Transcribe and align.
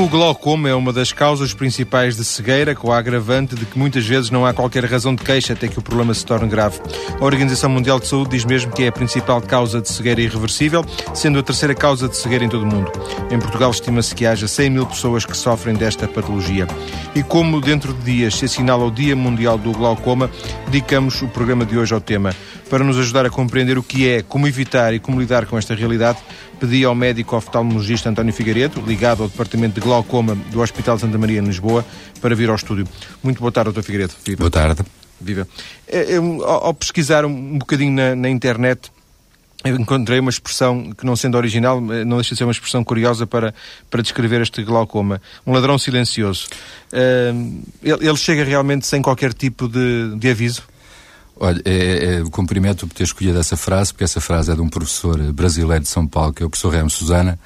O 0.00 0.08
glaucoma 0.08 0.66
é 0.66 0.74
uma 0.74 0.94
das 0.94 1.12
causas 1.12 1.52
principais 1.52 2.16
de 2.16 2.24
cegueira, 2.24 2.74
com 2.74 2.90
a 2.90 2.96
agravante 2.96 3.54
de 3.54 3.66
que 3.66 3.78
muitas 3.78 4.06
vezes 4.06 4.30
não 4.30 4.46
há 4.46 4.54
qualquer 4.54 4.82
razão 4.86 5.14
de 5.14 5.22
queixa 5.22 5.52
até 5.52 5.68
que 5.68 5.78
o 5.78 5.82
problema 5.82 6.14
se 6.14 6.24
torne 6.24 6.48
grave. 6.48 6.80
A 7.20 7.22
Organização 7.22 7.68
Mundial 7.68 8.00
de 8.00 8.06
Saúde 8.06 8.30
diz 8.30 8.46
mesmo 8.46 8.72
que 8.72 8.84
é 8.84 8.88
a 8.88 8.92
principal 8.92 9.42
causa 9.42 9.78
de 9.78 9.90
cegueira 9.90 10.22
irreversível, 10.22 10.82
sendo 11.12 11.38
a 11.38 11.42
terceira 11.42 11.74
causa 11.74 12.08
de 12.08 12.16
cegueira 12.16 12.42
em 12.42 12.48
todo 12.48 12.62
o 12.62 12.66
mundo. 12.66 12.90
Em 13.30 13.38
Portugal 13.38 13.70
estima-se 13.70 14.14
que 14.14 14.24
haja 14.24 14.48
100 14.48 14.70
mil 14.70 14.86
pessoas 14.86 15.26
que 15.26 15.36
sofrem 15.36 15.74
desta 15.74 16.08
patologia. 16.08 16.66
E 17.14 17.22
como 17.22 17.60
dentro 17.60 17.92
de 17.92 18.02
dias 18.02 18.36
se 18.36 18.46
assinala 18.46 18.86
o 18.86 18.90
Dia 18.90 19.14
Mundial 19.14 19.58
do 19.58 19.70
Glaucoma, 19.70 20.30
dedicamos 20.70 21.20
o 21.20 21.28
programa 21.28 21.66
de 21.66 21.76
hoje 21.76 21.92
ao 21.92 22.00
tema. 22.00 22.34
Para 22.70 22.84
nos 22.84 22.96
ajudar 22.96 23.26
a 23.26 23.30
compreender 23.30 23.76
o 23.76 23.82
que 23.82 24.08
é, 24.08 24.22
como 24.22 24.48
evitar 24.48 24.94
e 24.94 24.98
como 24.98 25.20
lidar 25.20 25.44
com 25.44 25.58
esta 25.58 25.74
realidade, 25.74 26.20
pedi 26.60 26.84
ao 26.84 26.94
médico 26.94 27.34
oftalmologista 27.34 28.10
António 28.10 28.32
Figueiredo, 28.32 28.82
ligado 28.86 29.22
ao 29.22 29.28
Departamento 29.28 29.74
de 29.74 29.80
Glaucoma 29.80 30.34
do 30.34 30.60
Hospital 30.60 30.98
Santa 30.98 31.16
Maria 31.16 31.40
em 31.40 31.44
Lisboa, 31.44 31.84
para 32.20 32.34
vir 32.34 32.50
ao 32.50 32.54
estúdio. 32.54 32.86
Muito 33.22 33.40
boa 33.40 33.50
tarde, 33.50 33.72
Dr. 33.72 33.82
Figueiredo. 33.82 34.12
Viva. 34.22 34.38
Boa 34.38 34.50
tarde. 34.50 34.82
Viva. 35.18 35.48
É, 35.88 36.12
é, 36.12 36.16
ao 36.16 36.72
pesquisar 36.74 37.24
um 37.24 37.58
bocadinho 37.58 37.92
na, 37.92 38.14
na 38.14 38.28
internet, 38.28 38.90
eu 39.64 39.76
encontrei 39.76 40.18
uma 40.20 40.30
expressão 40.30 40.90
que, 40.92 41.04
não 41.04 41.14
sendo 41.14 41.36
original, 41.36 41.78
eh, 41.92 42.04
não 42.04 42.16
deixa 42.16 42.34
de 42.34 42.38
ser 42.38 42.44
uma 42.44 42.52
expressão 42.52 42.82
curiosa 42.82 43.26
para, 43.26 43.54
para 43.90 44.00
descrever 44.00 44.40
este 44.40 44.62
glaucoma. 44.62 45.20
Um 45.46 45.52
ladrão 45.52 45.76
silencioso. 45.78 46.48
Uh, 46.92 47.62
ele, 47.82 48.08
ele, 48.08 48.16
chega 48.16 48.42
realmente 48.42 48.86
sem 48.86 49.02
qualquer 49.02 49.34
tipo 49.34 49.68
de, 49.68 50.16
de 50.16 50.30
aviso? 50.30 50.62
Olha, 51.42 51.62
é, 51.64 52.16
é, 52.20 52.30
cumprimento 52.30 52.86
por 52.86 52.92
ter 52.92 53.04
escolhido 53.04 53.38
essa 53.38 53.56
frase, 53.56 53.94
porque 53.94 54.04
essa 54.04 54.20
frase 54.20 54.52
é 54.52 54.54
de 54.54 54.60
um 54.60 54.68
professor 54.68 55.18
brasileiro 55.32 55.82
de 55.82 55.88
São 55.88 56.06
Paulo, 56.06 56.34
que 56.34 56.42
é 56.42 56.46
o 56.46 56.50
professor 56.50 56.68
Remo 56.68 56.90
Susana, 56.90 57.38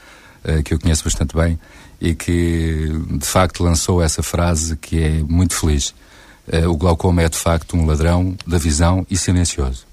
eh, 0.43 0.65
que 0.65 0.75
eu 0.75 0.81
conheço 0.81 1.05
bastante 1.05 1.37
bem, 1.37 1.57
e 2.01 2.13
que 2.13 2.89
de 3.13 3.25
facto 3.25 3.63
lançou 3.63 4.03
essa 4.03 4.21
frase 4.21 4.77
que 4.77 5.01
é 5.01 5.23
muito 5.23 5.55
feliz. 5.55 5.95
Eh, 6.49 6.67
o 6.67 6.77
glaucoma 6.77 7.23
é 7.23 7.29
de 7.29 7.37
facto 7.37 7.77
um 7.77 7.87
ladrão 7.87 8.37
da 8.45 8.59
visão 8.59 9.07
e 9.09 9.17
silencioso. 9.17 9.87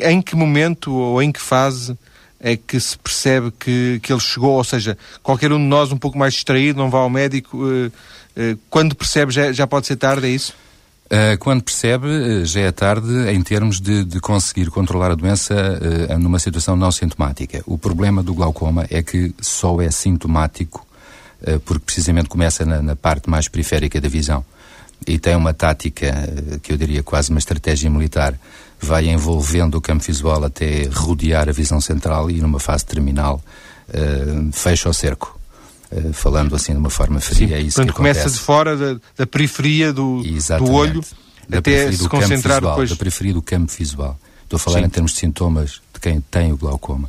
Em 0.00 0.20
que 0.20 0.34
momento 0.34 0.92
ou 0.92 1.22
em 1.22 1.30
que 1.30 1.40
fase 1.40 1.96
é 2.40 2.56
que 2.56 2.78
se 2.80 2.98
percebe 2.98 3.52
que, 3.52 4.00
que 4.02 4.12
ele 4.12 4.20
chegou? 4.20 4.54
Ou 4.56 4.64
seja, 4.64 4.98
qualquer 5.22 5.52
um 5.52 5.58
de 5.58 5.64
nós 5.64 5.92
um 5.92 5.96
pouco 5.96 6.18
mais 6.18 6.34
distraído, 6.34 6.78
não 6.78 6.90
vá 6.90 6.98
ao 6.98 7.08
médico, 7.08 7.56
eh, 8.36 8.56
quando 8.68 8.96
percebe 8.96 9.30
já, 9.30 9.52
já 9.52 9.64
pode 9.64 9.86
ser 9.86 9.94
tarde, 9.94 10.26
é 10.26 10.30
isso? 10.30 10.52
Uh, 11.06 11.38
quando 11.38 11.62
percebe, 11.62 12.08
uh, 12.08 12.44
já 12.44 12.62
é 12.62 12.72
tarde 12.72 13.30
em 13.30 13.40
termos 13.40 13.80
de, 13.80 14.04
de 14.04 14.18
conseguir 14.18 14.68
controlar 14.70 15.12
a 15.12 15.14
doença 15.14 15.54
uh, 15.54 16.18
numa 16.18 16.40
situação 16.40 16.74
não 16.74 16.90
sintomática. 16.90 17.62
O 17.64 17.78
problema 17.78 18.24
do 18.24 18.34
glaucoma 18.34 18.86
é 18.90 19.02
que 19.04 19.32
só 19.40 19.80
é 19.80 19.90
sintomático 19.90 20.84
porque 21.66 21.84
precisamente 21.84 22.30
começa 22.30 22.64
na, 22.64 22.80
na, 22.80 22.96
parte 22.96 23.28
mais 23.28 23.46
periférica 23.46 24.00
da 24.00 24.08
visão. 24.08 24.44
E 25.06 25.18
tem 25.18 25.36
uma 25.36 25.52
tática, 25.52 26.12
que 26.62 26.72
eu 26.72 26.78
diria 26.78 27.02
quase 27.02 27.28
uma 27.30 27.38
estratégia 27.38 27.90
militar, 27.90 28.34
vai 28.80 29.06
envolvendo 29.10 29.76
o 29.76 29.80
campo 29.80 30.02
visual 30.02 30.42
até 30.42 30.88
rodear 30.92 31.48
a 31.48 31.52
visão 31.52 31.78
central 31.78 32.30
e 32.30 32.40
numa 32.40 32.58
fase 32.58 32.86
terminal 32.86 33.40
fecha 34.50 34.88
o 34.88 34.94
cerco. 34.94 35.38
Uh, 35.90 36.12
falando 36.12 36.56
assim 36.56 36.72
de 36.72 36.78
uma 36.78 36.90
forma 36.90 37.20
fria. 37.20 37.48
Sim. 37.48 37.54
É 37.54 37.60
isso 37.60 37.76
Portanto, 37.76 37.92
que 37.92 37.96
começa 37.96 38.28
de 38.28 38.38
fora 38.38 38.76
da, 38.76 39.00
da 39.16 39.26
periferia 39.26 39.92
do, 39.92 40.20
do 40.22 40.72
olho 40.72 41.00
da 41.48 41.58
até 41.58 41.92
se 41.92 42.08
concentrar 42.08 42.56
visual, 42.56 42.72
depois. 42.72 42.90
Da 42.90 42.96
periferia 42.96 43.32
do 43.32 43.42
campo 43.42 43.72
visual. 43.72 44.18
Estou 44.42 44.56
a 44.56 44.60
falar 44.60 44.80
Sim. 44.80 44.86
em 44.86 44.88
termos 44.88 45.12
de 45.12 45.18
sintomas 45.18 45.80
de 45.94 46.00
quem 46.00 46.20
tem 46.20 46.52
o 46.52 46.56
glaucoma. 46.56 47.08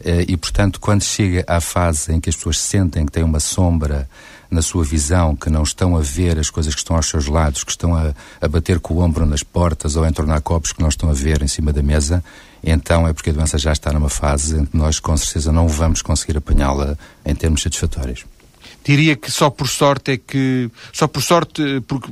Uh, 0.00 0.24
e, 0.28 0.36
portanto, 0.36 0.80
quando 0.80 1.02
chega 1.02 1.44
à 1.46 1.60
fase 1.60 2.12
em 2.12 2.20
que 2.20 2.28
as 2.28 2.36
pessoas 2.36 2.58
sentem 2.58 3.04
que 3.06 3.12
têm 3.12 3.24
uma 3.24 3.40
sombra 3.40 4.08
na 4.50 4.62
sua 4.62 4.84
visão, 4.84 5.34
que 5.34 5.50
não 5.50 5.62
estão 5.62 5.96
a 5.96 6.00
ver 6.00 6.38
as 6.38 6.50
coisas 6.50 6.74
que 6.74 6.80
estão 6.80 6.96
aos 6.96 7.06
seus 7.06 7.26
lados, 7.26 7.64
que 7.64 7.70
estão 7.70 7.94
a, 7.94 8.14
a 8.40 8.48
bater 8.48 8.78
com 8.78 8.94
o 8.94 9.00
ombro 9.02 9.26
nas 9.26 9.42
portas 9.42 9.96
ou 9.96 10.04
a 10.04 10.08
entornar 10.08 10.40
copos 10.40 10.72
que 10.72 10.80
não 10.80 10.88
estão 10.88 11.10
a 11.10 11.12
ver 11.12 11.42
em 11.42 11.48
cima 11.48 11.72
da 11.72 11.82
mesa, 11.82 12.22
então 12.66 13.06
é 13.06 13.12
porque 13.12 13.30
a 13.30 13.32
doença 13.32 13.56
já 13.58 13.72
está 13.72 13.92
numa 13.92 14.08
fase 14.08 14.58
em 14.58 14.64
que 14.64 14.76
nós 14.76 14.98
com 14.98 15.16
certeza 15.16 15.52
não 15.52 15.68
vamos 15.68 16.02
conseguir 16.02 16.36
apanhá-la 16.36 16.98
em 17.24 17.34
termos 17.34 17.62
satisfatórios. 17.62 18.24
Diria 18.84 19.16
que 19.16 19.32
só 19.32 19.50
por 19.50 19.68
sorte 19.68 20.12
é 20.12 20.16
que. 20.16 20.70
Só 20.92 21.08
por 21.08 21.20
sorte, 21.20 21.82
porque, 21.88 22.08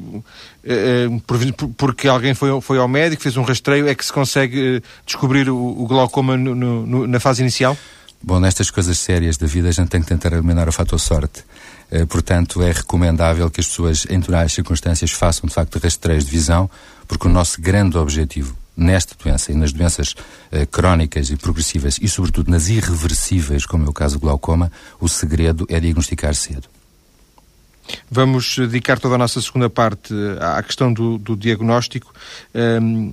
eh, 0.64 1.08
eh, 1.08 1.64
porque 1.76 2.08
alguém 2.08 2.34
foi, 2.34 2.60
foi 2.60 2.78
ao 2.78 2.88
médico, 2.88 3.22
fez 3.22 3.36
um 3.36 3.44
rastreio, 3.44 3.86
é 3.86 3.94
que 3.94 4.04
se 4.04 4.12
consegue 4.12 4.78
eh, 4.78 4.82
descobrir 5.06 5.48
o, 5.48 5.56
o 5.56 5.86
glaucoma 5.86 6.36
no, 6.36 6.52
no, 6.52 7.06
na 7.06 7.20
fase 7.20 7.42
inicial? 7.42 7.76
Bom, 8.20 8.40
nestas 8.40 8.70
coisas 8.70 8.98
sérias 8.98 9.36
da 9.36 9.46
vida 9.46 9.68
a 9.68 9.72
gente 9.72 9.88
tem 9.88 10.00
que 10.00 10.08
tentar 10.08 10.32
eliminar 10.32 10.68
o 10.68 10.72
fator 10.72 10.98
sorte. 10.98 11.44
portanto, 12.08 12.60
é 12.62 12.72
recomendável 12.72 13.48
que 13.50 13.60
as 13.60 13.68
pessoas, 13.68 14.06
em 14.10 14.20
todas 14.20 14.40
as 14.40 14.52
circunstâncias, 14.52 15.12
façam 15.12 15.46
de 15.46 15.54
facto 15.54 15.78
rastreios 15.78 16.24
de 16.24 16.30
visão, 16.30 16.68
porque 17.06 17.28
o 17.28 17.30
nosso 17.30 17.60
grande 17.60 17.98
objetivo 17.98 18.56
nesta 18.76 19.14
doença 19.14 19.52
e 19.52 19.54
nas 19.54 19.72
doenças 19.72 20.12
uh, 20.12 20.66
crónicas 20.70 21.30
e 21.30 21.36
progressivas 21.36 21.98
e, 22.00 22.08
sobretudo, 22.08 22.50
nas 22.50 22.68
irreversíveis, 22.68 23.66
como 23.66 23.86
é 23.86 23.88
o 23.88 23.92
caso 23.92 24.16
do 24.16 24.20
glaucoma, 24.20 24.70
o 25.00 25.08
segredo 25.08 25.66
é 25.68 25.78
diagnosticar 25.78 26.34
cedo. 26.34 26.68
Vamos 28.10 28.56
dedicar 28.56 28.98
toda 28.98 29.14
a 29.14 29.18
nossa 29.18 29.40
segunda 29.40 29.68
parte 29.68 30.14
à 30.40 30.62
questão 30.62 30.92
do, 30.92 31.18
do 31.18 31.36
diagnóstico. 31.36 32.12
Um, 32.54 33.12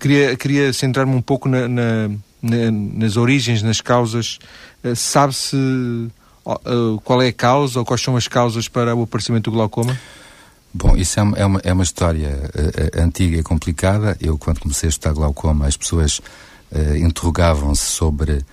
queria, 0.00 0.36
queria 0.36 0.72
centrar-me 0.72 1.14
um 1.14 1.20
pouco 1.20 1.48
na, 1.48 1.68
na, 1.68 2.08
na, 2.42 2.70
nas 2.70 3.16
origens, 3.16 3.62
nas 3.62 3.80
causas. 3.80 4.38
Uh, 4.82 4.96
Sabe-se 4.96 5.56
uh, 5.56 7.00
qual 7.04 7.20
é 7.20 7.28
a 7.28 7.32
causa 7.32 7.78
ou 7.78 7.84
quais 7.84 8.00
são 8.00 8.16
as 8.16 8.26
causas 8.26 8.68
para 8.68 8.94
o 8.94 9.02
aparecimento 9.02 9.50
do 9.50 9.54
glaucoma? 9.54 9.98
Bom, 10.78 10.94
isso 10.94 11.18
é 11.18 11.22
uma, 11.22 11.38
é 11.38 11.46
uma, 11.46 11.60
é 11.64 11.72
uma 11.72 11.82
história 11.82 12.28
uh, 12.54 13.02
antiga 13.02 13.38
e 13.38 13.42
complicada. 13.42 14.14
Eu, 14.20 14.36
quando 14.36 14.60
comecei 14.60 14.88
a 14.88 14.90
estudar 14.90 15.14
glaucoma, 15.14 15.66
as 15.66 15.74
pessoas 15.74 16.18
uh, 16.70 16.96
interrogavam-se 16.98 17.86
sobre 17.86 18.32
uh, 18.32 18.44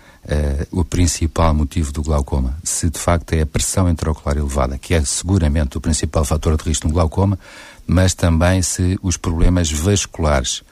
o 0.72 0.86
principal 0.86 1.54
motivo 1.54 1.92
do 1.92 2.02
glaucoma. 2.02 2.58
Se 2.64 2.90
de 2.90 2.98
facto 2.98 3.34
é 3.34 3.42
a 3.42 3.46
pressão 3.46 3.90
intraocular 3.90 4.38
elevada, 4.38 4.78
que 4.78 4.94
é 4.94 5.04
seguramente 5.04 5.78
o 5.78 5.82
principal 5.82 6.24
fator 6.24 6.56
de 6.56 6.64
risco 6.64 6.88
no 6.88 6.94
glaucoma, 6.94 7.38
mas 7.86 8.14
também 8.14 8.62
se 8.62 8.98
os 9.04 9.18
problemas 9.18 9.70
vasculares, 9.70 10.64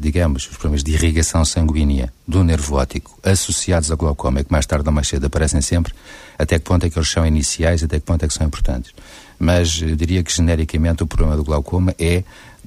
digamos, 0.00 0.50
os 0.50 0.56
problemas 0.56 0.82
de 0.82 0.92
irrigação 0.92 1.44
sanguínea 1.44 2.12
do 2.26 2.42
nervo 2.42 2.74
óptico 2.74 3.16
associados 3.22 3.92
ao 3.92 3.96
glaucoma, 3.96 4.42
que 4.42 4.50
mais 4.50 4.66
tarde 4.66 4.88
ou 4.88 4.92
mais 4.92 5.06
cedo 5.06 5.26
aparecem 5.26 5.60
sempre, 5.60 5.94
até 6.36 6.58
que 6.58 6.64
ponto 6.64 6.84
é 6.84 6.90
que 6.90 6.98
eles 6.98 7.08
são 7.08 7.24
iniciais, 7.24 7.84
até 7.84 8.00
que 8.00 8.04
ponto 8.04 8.24
é 8.24 8.28
que 8.28 8.34
são 8.34 8.44
importantes 8.44 8.92
mas 9.38 9.70
diria 9.70 10.22
que 10.22 10.32
genericamente 10.32 11.02
o 11.02 11.06
problema 11.06 11.36
do 11.36 11.44
glaucoma 11.44 11.94
é 11.98 12.24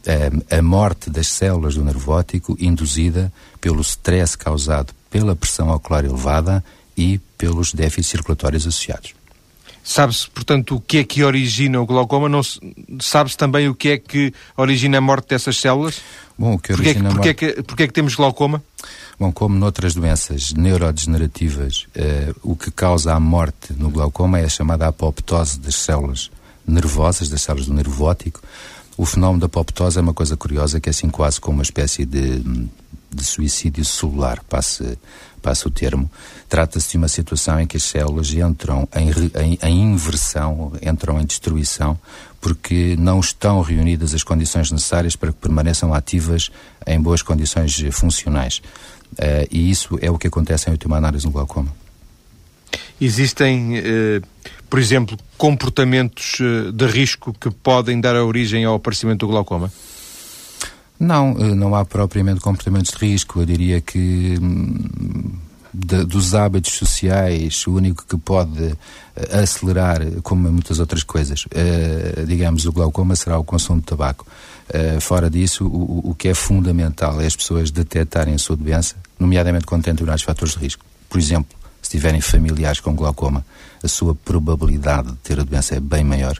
um, 0.08 0.58
a 0.58 0.62
morte 0.62 1.10
das 1.10 1.28
células 1.28 1.76
do 1.76 1.84
nervo 1.84 2.12
óptico 2.12 2.56
induzida 2.60 3.32
pelo 3.60 3.82
stress 3.82 4.38
causado 4.38 4.94
pela 5.10 5.36
pressão 5.36 5.70
ocular 5.70 6.06
elevada 6.06 6.64
e 6.96 7.20
pelos 7.38 7.74
déficits 7.74 8.08
circulatórios 8.08 8.66
associados. 8.66 9.14
Sabe-se, 9.84 10.30
portanto, 10.30 10.76
o 10.76 10.82
que 10.82 10.98
é 10.98 11.04
que 11.06 11.24
origina 11.24 11.80
o 11.80 11.86
glaucoma? 11.86 12.28
Não 12.28 12.42
sabe-se 13.00 13.38
também 13.38 13.70
o 13.70 13.76
que 13.76 13.90
é 13.90 13.98
que 13.98 14.34
origina 14.58 14.98
a 14.98 15.02
morte 15.02 15.30
dessas 15.30 15.58
células? 15.58 16.02
Bom, 16.38 16.56
o 16.56 16.60
que 16.60 16.74
origina 16.74 17.10
porquê, 17.10 17.30
é 17.30 17.34
que, 17.34 17.46
porquê, 17.46 17.52
é 17.52 17.56
que, 17.56 17.64
porquê 17.64 17.84
é 17.84 17.88
que 17.88 17.94
temos 17.94 18.14
glaucoma? 18.14 18.62
Bom, 19.18 19.32
como 19.32 19.58
noutras 19.58 19.96
doenças 19.96 20.52
neurodegenerativas, 20.52 21.88
eh, 21.96 22.34
o 22.44 22.54
que 22.54 22.70
causa 22.70 23.14
a 23.14 23.20
morte 23.20 23.72
no 23.78 23.90
glaucoma 23.90 24.40
é 24.40 24.44
a 24.44 24.50
chamada 24.50 24.88
apoptose 24.88 25.58
das 25.58 25.76
células 25.76 26.30
nervosas, 26.68 27.30
das 27.30 27.42
células 27.42 27.68
do 27.68 27.74
nervo 27.74 28.06
óptico. 28.06 28.42
O 28.98 29.06
fenómeno 29.06 29.40
da 29.40 29.46
apoptose 29.46 29.98
é 29.98 30.02
uma 30.02 30.14
coisa 30.14 30.36
curiosa, 30.36 30.80
que 30.80 30.90
é 30.90 30.92
assim 30.92 31.10
quase 31.10 31.40
como 31.40 31.58
uma 31.58 31.64
espécie 31.64 32.04
de, 32.04 32.40
de 33.12 33.24
suicídio 33.24 33.86
celular, 33.86 34.44
passe, 34.50 34.98
passe 35.42 35.68
o 35.68 35.72
termo. 35.72 36.10
Trata-se 36.50 36.92
de 36.92 36.98
uma 36.98 37.08
situação 37.08 37.60
em 37.60 37.68
que 37.68 37.78
as 37.78 37.84
células 37.84 38.32
entram 38.32 38.88
em, 38.96 39.10
em, 39.40 39.60
em, 39.62 39.94
inversão, 39.94 40.74
entram 40.82 41.22
em 41.22 41.26
destruição, 41.26 41.98
porque 42.42 42.96
não 42.98 43.20
estão 43.20 43.62
reunidas 43.62 44.14
as 44.14 44.24
condições 44.24 44.72
necessárias 44.72 45.16
para 45.16 45.32
que 45.32 45.40
permaneçam 45.40 45.94
ativas 45.94 46.50
em 46.86 47.00
boas 47.00 47.22
condições 47.22 47.80
funcionais. 47.92 48.62
Uh, 49.14 49.48
e 49.50 49.70
isso 49.70 49.98
é 50.02 50.12
o 50.12 50.18
que 50.18 50.28
acontece 50.28 50.70
em 50.70 50.72
última 50.72 50.98
análise 50.98 51.26
no 51.26 51.32
glaucoma. 51.32 51.72
Existem, 53.00 53.78
eh, 53.78 54.22
por 54.70 54.80
exemplo, 54.80 55.18
comportamentos 55.38 56.40
eh, 56.42 56.72
de 56.72 56.86
risco 56.86 57.34
que 57.34 57.50
podem 57.50 58.02
dar 58.02 58.16
origem 58.16 58.66
ao 58.66 58.76
aparecimento 58.76 59.26
do 59.26 59.28
glaucoma? 59.28 59.72
Não, 61.00 61.36
eh, 61.40 61.56
não 61.56 61.74
há 61.74 61.86
propriamente 61.86 62.42
comportamentos 62.42 62.92
de 62.92 62.98
risco. 62.98 63.40
Eu 63.40 63.46
diria 63.46 63.80
que 63.80 64.38
hum, 64.42 65.30
dos 65.74 66.36
hábitos 66.36 66.74
sociais, 66.74 67.66
o 67.68 67.76
único 67.76 68.06
que 68.06 68.18
pode 68.18 68.76
acelerar, 69.32 70.02
como 70.22 70.52
muitas 70.52 70.80
outras 70.80 71.04
coisas, 71.04 71.46
digamos, 72.26 72.66
o 72.66 72.72
glaucoma 72.72 73.16
será 73.16 73.38
o 73.38 73.44
consumo 73.44 73.80
de 73.80 73.86
tabaco. 73.86 74.26
fora 75.02 75.30
disso, 75.30 75.68
o, 75.68 76.10
o 76.12 76.16
que 76.16 76.30
é 76.30 76.34
fundamental 76.34 77.22
é 77.22 77.28
as 77.28 77.36
pessoas 77.36 77.70
detectarem 77.70 78.34
a 78.34 78.38
sua 78.40 78.56
doença, 78.56 78.96
nomeadamente 79.20 79.66
quando 79.66 79.84
têm 79.84 79.94
determinados 79.94 80.24
fatores 80.24 80.56
de 80.56 80.60
risco. 80.60 80.84
Por 81.10 81.20
exemplo, 81.20 81.57
se 81.88 81.92
tiverem 81.92 82.20
familiares 82.20 82.82
com 82.82 82.94
glaucoma, 82.94 83.46
a 83.82 83.88
sua 83.88 84.14
probabilidade 84.14 85.08
de 85.08 85.18
ter 85.20 85.40
a 85.40 85.44
doença 85.44 85.74
é 85.76 85.80
bem 85.80 86.04
maior. 86.04 86.38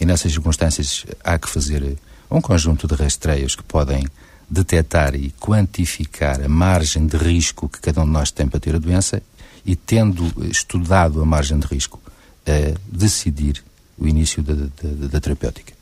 E 0.00 0.06
nessas 0.06 0.32
circunstâncias 0.32 1.04
há 1.22 1.38
que 1.38 1.46
fazer 1.46 1.98
um 2.30 2.40
conjunto 2.40 2.86
de 2.86 2.94
rastreios 2.94 3.54
que 3.54 3.62
podem 3.62 4.06
detectar 4.48 5.14
e 5.14 5.30
quantificar 5.38 6.40
a 6.40 6.48
margem 6.48 7.06
de 7.06 7.18
risco 7.18 7.68
que 7.68 7.80
cada 7.80 8.00
um 8.00 8.06
de 8.06 8.12
nós 8.12 8.30
tem 8.30 8.48
para 8.48 8.58
ter 8.58 8.74
a 8.74 8.78
doença 8.78 9.22
e, 9.64 9.76
tendo 9.76 10.32
estudado 10.50 11.20
a 11.20 11.26
margem 11.26 11.58
de 11.58 11.66
risco, 11.66 12.00
a 12.46 12.74
decidir 12.90 13.62
o 13.98 14.08
início 14.08 14.42
da, 14.42 14.54
da, 14.54 15.06
da 15.08 15.20
terapêutica. 15.20 15.74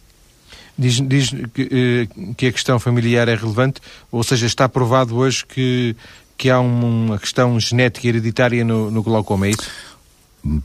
Diz, 0.80 1.00
diz 1.00 1.30
que, 1.52 1.68
eh, 1.70 2.32
que, 2.36 2.46
a 2.46 2.52
questão 2.52 2.78
familiar 2.78 3.28
é 3.28 3.34
relevante, 3.34 3.82
ou 4.10 4.24
seja, 4.24 4.46
está 4.46 4.66
provado 4.66 5.14
hoje 5.14 5.44
que, 5.44 5.94
que 6.40 6.48
há 6.48 6.58
uma 6.58 7.18
questão 7.18 7.60
genética 7.60 8.08
hereditária 8.08 8.64
no, 8.64 8.90
no 8.90 9.02
glaucoma, 9.02 9.46
é 9.46 9.50
isso? 9.50 9.70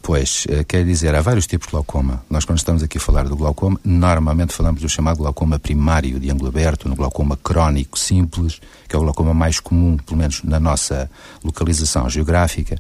Pois, 0.01 0.47
eh, 0.47 0.63
quer 0.63 0.85
dizer, 0.85 1.13
há 1.13 1.21
vários 1.21 1.45
tipos 1.45 1.67
de 1.67 1.71
glaucoma. 1.71 2.23
Nós, 2.29 2.45
quando 2.45 2.59
estamos 2.59 2.81
aqui 2.81 2.97
a 2.97 3.01
falar 3.01 3.27
do 3.27 3.35
glaucoma, 3.35 3.77
normalmente 3.83 4.53
falamos 4.53 4.81
do 4.81 4.87
chamado 4.87 5.17
glaucoma 5.17 5.59
primário 5.59 6.17
de 6.17 6.31
ângulo 6.31 6.47
aberto, 6.47 6.87
no 6.87 6.95
glaucoma 6.95 7.35
crónico 7.35 7.99
simples, 7.99 8.61
que 8.87 8.95
é 8.95 8.97
o 8.97 9.01
glaucoma 9.01 9.33
mais 9.33 9.59
comum, 9.59 9.97
pelo 9.97 10.17
menos 10.17 10.41
na 10.43 10.61
nossa 10.61 11.11
localização 11.43 12.09
geográfica, 12.09 12.77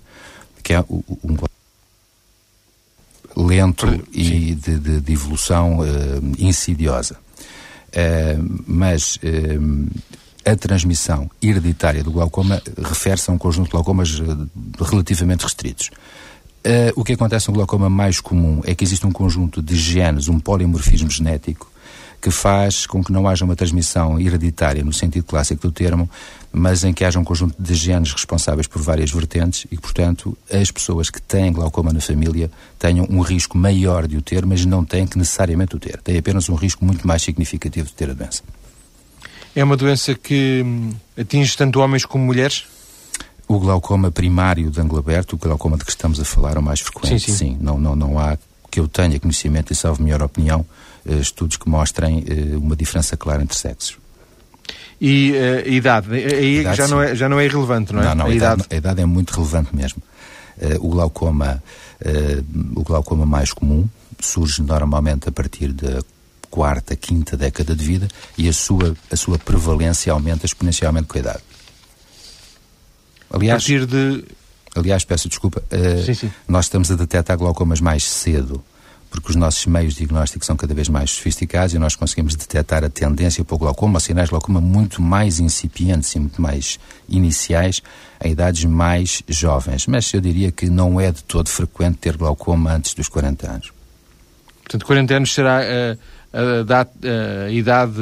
que 0.63 0.73
é 0.73 0.79
um 0.79 1.35
lento 3.35 3.89
Sim. 3.89 4.03
e 4.13 4.55
de, 4.55 4.79
de, 4.79 5.01
de 5.01 5.13
evolução 5.13 5.79
uh, 5.79 5.83
insidiosa. 6.39 7.17
Uh, 7.89 8.63
mas 8.65 9.17
uh, 9.17 9.89
a 10.45 10.55
transmissão 10.55 11.29
hereditária 11.41 12.03
do 12.03 12.11
glaucoma 12.11 12.61
refere-se 12.77 13.31
a 13.31 13.33
um 13.33 13.37
conjunto 13.37 13.65
de 13.65 13.71
glaucomas 13.71 14.21
relativamente 14.79 15.43
restritos. 15.43 15.89
Uh, 16.65 16.93
o 16.95 17.03
que 17.03 17.13
acontece 17.13 17.47
no 17.47 17.53
glaucoma 17.53 17.89
mais 17.89 18.19
comum 18.19 18.61
é 18.63 18.73
que 18.73 18.83
existe 18.83 19.05
um 19.05 19.11
conjunto 19.11 19.61
de 19.61 19.75
genes, 19.75 20.27
um 20.27 20.39
polimorfismo 20.39 21.09
genético, 21.09 21.69
que 22.21 22.31
faz 22.31 22.87
com 22.87 23.03
que 23.03 23.11
não 23.11 23.27
haja 23.27 23.45
uma 23.45 23.55
transmissão 23.55 24.19
hereditária 24.19 24.83
no 24.83 24.91
sentido 24.91 25.25
clássico 25.25 25.61
do 25.61 25.71
termo, 25.71 26.09
mas 26.51 26.83
em 26.83 26.91
que 26.91 27.05
haja 27.05 27.19
um 27.19 27.23
conjunto 27.23 27.55
de 27.61 27.75
genes 27.75 28.11
responsáveis 28.13 28.65
por 28.65 28.81
várias 28.81 29.11
vertentes 29.11 29.65
e 29.65 29.75
que, 29.75 29.81
portanto, 29.81 30.35
as 30.51 30.71
pessoas 30.71 31.11
que 31.11 31.21
têm 31.21 31.51
glaucoma 31.53 31.93
na 31.93 32.01
família 32.01 32.49
tenham 32.79 33.05
um 33.11 33.21
risco 33.21 33.57
maior 33.57 34.07
de 34.07 34.17
o 34.17 34.21
ter, 34.21 34.43
mas 34.43 34.65
não 34.65 34.83
têm 34.83 35.05
que 35.05 35.19
necessariamente 35.19 35.75
o 35.75 35.79
ter. 35.79 36.01
Têm 36.01 36.17
apenas 36.17 36.49
um 36.49 36.55
risco 36.55 36.83
muito 36.83 37.07
mais 37.07 37.21
significativo 37.21 37.87
de 37.87 37.93
ter 37.93 38.09
a 38.09 38.13
doença. 38.13 38.41
É 39.55 39.63
uma 39.63 39.77
doença 39.77 40.13
que 40.13 40.61
hum, 40.65 40.91
atinge 41.17 41.55
tanto 41.55 41.79
homens 41.79 42.05
como 42.05 42.25
mulheres? 42.25 42.65
O 43.47 43.57
glaucoma 43.57 44.11
primário 44.11 44.69
de 44.69 44.81
ângulo 44.81 44.99
aberto, 44.99 45.33
o 45.33 45.37
glaucoma 45.37 45.77
de 45.77 45.85
que 45.85 45.91
estamos 45.91 46.19
a 46.19 46.25
falar, 46.25 46.57
é 46.57 46.59
o 46.59 46.63
mais 46.63 46.81
frequente, 46.81 47.19
sim. 47.19 47.31
sim. 47.31 47.37
sim. 47.37 47.57
Não, 47.61 47.79
não, 47.79 47.95
não 47.95 48.19
há 48.19 48.37
que 48.69 48.79
eu 48.81 48.87
tenha 48.89 49.17
conhecimento 49.17 49.71
e 49.71 49.75
salvo 49.75 50.03
melhor 50.03 50.21
opinião, 50.21 50.65
eh, 51.05 51.13
estudos 51.13 51.55
que 51.55 51.69
mostrem 51.69 52.25
eh, 52.27 52.57
uma 52.57 52.75
diferença 52.75 53.15
clara 53.15 53.41
entre 53.41 53.57
sexos. 53.57 53.97
E 54.99 55.31
uh, 55.31 55.69
idade? 55.69 56.13
Aí 56.13 56.59
idade, 56.59 56.77
já, 56.77 56.87
não 56.87 57.01
é, 57.01 57.15
já 57.15 57.29
não 57.29 57.39
é 57.39 57.45
irrelevante, 57.45 57.93
não 57.93 58.01
é? 58.01 58.05
Não, 58.05 58.15
não, 58.15 58.25
a, 58.25 58.29
a 58.29 58.33
idade, 58.33 58.61
idade, 58.61 58.67
a 58.73 58.77
idade 58.77 59.01
é 59.01 59.05
muito 59.05 59.31
relevante 59.31 59.73
mesmo. 59.73 60.01
O, 60.79 60.87
glaucoma, 60.89 61.61
o 62.75 62.81
glaucoma 62.81 63.25
mais 63.25 63.51
comum 63.51 63.87
surge 64.21 64.61
normalmente 64.61 65.27
a 65.27 65.31
partir 65.31 65.73
da 65.73 66.01
quarta, 66.55 66.95
quinta 66.95 67.35
década 67.35 67.75
de 67.75 67.83
vida 67.83 68.07
e 68.37 68.47
a 68.47 68.53
sua, 68.53 68.95
a 69.11 69.15
sua 69.17 69.37
prevalência 69.37 70.13
aumenta 70.13 70.45
exponencialmente 70.45 71.05
com 71.05 71.17
a 71.17 71.19
idade. 71.19 71.43
Aliás, 73.29 73.55
a 73.55 73.57
partir 73.57 73.85
de... 73.85 74.23
aliás 74.73 75.03
peço 75.03 75.27
desculpa, 75.27 75.61
uh, 75.61 76.05
sim, 76.05 76.13
sim. 76.13 76.31
nós 76.47 76.65
estamos 76.65 76.89
a 76.89 76.95
detectar 76.95 77.37
glaucomas 77.37 77.81
mais 77.81 78.05
cedo, 78.05 78.63
porque 79.11 79.31
os 79.31 79.35
nossos 79.35 79.65
meios 79.65 79.95
diagnósticos 79.95 80.47
são 80.47 80.55
cada 80.55 80.73
vez 80.73 80.87
mais 80.87 81.11
sofisticados 81.11 81.75
e 81.75 81.77
nós 81.77 81.97
conseguimos 81.97 82.35
detectar 82.35 82.85
a 82.85 82.89
tendência 82.89 83.43
para 83.43 83.55
o 83.55 83.57
glaucoma, 83.57 83.99
sinais 83.99 84.27
de 84.27 84.31
glaucoma 84.31 84.61
muito 84.61 85.01
mais 85.01 85.41
incipientes 85.41 86.15
e 86.15 86.19
muito 86.19 86.41
mais 86.41 86.79
iniciais 87.09 87.81
em 88.23 88.31
idades 88.31 88.63
mais 88.63 89.21
jovens. 89.27 89.87
Mas 89.87 90.13
eu 90.13 90.21
diria 90.21 90.53
que 90.53 90.69
não 90.69 91.01
é 91.01 91.11
de 91.11 91.21
todo 91.21 91.49
frequente 91.49 91.97
ter 91.97 92.15
glaucoma 92.15 92.71
antes 92.71 92.93
dos 92.93 93.09
40 93.09 93.51
anos. 93.51 93.73
Portanto, 94.63 94.85
40 94.85 95.13
anos 95.13 95.33
será 95.33 95.59
a, 95.59 95.97
a, 96.35 97.45
a 97.45 97.51
idade 97.51 98.01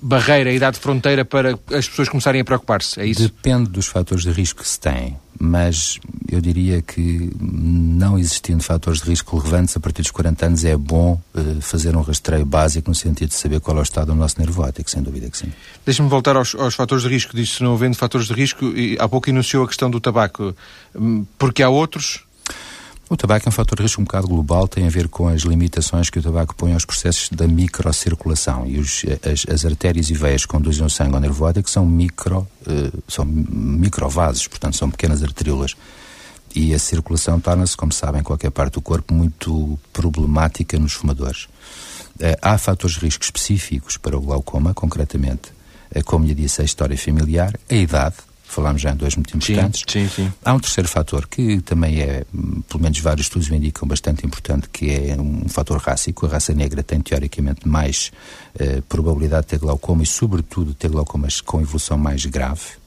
barreira, 0.00 0.50
a 0.50 0.52
idade 0.52 0.78
fronteira 0.78 1.24
para 1.24 1.58
as 1.72 1.88
pessoas 1.88 2.08
começarem 2.08 2.40
a 2.40 2.44
preocupar-se, 2.44 3.00
é 3.00 3.06
isso? 3.06 3.22
Depende 3.22 3.70
dos 3.70 3.86
fatores 3.86 4.22
de 4.22 4.30
risco 4.30 4.62
que 4.62 4.68
se 4.68 4.78
tem, 4.78 5.16
mas 5.38 5.98
eu 6.30 6.40
diria 6.40 6.80
que 6.80 7.30
não 7.40 8.18
existindo 8.18 8.62
fatores 8.62 9.00
de 9.00 9.10
risco 9.10 9.36
relevantes 9.38 9.76
a 9.76 9.80
partir 9.80 10.02
dos 10.02 10.10
40 10.10 10.46
anos 10.46 10.64
é 10.64 10.76
bom 10.76 11.20
uh, 11.34 11.60
fazer 11.60 11.96
um 11.96 12.02
rastreio 12.02 12.46
básico 12.46 12.88
no 12.88 12.94
sentido 12.94 13.30
de 13.30 13.34
saber 13.34 13.60
qual 13.60 13.76
é 13.76 13.80
o 13.80 13.82
estado 13.82 14.08
do 14.08 14.14
nosso 14.14 14.38
nervo 14.38 14.62
óptico, 14.62 14.88
sem 14.88 15.02
dúvida 15.02 15.28
que 15.28 15.36
sim. 15.36 15.52
Deixa-me 15.84 16.08
voltar 16.08 16.36
aos, 16.36 16.54
aos, 16.54 16.74
fatores 16.74 17.02
de 17.02 17.08
risco, 17.08 17.34
disse 17.34 17.62
não 17.62 17.74
havendo 17.74 17.96
fatores 17.96 18.28
de 18.28 18.34
risco, 18.34 18.66
e 18.66 18.96
há 19.00 19.08
pouco 19.08 19.28
enunciou 19.28 19.64
a 19.64 19.68
questão 19.68 19.90
do 19.90 20.00
tabaco, 20.00 20.54
hum, 20.94 21.26
porque 21.36 21.62
há 21.62 21.68
outros 21.68 22.24
o 23.12 23.16
tabaco 23.16 23.46
é 23.46 23.50
um 23.50 23.52
fator 23.52 23.76
de 23.76 23.82
risco 23.82 24.00
um 24.00 24.04
bocado 24.04 24.26
global, 24.26 24.66
tem 24.66 24.86
a 24.86 24.90
ver 24.90 25.06
com 25.06 25.28
as 25.28 25.42
limitações 25.42 26.08
que 26.08 26.18
o 26.18 26.22
tabaco 26.22 26.54
põe 26.54 26.72
aos 26.72 26.86
processos 26.86 27.28
da 27.28 27.46
microcirculação. 27.46 28.66
E 28.66 28.78
os, 28.78 29.04
as, 29.22 29.44
as, 29.52 29.66
artérias 29.66 30.08
e 30.08 30.14
veias 30.14 30.46
que 30.46 30.48
conduzem 30.48 30.86
o 30.86 30.88
sangue 30.88 31.14
ao 31.14 31.20
nervo 31.20 31.44
óptico 31.44 31.68
são, 31.68 31.84
micro, 31.84 32.48
uh, 32.66 33.02
são 33.06 33.26
microvasos, 33.26 34.48
portanto 34.48 34.78
são 34.78 34.90
pequenas 34.90 35.22
arteríolas. 35.22 35.76
E 36.54 36.72
a 36.72 36.78
circulação 36.78 37.38
torna-se, 37.38 37.76
como 37.76 37.92
sabem, 37.92 38.22
em 38.22 38.24
qualquer 38.24 38.50
parte 38.50 38.74
do 38.74 38.80
corpo 38.80 39.12
muito 39.12 39.78
problemática 39.92 40.78
nos 40.78 40.94
fumadores. 40.94 41.44
Uh, 42.18 42.32
há 42.40 42.56
fatores 42.56 42.96
de 42.96 43.04
risco 43.04 43.24
específicos 43.24 43.98
para 43.98 44.16
o 44.16 44.22
glaucoma, 44.22 44.72
concretamente, 44.72 45.52
como 46.06 46.24
lhe 46.24 46.34
disse, 46.34 46.62
a 46.62 46.64
história 46.64 46.96
familiar, 46.96 47.52
a 47.68 47.74
idade, 47.74 48.16
falámos 48.52 48.82
já 48.82 48.92
em 48.92 48.96
dois 48.96 49.16
muito 49.16 49.36
importantes. 49.36 49.84
Sim, 49.88 50.08
sim, 50.08 50.24
sim. 50.26 50.32
Há 50.44 50.52
um 50.52 50.60
terceiro 50.60 50.88
fator 50.88 51.26
que 51.26 51.60
também 51.62 52.00
é, 52.00 52.24
pelo 52.68 52.82
menos 52.82 52.98
vários 53.00 53.26
estudos 53.26 53.48
o 53.48 53.54
indicam, 53.54 53.88
bastante 53.88 54.26
importante, 54.26 54.68
que 54.68 54.90
é 54.90 55.16
um 55.18 55.48
fator 55.48 55.78
rássico. 55.78 56.26
A 56.26 56.28
raça 56.28 56.52
negra 56.52 56.82
tem 56.82 57.00
teoricamente 57.00 57.66
mais 57.66 58.12
eh, 58.58 58.82
probabilidade 58.88 59.42
de 59.42 59.48
ter 59.48 59.58
glaucoma 59.58 60.02
e, 60.02 60.06
sobretudo, 60.06 60.74
ter 60.74 60.90
glaucomas 60.90 61.40
com 61.40 61.60
evolução 61.60 61.96
mais 61.96 62.26
grave. 62.26 62.82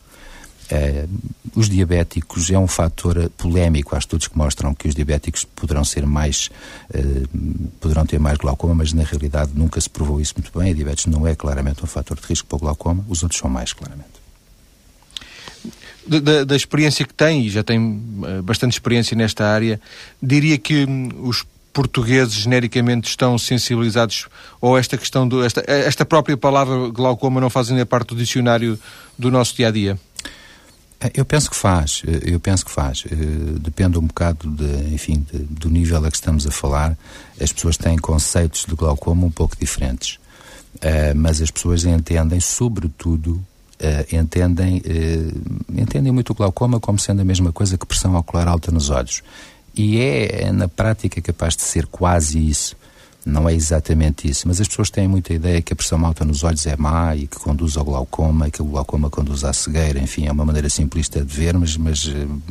Uh, 0.66 1.08
os 1.56 1.70
diabéticos 1.70 2.50
é 2.50 2.58
um 2.58 2.68
fator 2.68 3.30
polémico. 3.38 3.96
Há 3.96 4.00
estudos 4.00 4.28
que 4.28 4.36
mostram 4.36 4.74
que 4.74 4.88
os 4.88 4.96
diabéticos 4.96 5.44
poderão 5.44 5.86
ser 5.86 6.08
mais, 6.08 6.50
uh, 6.90 7.70
poderão 7.80 8.04
ter 8.04 8.20
mais 8.20 8.40
glaucoma, 8.40 8.74
mas 8.74 8.92
na 8.92 9.04
realidade 9.04 9.52
nunca 9.54 9.80
se 9.80 9.90
provou 9.90 10.20
isso 10.20 10.34
muito 10.38 10.58
bem. 10.58 10.72
A 10.72 10.74
diabetes 10.74 11.06
não 11.06 11.28
é 11.28 11.36
claramente 11.36 11.84
um 11.84 11.88
fator 11.88 12.20
de 12.20 12.26
risco 12.26 12.48
para 12.48 12.56
o 12.56 12.60
glaucoma, 12.60 13.06
os 13.08 13.22
outros 13.22 13.40
são 13.40 13.48
mais 13.48 13.74
claramente 13.74 14.25
da, 16.08 16.44
da, 16.44 16.56
experiência 16.56 17.06
que 17.06 17.14
tem, 17.14 17.46
e 17.46 17.50
já 17.50 17.64
tem 17.64 18.02
eh, 18.26 18.42
bastante 18.42 18.74
experiência 18.74 19.18
nesta 19.18 19.46
área, 19.46 19.80
diria 20.22 20.58
que 20.58 20.86
hum, 20.86 21.10
os 21.24 21.44
portugueses 21.74 22.34
genericamente 22.34 23.10
estão 23.10 23.38
sensibilizados 23.38 24.28
ou 24.62 24.78
esta 24.78 24.98
questão 24.98 25.28
do 25.28 25.44
esta, 25.44 25.64
esta 25.68 26.06
própria 26.06 26.38
palavra 26.38 26.90
glaucoma 26.90 27.42
não 27.42 27.50
faz 27.50 27.70
ainda 27.70 27.86
parte 27.86 28.10
do 28.10 28.16
dicionário 28.16 28.80
do 29.20 29.30
nosso 29.30 29.56
dia 29.56 29.68
a 29.68 29.72
dia? 29.72 30.00
Eh, 31.02 31.12
eu 31.16 31.26
penso 31.26 31.50
que 31.50 31.56
faz, 31.56 32.02
eh, 32.08 32.34
eu 32.34 32.40
penso 32.40 32.66
que 32.66 32.72
faz. 32.72 33.04
Depende 33.60 33.98
um 33.98 34.06
bocado 34.06 34.50
de, 34.50 34.94
enfim, 34.94 35.26
de, 35.32 35.40
do 35.40 35.70
nível 35.70 36.06
a 36.06 36.12
que 36.12 36.18
estamos 36.18 36.46
a 36.46 36.52
falar. 36.52 36.98
As 37.42 37.52
pessoas 37.52 37.78
têm 37.78 37.98
conceitos 37.98 38.66
de 38.66 38.76
glaucoma 38.76 39.26
um 39.26 39.32
pouco 39.32 39.58
diferentes, 39.60 40.20
mas 41.16 41.42
as 41.42 41.52
pessoas 41.52 41.84
entendem, 41.84 42.40
sobretudo, 42.40 43.44
uh, 43.82 44.16
entendem, 44.16 44.78
uh, 44.78 45.82
entendem 45.82 46.12
muito 46.12 46.32
o 46.32 46.36
glaucoma 46.36 46.80
como 46.80 47.00
sendo 47.00 47.22
a 47.22 47.26
mesma 47.26 47.52
coisa 47.52 47.78
que 47.78 47.86
pressão 47.86 48.16
ocular 48.16 48.48
alta 48.48 48.72
nos 48.72 48.90
olhos. 48.90 49.22
E 49.76 50.00
é, 50.00 50.44
é, 50.44 50.52
na 50.52 50.68
prática, 50.68 51.22
capaz 51.22 51.56
de 51.56 51.64
ser 51.64 51.86
quase 51.88 52.40
isso. 52.40 52.76
Não 53.26 53.50
é 53.50 53.54
exatamente 53.56 54.30
isso, 54.30 54.48
mas 54.48 54.62
as 54.62 54.68
pessoas 54.68 54.92
têm 54.92 55.08
muita 55.08 55.34
ideia 55.34 55.60
que 55.62 55.74
a 55.74 55.76
pressão 55.76 56.06
alta 56.06 56.24
nos 56.24 56.44
olhos 56.44 56.66
é 56.68 56.78
má 56.78 57.16
e 57.16 57.26
que 57.26 57.38
conduz 57.38 57.76
ao 57.76 57.84
glaucoma, 57.84 58.48
e 58.48 58.52
que 58.52 58.62
o 58.62 58.66
glaucoma 58.66 59.10
conduz 59.10 59.44
à 59.44 59.52
cegueira. 59.52 60.00
Enfim, 60.00 60.28
é 60.28 60.32
uma 60.32 60.46
maneira 60.46 60.70
simplista 60.70 61.26
de 61.26 61.36
ver, 61.36 61.58
mas, 61.58 61.76
mas 61.76 62.06
uh, 62.06 62.42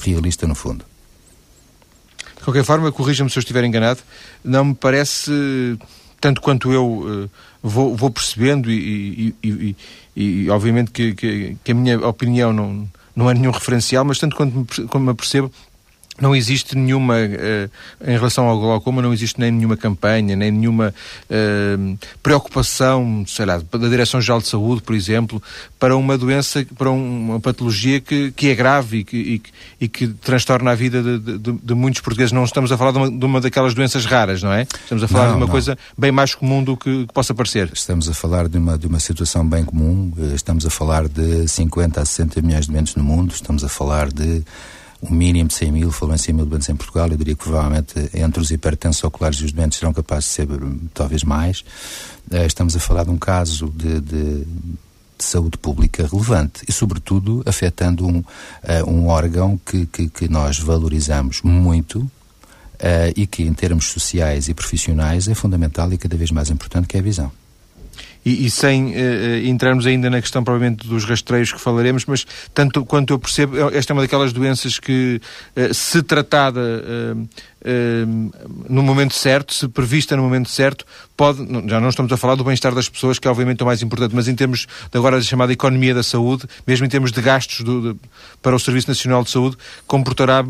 realista 0.00 0.46
no 0.46 0.54
fundo. 0.54 0.84
De 2.36 2.44
qualquer 2.44 2.64
forma, 2.64 2.90
corrija-me 2.92 3.28
se 3.30 3.38
eu 3.38 3.40
estiver 3.40 3.64
enganado, 3.64 4.00
não 4.44 4.66
me 4.66 4.74
parece, 4.74 5.78
tanto 6.22 6.40
quanto 6.40 6.72
eu 6.72 7.28
vou, 7.60 7.96
vou 7.96 8.10
percebendo 8.10 8.70
e, 8.70 9.34
e, 9.42 9.76
e, 10.16 10.44
e 10.44 10.50
obviamente 10.50 10.92
que, 10.92 11.14
que, 11.14 11.56
que, 11.64 11.72
a 11.72 11.74
minha 11.74 11.98
opinião 12.06 12.52
não, 12.52 12.88
não 13.14 13.28
é 13.28 13.34
nenhum 13.34 13.50
referencial, 13.50 14.04
mas 14.04 14.20
tanto 14.20 14.36
quanto 14.36 14.56
me, 14.56 14.86
como 14.86 15.06
me 15.06 15.14
percebo, 15.14 15.50
não 16.20 16.36
existe 16.36 16.76
nenhuma, 16.76 17.14
uh, 17.16 17.70
em 18.06 18.12
relação 18.12 18.46
ao 18.46 18.60
glaucoma, 18.60 19.00
não 19.00 19.12
existe 19.12 19.40
nem 19.40 19.50
nenhuma 19.50 19.76
campanha, 19.76 20.36
nem 20.36 20.50
nenhuma 20.50 20.94
uh, 21.30 21.98
preocupação, 22.22 23.24
sei 23.26 23.46
lá, 23.46 23.58
da 23.58 23.88
Direção-Geral 23.88 24.40
de 24.40 24.46
Saúde, 24.46 24.82
por 24.82 24.94
exemplo, 24.94 25.42
para 25.78 25.96
uma 25.96 26.18
doença, 26.18 26.64
para 26.76 26.90
uma 26.90 27.40
patologia 27.40 28.00
que, 28.00 28.30
que 28.32 28.48
é 28.50 28.54
grave 28.54 28.98
e 28.98 29.04
que, 29.04 29.16
e, 29.16 29.42
e 29.84 29.88
que 29.88 30.06
transtorna 30.08 30.70
a 30.70 30.74
vida 30.74 31.02
de, 31.02 31.38
de, 31.38 31.52
de, 31.52 31.74
muitos 31.74 32.00
portugueses. 32.00 32.32
Não 32.32 32.44
estamos 32.44 32.70
a 32.70 32.76
falar 32.76 32.92
de 32.92 32.98
uma, 32.98 33.10
de 33.10 33.24
uma, 33.24 33.40
daquelas 33.40 33.74
doenças 33.74 34.04
raras, 34.04 34.42
não 34.42 34.52
é? 34.52 34.62
Estamos 34.62 35.02
a 35.02 35.08
falar 35.08 35.24
não, 35.24 35.32
de 35.32 35.36
uma 35.38 35.46
não. 35.46 35.52
coisa 35.52 35.78
bem 35.96 36.12
mais 36.12 36.34
comum 36.34 36.62
do 36.62 36.76
que, 36.76 37.06
que, 37.06 37.12
possa 37.12 37.34
parecer. 37.34 37.70
Estamos 37.72 38.08
a 38.08 38.14
falar 38.14 38.48
de 38.48 38.58
uma, 38.58 38.76
de 38.76 38.86
uma 38.86 39.00
situação 39.00 39.46
bem 39.48 39.64
comum, 39.64 40.12
eh, 40.18 40.34
estamos 40.34 40.66
a 40.66 40.70
falar 40.70 41.08
de 41.08 41.48
50 41.48 42.00
a 42.00 42.04
60 42.04 42.42
milhões 42.42 42.66
de 42.66 42.72
doentes 42.72 42.94
no 42.94 43.02
mundo, 43.02 43.32
estamos 43.32 43.64
a 43.64 43.68
falar 43.68 44.12
de 44.12 44.44
um 45.02 45.10
mínimo 45.10 45.48
de 45.48 45.54
100 45.54 45.72
mil, 45.72 45.90
falou 45.90 46.14
em 46.14 46.18
100 46.18 46.34
mil 46.34 46.46
doentes 46.46 46.68
em 46.68 46.76
Portugal, 46.76 47.08
eu 47.08 47.16
diria 47.16 47.34
que 47.34 47.42
provavelmente 47.42 47.94
entre 48.14 48.40
os 48.40 48.50
hipertensos 48.50 49.02
oculares 49.02 49.38
e 49.40 49.44
os 49.44 49.52
doentes 49.52 49.78
serão 49.78 49.92
capazes 49.92 50.26
de 50.26 50.30
ser 50.30 50.48
talvez 50.94 51.24
mais. 51.24 51.64
Eh, 52.30 52.46
estamos 52.46 52.76
a 52.76 52.80
falar 52.80 53.04
de 53.04 53.10
um 53.10 53.18
caso 53.18 53.68
de, 53.68 54.00
de, 54.00 54.44
de 54.44 55.24
saúde 55.24 55.58
pública 55.58 56.06
relevante 56.06 56.62
e, 56.68 56.72
sobretudo, 56.72 57.42
afetando 57.44 58.06
um, 58.06 58.18
uh, 58.18 58.24
um 58.88 59.08
órgão 59.08 59.60
que, 59.66 59.86
que, 59.86 60.08
que, 60.08 60.28
nós 60.28 60.58
valorizamos 60.60 61.42
muito 61.42 61.98
uh, 62.00 62.10
e 63.16 63.26
que, 63.26 63.42
em 63.42 63.52
termos 63.52 63.86
sociais 63.86 64.48
e 64.48 64.54
profissionais, 64.54 65.26
é 65.26 65.34
fundamental 65.34 65.92
e 65.92 65.98
cada 65.98 66.16
vez 66.16 66.30
mais 66.30 66.48
importante, 66.48 66.86
que 66.86 66.96
é 66.96 67.00
a 67.00 67.02
visão 67.02 67.32
e, 68.24 68.46
e 68.46 68.50
sem 68.50 68.86
uh, 68.86 69.46
entrarmos 69.46 69.86
ainda 69.86 70.08
na 70.08 70.20
questão 70.20 70.42
provavelmente 70.42 70.86
dos 70.86 71.04
rastreios 71.04 71.52
que 71.52 71.60
falaremos, 71.60 72.04
mas 72.06 72.26
tanto 72.54 72.84
quanto 72.84 73.12
eu 73.12 73.18
percebo, 73.18 73.56
esta 73.72 73.92
é 73.92 73.94
uma 73.94 74.02
daquelas 74.02 74.32
doenças 74.32 74.78
que, 74.78 75.20
uh, 75.56 75.74
se 75.74 76.02
tratada 76.02 76.60
uh, 76.60 77.28
no 78.68 78.82
momento 78.82 79.14
certo, 79.14 79.54
se 79.54 79.68
prevista 79.68 80.16
no 80.16 80.22
momento 80.22 80.48
certo, 80.50 80.84
pode, 81.16 81.38
já 81.68 81.80
não 81.80 81.88
estamos 81.88 82.12
a 82.12 82.16
falar 82.16 82.34
do 82.34 82.44
bem-estar 82.44 82.74
das 82.74 82.88
pessoas, 82.88 83.18
que 83.18 83.28
é 83.28 83.30
obviamente 83.30 83.62
o 83.62 83.66
mais 83.66 83.82
importante, 83.82 84.14
mas 84.14 84.28
em 84.28 84.34
termos 84.34 84.66
de 84.90 84.98
agora 84.98 85.16
da 85.16 85.22
chamada 85.22 85.52
economia 85.52 85.94
da 85.94 86.02
saúde, 86.02 86.46
mesmo 86.66 86.86
em 86.86 86.88
termos 86.88 87.12
de 87.12 87.20
gastos 87.20 87.60
do, 87.60 87.92
de, 87.92 88.00
para 88.40 88.56
o 88.56 88.58
Serviço 88.58 88.88
Nacional 88.88 89.22
de 89.22 89.30
Saúde, 89.30 89.56
comportará 89.86 90.44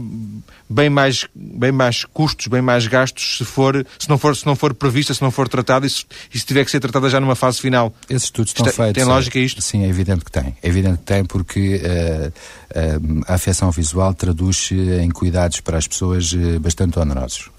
bem 0.72 0.88
mais, 0.88 1.26
bem 1.34 1.70
mais 1.70 2.04
custos, 2.04 2.46
bem 2.46 2.62
mais 2.62 2.86
gastos 2.86 3.38
se, 3.38 3.44
for, 3.44 3.86
se, 3.98 4.08
não, 4.08 4.16
for, 4.16 4.34
se 4.34 4.46
não 4.46 4.56
for 4.56 4.72
prevista, 4.72 5.12
se 5.12 5.20
não 5.20 5.30
for 5.30 5.48
tratada 5.48 5.86
e 5.86 5.90
se, 5.90 6.04
e 6.32 6.38
se 6.38 6.46
tiver 6.46 6.64
que 6.64 6.70
ser 6.70 6.80
tratada 6.80 7.08
já 7.10 7.20
numa 7.20 7.36
fase 7.36 7.60
final. 7.60 7.94
Esses 8.08 8.24
estudos 8.24 8.50
estão 8.50 8.66
Está, 8.66 8.84
feitos. 8.84 9.02
Tem 9.02 9.04
lógica 9.04 9.38
isto? 9.38 9.60
Sim, 9.60 9.84
é 9.84 9.88
evidente 9.88 10.24
que 10.24 10.32
tem. 10.32 10.56
É 10.62 10.68
evidente 10.68 10.98
que 10.98 11.04
tem 11.04 11.24
porque 11.24 11.76
uh, 11.76 12.28
uh, 12.28 13.24
a 13.28 13.34
afecção 13.34 13.70
visual 13.70 14.14
traduz-se 14.14 14.74
em 14.74 15.10
cuidados 15.10 15.60
para 15.60 15.76
as 15.76 15.86
pessoas 15.86 16.32
uh, 16.32 16.58
bastante 16.58 16.98
onerosos, 17.02 17.50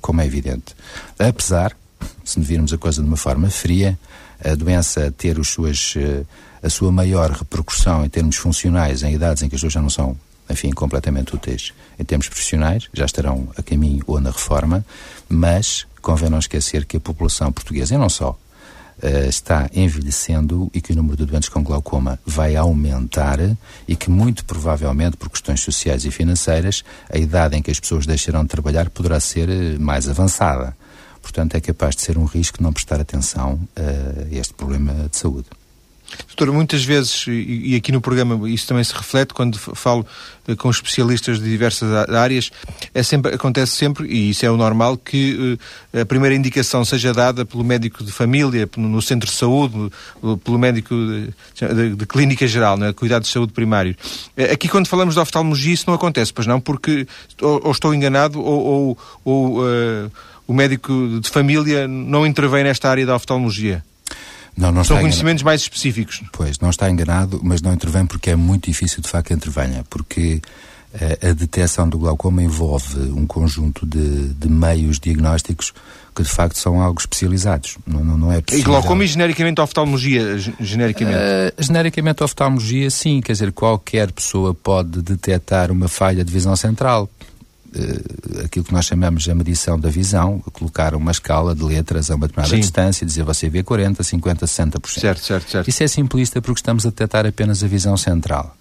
como 0.00 0.20
é 0.20 0.26
evidente. 0.26 0.74
Apesar, 1.18 1.76
se 2.24 2.38
virmos 2.40 2.72
a 2.72 2.78
coisa 2.78 3.02
de 3.02 3.08
uma 3.08 3.16
forma 3.16 3.48
fria, 3.50 3.98
a 4.44 4.54
doença 4.54 5.12
ter 5.16 5.38
os 5.38 5.48
suas, 5.48 5.94
a 6.62 6.68
sua 6.68 6.92
maior 6.92 7.30
repercussão 7.30 8.04
em 8.04 8.08
termos 8.08 8.36
funcionais 8.36 9.02
em 9.02 9.14
idades 9.14 9.42
em 9.42 9.48
que 9.48 9.54
as 9.54 9.60
pessoas 9.60 9.72
já 9.72 9.80
não 9.80 9.90
são 9.90 10.16
enfim, 10.48 10.70
completamente 10.70 11.34
úteis 11.34 11.72
em 11.98 12.04
termos 12.04 12.28
profissionais, 12.28 12.88
já 12.92 13.04
estarão 13.04 13.48
a 13.56 13.62
caminho 13.62 14.02
ou 14.06 14.20
na 14.20 14.30
reforma, 14.30 14.84
mas 15.28 15.86
convém 16.02 16.28
não 16.28 16.38
esquecer 16.38 16.84
que 16.84 16.96
a 16.96 17.00
população 17.00 17.50
portuguesa, 17.50 17.94
e 17.94 17.98
não 17.98 18.08
só, 18.08 18.38
uh, 19.02 19.28
está 19.28 19.68
envelhecendo 19.74 20.70
e 20.72 20.80
que 20.80 20.92
o 20.92 20.96
número 20.96 21.16
de 21.16 21.26
doentes 21.26 21.48
com 21.48 21.62
glaucoma 21.62 22.18
vai 22.24 22.56
aumentar 22.56 23.38
e 23.86 23.96
que 23.96 24.10
muito 24.10 24.44
provavelmente, 24.44 25.16
por 25.16 25.28
questões 25.28 25.60
sociais 25.60 26.04
e 26.04 26.10
financeiras, 26.10 26.84
a 27.10 27.18
idade 27.18 27.56
em 27.56 27.62
que 27.62 27.70
as 27.70 27.80
pessoas 27.80 28.06
deixarão 28.06 28.42
de 28.42 28.48
trabalhar 28.48 28.90
poderá 28.90 29.18
ser 29.20 29.48
eh, 29.48 29.78
mais 29.78 30.08
avançada. 30.08 30.76
Portanto, 31.22 31.54
é 31.54 31.60
capaz 31.60 31.96
de 31.96 32.02
ser 32.02 32.18
um 32.18 32.24
risco 32.24 32.62
não 32.62 32.72
prestar 32.72 33.00
atenção 33.00 33.54
uh, 33.54 34.26
a 34.30 34.34
este 34.34 34.52
problema 34.54 35.08
de 35.10 35.16
saúde. 35.16 35.46
Doutor, 36.28 36.52
muitas 36.52 36.84
vezes, 36.84 37.26
e 37.28 37.74
aqui 37.76 37.90
no 37.90 38.00
programa 38.00 38.48
isso 38.48 38.66
também 38.66 38.84
se 38.84 38.94
reflete 38.94 39.32
quando 39.32 39.58
falo 39.58 40.06
eh, 40.46 40.54
com 40.54 40.70
especialistas 40.70 41.38
de 41.38 41.48
diversas 41.48 41.90
áreas, 42.10 42.50
é 42.92 43.02
sempre, 43.02 43.34
acontece 43.34 43.72
sempre, 43.72 44.06
e 44.08 44.30
isso 44.30 44.44
é 44.44 44.50
o 44.50 44.56
normal, 44.56 44.96
que 44.96 45.58
uh, 45.94 46.00
a 46.00 46.04
primeira 46.04 46.34
indicação 46.34 46.84
seja 46.84 47.12
dada 47.12 47.44
pelo 47.44 47.64
médico 47.64 48.04
de 48.04 48.12
família, 48.12 48.68
no 48.76 49.00
centro 49.00 49.28
de 49.28 49.34
saúde, 49.34 49.90
pelo 50.44 50.58
médico 50.58 50.94
de, 50.94 51.74
de, 51.74 51.96
de 51.96 52.06
clínica 52.06 52.46
geral, 52.46 52.76
né, 52.76 52.92
cuidado 52.92 53.22
de 53.22 53.28
saúde 53.28 53.52
primário. 53.52 53.96
Aqui 54.52 54.68
quando 54.68 54.86
falamos 54.86 55.14
de 55.14 55.20
oftalmologia 55.20 55.72
isso 55.72 55.84
não 55.86 55.94
acontece, 55.94 56.32
pois 56.32 56.46
não, 56.46 56.60
porque 56.60 57.06
ou, 57.40 57.60
ou 57.64 57.72
estou 57.72 57.94
enganado 57.94 58.40
ou, 58.40 58.64
ou, 58.64 58.98
ou 59.24 59.60
uh, 59.60 60.10
o 60.46 60.52
médico 60.52 61.20
de 61.20 61.30
família 61.30 61.88
não 61.88 62.26
intervém 62.26 62.64
nesta 62.64 62.90
área 62.90 63.06
da 63.06 63.16
oftalmologia. 63.16 63.82
Não, 64.56 64.70
não 64.70 64.84
São 64.84 64.98
conhecimentos 64.98 65.42
enganado. 65.42 65.44
mais 65.44 65.60
específicos. 65.62 66.22
Pois, 66.32 66.58
não 66.58 66.70
está 66.70 66.88
enganado, 66.88 67.40
mas 67.42 67.60
não 67.60 67.72
intervém 67.72 68.06
porque 68.06 68.30
é 68.30 68.36
muito 68.36 68.70
difícil 68.70 69.02
de 69.02 69.08
facto 69.08 69.28
que 69.28 69.34
intervenha, 69.34 69.84
porque 69.90 70.40
uh, 70.94 71.30
a 71.30 71.32
detecção 71.32 71.88
do 71.88 71.98
glaucoma 71.98 72.42
envolve 72.42 72.98
um 73.10 73.26
conjunto 73.26 73.84
de, 73.84 74.28
de 74.34 74.48
meios 74.48 75.00
diagnósticos 75.00 75.72
que 76.14 76.22
de 76.22 76.28
facto 76.28 76.56
são 76.56 76.80
algo 76.80 77.00
especializados. 77.00 77.76
Não, 77.84 78.04
não, 78.04 78.16
não 78.16 78.32
é. 78.32 78.40
E 78.52 78.62
glaucoma 78.62 79.02
e 79.02 79.06
genericamente 79.08 79.60
oftalmologia, 79.60 80.38
genericamente? 80.60 81.18
Uh, 81.18 81.62
genericamente 81.62 82.22
oftalmologia, 82.22 82.88
sim. 82.90 83.20
Quer 83.20 83.32
dizer, 83.32 83.52
qualquer 83.52 84.12
pessoa 84.12 84.54
pode 84.54 85.02
detectar 85.02 85.72
uma 85.72 85.88
falha 85.88 86.24
de 86.24 86.32
visão 86.32 86.54
central 86.54 87.10
aquilo 88.44 88.64
que 88.64 88.72
nós 88.72 88.84
chamamos 88.84 89.28
a 89.28 89.34
medição 89.34 89.78
da 89.78 89.88
visão, 89.88 90.40
colocar 90.52 90.94
uma 90.94 91.10
escala 91.10 91.54
de 91.54 91.62
letras 91.62 92.10
a 92.10 92.14
uma 92.14 92.26
determinada 92.26 92.54
Sim. 92.54 92.60
distância, 92.60 93.06
dizer 93.06 93.24
você 93.24 93.48
vê 93.48 93.62
40, 93.62 94.02
50, 94.02 94.46
60%. 94.46 95.00
Certo, 95.00 95.20
certo, 95.20 95.50
certo. 95.50 95.68
Isso 95.68 95.82
é 95.82 95.88
simplista 95.88 96.40
porque 96.40 96.60
estamos 96.60 96.86
a 96.86 96.90
detectar 96.90 97.26
apenas 97.26 97.62
a 97.62 97.66
visão 97.66 97.96
central. 97.96 98.56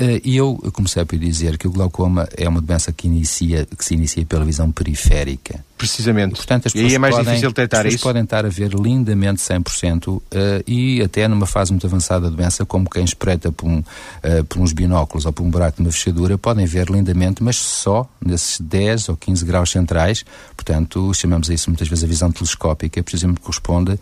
Uh, 0.00 0.20
e 0.24 0.36
eu 0.36 0.56
comecei 0.72 1.02
a 1.02 1.04
dizer 1.04 1.58
que 1.58 1.66
o 1.66 1.72
glaucoma 1.72 2.28
é 2.36 2.48
uma 2.48 2.60
doença 2.60 2.92
que, 2.92 3.08
inicia, 3.08 3.66
que 3.66 3.84
se 3.84 3.94
inicia 3.94 4.24
pela 4.24 4.44
visão 4.44 4.70
periférica. 4.70 5.64
Precisamente. 5.76 6.36
Portanto, 6.36 6.66
as 6.66 6.74
e 6.74 6.80
aí 6.80 6.94
é 6.94 6.98
mais 6.98 7.14
podem, 7.14 7.32
difícil 7.32 7.50
detectar 7.50 7.86
isso? 7.86 8.02
podem 8.02 8.22
estar 8.22 8.46
a 8.46 8.48
ver 8.48 8.72
lindamente 8.74 9.40
100% 9.40 10.08
uh, 10.08 10.22
e 10.66 11.02
até 11.02 11.26
numa 11.26 11.46
fase 11.46 11.72
muito 11.72 11.86
avançada 11.86 12.30
da 12.30 12.36
doença, 12.36 12.64
como 12.64 12.88
quem 12.88 13.04
espreita 13.04 13.50
por, 13.50 13.66
um, 13.66 13.78
uh, 13.78 14.44
por 14.48 14.60
uns 14.60 14.72
binóculos 14.72 15.26
ou 15.26 15.32
por 15.32 15.42
um 15.42 15.50
buraco 15.50 15.82
na 15.82 15.90
fechadura, 15.90 16.38
podem 16.38 16.64
ver 16.64 16.88
lindamente, 16.88 17.42
mas 17.42 17.56
só 17.56 18.08
nesses 18.24 18.60
10 18.60 19.08
ou 19.08 19.16
15 19.16 19.44
graus 19.44 19.70
centrais. 19.70 20.24
Portanto, 20.56 21.12
chamamos 21.12 21.50
a 21.50 21.54
isso 21.54 21.70
muitas 21.70 21.88
vezes 21.88 22.04
a 22.04 22.06
visão 22.06 22.30
telescópica, 22.30 23.02
precisamente 23.02 23.40
corresponde 23.40 23.98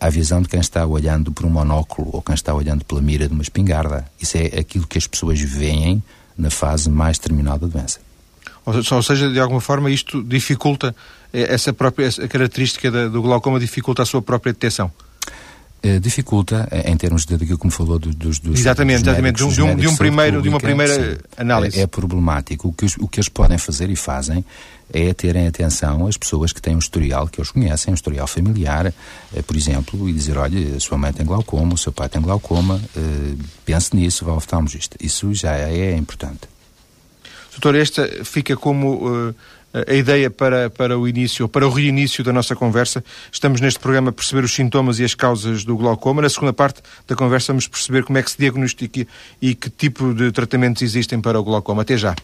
à 0.00 0.10
visão 0.10 0.42
de 0.42 0.48
quem 0.48 0.60
está 0.60 0.84
olhando 0.86 1.32
por 1.32 1.46
um 1.46 1.50
monóculo 1.50 2.10
ou 2.12 2.22
quem 2.22 2.34
está 2.34 2.54
olhando 2.54 2.84
pela 2.84 3.00
mira 3.00 3.28
de 3.28 3.34
uma 3.34 3.42
espingarda. 3.42 4.06
Isso 4.20 4.36
é 4.36 4.58
aquilo 4.58 4.86
que 4.86 4.98
as 4.98 5.06
pessoas 5.06 5.40
veem 5.40 6.02
na 6.36 6.50
fase 6.50 6.90
mais 6.90 7.18
terminal 7.18 7.58
da 7.58 7.66
doença. 7.66 8.00
Ou 8.64 9.02
seja, 9.02 9.30
de 9.30 9.38
alguma 9.38 9.60
forma 9.60 9.90
isto 9.90 10.22
dificulta 10.22 10.94
eh, 11.32 11.54
essa 11.54 11.72
própria 11.72 12.06
essa 12.06 12.26
característica 12.26 13.08
do 13.08 13.22
glaucoma 13.22 13.60
dificulta 13.60 14.02
a 14.02 14.06
sua 14.06 14.20
própria 14.20 14.52
detecção. 14.52 14.90
Uh, 15.84 16.00
dificulta 16.00 16.66
eh, 16.70 16.90
em 16.90 16.96
termos 16.96 17.24
de, 17.26 17.36
daquilo 17.36 17.58
que 17.58 17.66
me 17.66 17.70
falou 17.70 17.98
dos, 17.98 18.40
dos 18.40 18.58
exatamente, 18.58 19.02
dos 19.02 19.08
exatamente 19.08 19.22
médicos, 19.22 19.54
de 19.54 19.62
um, 19.62 19.76
de 19.76 19.86
um 19.86 19.94
primeiro 19.94 20.38
pública, 20.38 20.42
de 20.42 20.48
uma 20.48 20.60
primeira 20.60 20.94
sim, 20.94 21.18
análise 21.36 21.78
é, 21.78 21.82
é, 21.82 21.86
problemático 21.86 22.68
o 22.68 22.72
que, 22.72 22.86
os, 22.86 22.96
o 22.96 23.06
que 23.06 23.20
eles 23.20 23.28
podem 23.28 23.58
fazer 23.58 23.88
e 23.90 23.94
fazem 23.94 24.44
é 24.92 25.12
terem 25.12 25.46
atenção 25.46 26.06
às 26.06 26.16
pessoas 26.16 26.52
que 26.52 26.62
têm 26.62 26.74
um 26.74 26.78
historial, 26.78 27.28
que 27.28 27.40
eles 27.40 27.50
conhecem, 27.50 27.92
um 27.92 27.94
historial 27.94 28.26
familiar, 28.26 28.86
eh, 28.86 29.42
por 29.42 29.56
exemplo, 29.56 30.08
e 30.08 30.12
dizer, 30.12 30.38
olha, 30.38 30.76
a 30.76 30.80
sua 30.80 30.96
mãe 30.96 31.12
tem 31.12 31.26
glaucoma, 31.26 31.74
o 31.74 31.78
seu 31.78 31.92
pai 31.92 32.08
tem 32.08 32.22
glaucoma, 32.22 32.80
eh, 32.96 33.34
pense 33.64 33.94
nisso, 33.94 34.24
vá 34.24 34.30
ao 34.32 34.38
oftalmologista. 34.38 34.96
Isso 35.00 35.34
já 35.34 35.52
é 35.52 35.96
importante. 35.96 36.48
Doutor, 37.52 37.74
esta 37.74 38.06
fica 38.24 38.54
como 38.54 39.08
uh, 39.08 39.34
a 39.86 39.94
ideia 39.94 40.30
para, 40.30 40.70
para 40.70 40.98
o 40.98 41.06
início, 41.06 41.48
para 41.48 41.66
o 41.66 41.70
reinício 41.70 42.24
da 42.24 42.32
nossa 42.32 42.54
conversa. 42.54 43.04
Estamos 43.30 43.60
neste 43.60 43.80
programa 43.80 44.10
a 44.10 44.12
perceber 44.12 44.44
os 44.44 44.54
sintomas 44.54 44.98
e 44.98 45.04
as 45.04 45.14
causas 45.14 45.64
do 45.64 45.76
glaucoma. 45.76 46.22
Na 46.22 46.28
segunda 46.28 46.52
parte 46.52 46.80
da 47.06 47.14
conversa 47.14 47.52
vamos 47.52 47.66
perceber 47.68 48.04
como 48.04 48.18
é 48.18 48.22
que 48.22 48.30
se 48.30 48.38
diagnostica 48.38 49.06
e 49.42 49.54
que 49.54 49.68
tipo 49.68 50.14
de 50.14 50.32
tratamentos 50.32 50.82
existem 50.82 51.20
para 51.20 51.38
o 51.38 51.44
glaucoma. 51.44 51.82
Até 51.82 51.96
já. 51.96 52.14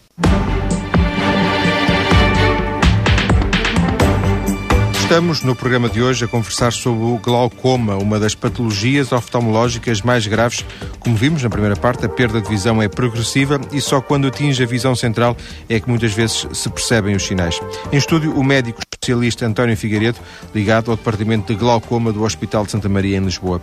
Estamos 5.13 5.43
no 5.43 5.55
programa 5.55 5.87
de 5.87 6.01
hoje 6.01 6.25
a 6.25 6.27
conversar 6.27 6.73
sobre 6.73 7.03
o 7.03 7.19
glaucoma, 7.19 7.97
uma 7.97 8.19
das 8.19 8.33
patologias 8.33 9.11
oftalmológicas 9.11 10.01
mais 10.01 10.25
graves. 10.25 10.65
Como 10.99 11.15
vimos 11.15 11.43
na 11.43 11.51
primeira 11.51 11.75
parte, 11.75 12.03
a 12.03 12.09
perda 12.09 12.41
de 12.41 12.49
visão 12.49 12.81
é 12.81 12.87
progressiva 12.87 13.61
e 13.71 13.79
só 13.79 14.01
quando 14.01 14.25
atinge 14.25 14.63
a 14.63 14.65
visão 14.65 14.95
central 14.95 15.37
é 15.69 15.79
que 15.79 15.87
muitas 15.87 16.13
vezes 16.13 16.47
se 16.51 16.67
percebem 16.67 17.15
os 17.15 17.21
sinais. 17.21 17.59
Em 17.91 17.97
estúdio, 17.97 18.35
o 18.35 18.43
médico 18.43 18.79
especialista 18.91 19.45
António 19.45 19.77
Figueiredo, 19.77 20.17
ligado 20.51 20.89
ao 20.89 20.97
Departamento 20.97 21.53
de 21.53 21.59
Glaucoma 21.59 22.11
do 22.11 22.23
Hospital 22.23 22.65
de 22.65 22.71
Santa 22.71 22.89
Maria, 22.89 23.17
em 23.17 23.23
Lisboa. 23.23 23.61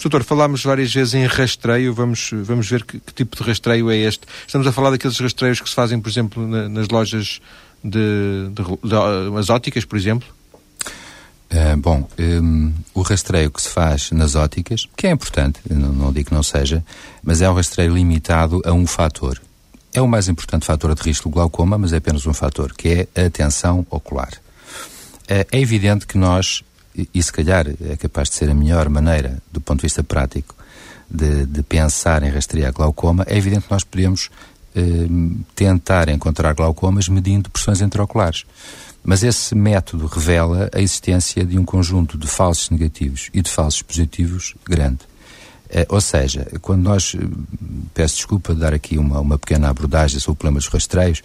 Doutor, 0.00 0.22
falámos 0.22 0.62
várias 0.62 0.94
vezes 0.94 1.14
em 1.14 1.26
rastreio, 1.26 1.92
vamos, 1.92 2.30
vamos 2.32 2.70
ver 2.70 2.84
que, 2.84 3.00
que, 3.00 3.12
tipo 3.12 3.36
de 3.36 3.42
rastreio 3.42 3.90
é 3.90 3.96
este. 3.96 4.28
Estamos 4.46 4.64
a 4.64 4.70
falar 4.70 4.90
daqueles 4.90 5.18
rastreios 5.18 5.60
que 5.60 5.68
se 5.68 5.74
fazem, 5.74 5.98
por 5.98 6.08
exemplo, 6.08 6.46
na, 6.46 6.68
nas 6.68 6.86
lojas 6.88 7.40
de, 7.82 8.48
de, 8.52 8.62
de, 8.62 8.88
de 8.88 9.38
as 9.40 9.50
óticas, 9.50 9.84
por 9.84 9.98
exemplo? 9.98 10.28
Uh, 11.52 11.76
bom, 11.76 12.08
um, 12.18 12.72
o 12.94 13.02
rastreio 13.02 13.50
que 13.50 13.62
se 13.62 13.68
faz 13.68 14.10
nas 14.10 14.34
óticas, 14.34 14.88
que 14.96 15.06
é 15.06 15.10
importante, 15.10 15.60
não, 15.70 15.92
não, 15.92 16.12
digo 16.12 16.30
que 16.30 16.34
não 16.34 16.42
seja, 16.42 16.84
mas 17.22 17.40
é 17.42 17.48
um 17.48 17.54
rastreio 17.54 17.94
limitado 17.94 18.60
a 18.64 18.72
um 18.72 18.86
fator. 18.86 19.40
É 19.92 20.00
o 20.00 20.08
mais 20.08 20.26
importante 20.26 20.66
fator 20.66 20.92
de 20.94 21.02
risco 21.02 21.28
do 21.28 21.32
glaucoma, 21.32 21.78
mas 21.78 21.92
é 21.92 21.98
apenas 21.98 22.26
um 22.26 22.34
fator, 22.34 22.72
que 22.74 23.08
é 23.14 23.26
a 23.26 23.30
tensão 23.30 23.86
ocular. 23.88 24.32
Uh, 25.30 25.46
é 25.52 25.60
evidente 25.60 26.06
que 26.06 26.18
nós, 26.18 26.64
e, 27.14 27.22
se 27.22 27.32
calhar 27.32 27.66
é 27.68 27.96
capaz 27.96 28.30
de 28.30 28.34
ser 28.36 28.50
a 28.50 28.54
melhor 28.54 28.88
maneira, 28.88 29.38
do 29.52 29.60
ponto 29.60 29.80
de 29.80 29.86
vista 29.86 30.02
prático, 30.02 30.56
de, 31.08 31.46
de 31.46 31.62
pensar 31.62 32.22
em 32.24 32.30
rastrear 32.30 32.72
glaucoma, 32.72 33.24
é 33.28 33.36
evidente 33.36 33.66
que 33.66 33.70
nós 33.70 33.84
podemos 33.84 34.30
uh, 34.74 35.44
tentar 35.54 36.08
encontrar 36.08 36.52
glaucomas 36.54 37.08
medindo 37.08 37.48
pressões 37.50 37.80
intraoculares. 37.80 38.44
Mas 39.04 39.22
esse 39.22 39.54
método 39.54 40.06
revela 40.06 40.70
a 40.72 40.80
existência 40.80 41.44
de 41.44 41.58
um 41.58 41.64
conjunto 41.64 42.16
de 42.16 42.26
falsos 42.26 42.70
negativos 42.70 43.28
e 43.34 43.42
de 43.42 43.50
falsos 43.50 43.82
positivos 43.82 44.54
grande. 44.64 45.00
É, 45.68 45.86
ou 45.90 46.00
seja, 46.00 46.46
quando 46.62 46.82
nós, 46.82 47.14
eh, 47.14 47.26
peço 47.92 48.16
desculpa 48.16 48.54
de 48.54 48.60
dar 48.60 48.72
aqui 48.72 48.96
uma, 48.96 49.20
uma 49.20 49.38
pequena 49.38 49.68
abordagem 49.68 50.20
sobre 50.20 50.32
o 50.32 50.36
problema 50.36 50.58
dos 50.58 50.68
rastreios, 50.68 51.22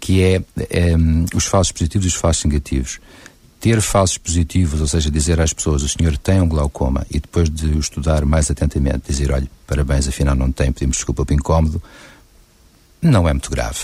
que 0.00 0.22
é, 0.22 0.42
é 0.70 0.94
os 1.34 1.44
falsos 1.44 1.70
positivos 1.70 2.06
e 2.06 2.08
os 2.08 2.14
falsos 2.14 2.44
negativos. 2.44 2.98
Ter 3.60 3.80
falsos 3.82 4.16
positivos, 4.16 4.80
ou 4.80 4.86
seja, 4.86 5.10
dizer 5.10 5.38
às 5.38 5.52
pessoas 5.52 5.82
o 5.82 5.88
senhor 5.88 6.16
tem 6.16 6.40
um 6.40 6.48
glaucoma 6.48 7.06
e 7.10 7.20
depois 7.20 7.50
de 7.50 7.66
o 7.66 7.78
estudar 7.78 8.24
mais 8.24 8.50
atentamente 8.50 9.02
dizer, 9.06 9.30
olha, 9.30 9.48
parabéns, 9.66 10.08
afinal 10.08 10.34
não 10.34 10.50
tem, 10.50 10.72
pedimos 10.72 10.96
desculpa 10.96 11.26
pelo 11.26 11.38
incómodo, 11.38 11.82
não 13.02 13.28
é 13.28 13.32
muito 13.32 13.50
grave. 13.50 13.80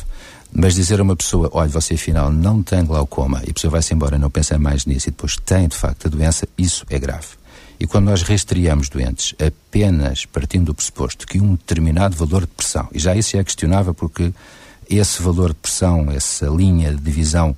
Mas 0.52 0.74
dizer 0.74 1.00
a 1.00 1.02
uma 1.02 1.16
pessoa, 1.16 1.50
olha, 1.52 1.68
você 1.68 1.94
afinal 1.94 2.32
não 2.32 2.62
tem 2.62 2.84
glaucoma, 2.84 3.42
e 3.46 3.50
a 3.50 3.54
pessoa 3.54 3.72
vai-se 3.72 3.92
embora 3.92 4.16
e 4.16 4.18
não 4.18 4.30
pensa 4.30 4.58
mais 4.58 4.86
nisso, 4.86 5.08
e 5.08 5.10
depois 5.10 5.36
tem 5.36 5.68
de 5.68 5.76
facto 5.76 6.06
a 6.06 6.10
doença, 6.10 6.48
isso 6.56 6.84
é 6.88 6.98
grave. 6.98 7.28
E 7.78 7.86
quando 7.86 8.06
nós 8.06 8.22
rastreamos 8.22 8.88
doentes 8.88 9.34
apenas 9.38 10.24
partindo 10.24 10.66
do 10.66 10.74
pressuposto 10.74 11.26
que 11.26 11.40
um 11.40 11.54
determinado 11.54 12.16
valor 12.16 12.42
de 12.42 12.48
pressão, 12.48 12.88
e 12.92 12.98
já 12.98 13.14
isso 13.14 13.36
é 13.36 13.44
questionável 13.44 13.92
porque 13.92 14.32
esse 14.88 15.22
valor 15.22 15.50
de 15.50 15.56
pressão, 15.56 16.10
essa 16.10 16.46
linha 16.46 16.90
de 16.90 17.02
divisão 17.02 17.56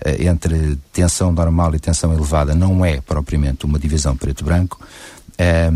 eh, 0.00 0.26
entre 0.26 0.78
tensão 0.92 1.32
normal 1.32 1.74
e 1.74 1.78
tensão 1.78 2.12
elevada 2.12 2.54
não 2.54 2.84
é 2.84 3.00
propriamente 3.00 3.66
uma 3.66 3.78
divisão 3.78 4.16
preto-branco, 4.16 4.80
eh, 5.36 5.70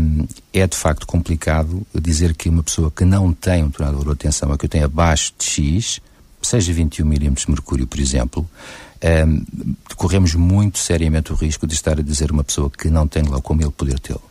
é 0.53 0.65
de 0.65 0.75
facto 0.75 1.05
complicado 1.05 1.85
dizer 1.93 2.33
que 2.33 2.49
uma 2.49 2.63
pessoa 2.63 2.89
que 2.89 3.05
não 3.05 3.31
tem 3.31 3.63
um 3.63 3.67
determinado 3.67 3.99
valor 3.99 4.15
de 4.15 4.21
tensão, 4.21 4.49
ou 4.49 4.57
que 4.57 4.65
eu 4.65 4.69
tenho 4.69 4.85
abaixo 4.85 5.33
de 5.37 5.45
X, 5.45 6.01
seja 6.47 6.73
21 6.73 7.05
milímetros 7.05 7.45
de 7.45 7.51
mercúrio, 7.51 7.87
por 7.87 7.99
exemplo, 7.99 8.47
um, 9.03 9.07
ehm, 9.07 9.43
corremos 9.95 10.35
muito 10.35 10.79
seriamente 10.79 11.31
o 11.31 11.35
risco 11.35 11.67
de 11.67 11.73
estar 11.73 11.99
a 11.99 12.03
dizer 12.03 12.31
uma 12.31 12.43
pessoa 12.43 12.69
que 12.69 12.89
não 12.89 13.07
tem 13.07 13.23
glaucoma 13.23 13.63
ele 13.63 13.71
poder 13.71 13.99
tê-lo. 13.99 14.21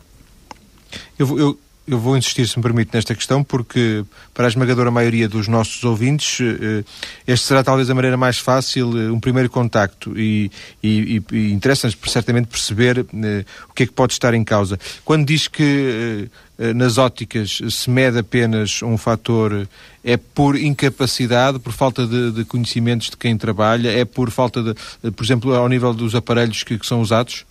Eu, 1.17 1.39
eu, 1.39 1.59
eu 1.85 1.99
vou 1.99 2.15
insistir, 2.15 2.47
se 2.47 2.57
me 2.57 2.63
permite, 2.63 2.91
nesta 2.93 3.13
questão, 3.13 3.43
porque 3.43 4.05
para 4.33 4.45
a 4.45 4.47
esmagadora 4.47 4.89
maioria 4.89 5.27
dos 5.27 5.47
nossos 5.49 5.83
ouvintes, 5.83 6.39
eh, 6.39 6.83
este 7.27 7.45
será 7.45 7.61
talvez 7.61 7.89
a 7.89 7.95
maneira 7.95 8.15
mais 8.15 8.39
fácil, 8.39 8.97
eh, 8.97 9.11
um 9.11 9.19
primeiro 9.19 9.49
contacto, 9.49 10.17
e, 10.17 10.49
e, 10.81 11.21
e 11.31 11.51
interessa-nos 11.51 11.97
certamente 12.07 12.47
perceber 12.47 12.99
eh, 12.99 13.45
o 13.69 13.73
que 13.73 13.83
é 13.83 13.85
que 13.85 13.91
pode 13.91 14.13
estar 14.13 14.33
em 14.33 14.43
causa. 14.45 14.79
Quando 15.03 15.25
diz 15.25 15.49
que 15.49 16.29
nas 16.75 16.97
óticas 16.97 17.59
se 17.69 17.89
mede 17.89 18.19
apenas 18.19 18.81
um 18.83 18.97
fator, 18.97 19.67
é 20.03 20.17
por 20.17 20.55
incapacidade, 20.55 21.59
por 21.59 21.73
falta 21.73 22.05
de, 22.05 22.31
de 22.31 22.45
conhecimentos 22.45 23.09
de 23.09 23.17
quem 23.17 23.37
trabalha, 23.37 23.89
é 23.89 24.05
por 24.05 24.29
falta 24.29 24.61
de, 24.61 25.11
por 25.11 25.23
exemplo, 25.23 25.53
ao 25.53 25.67
nível 25.67 25.93
dos 25.93 26.13
aparelhos 26.15 26.63
que, 26.63 26.77
que 26.77 26.85
são 26.85 27.01
usados? 27.01 27.45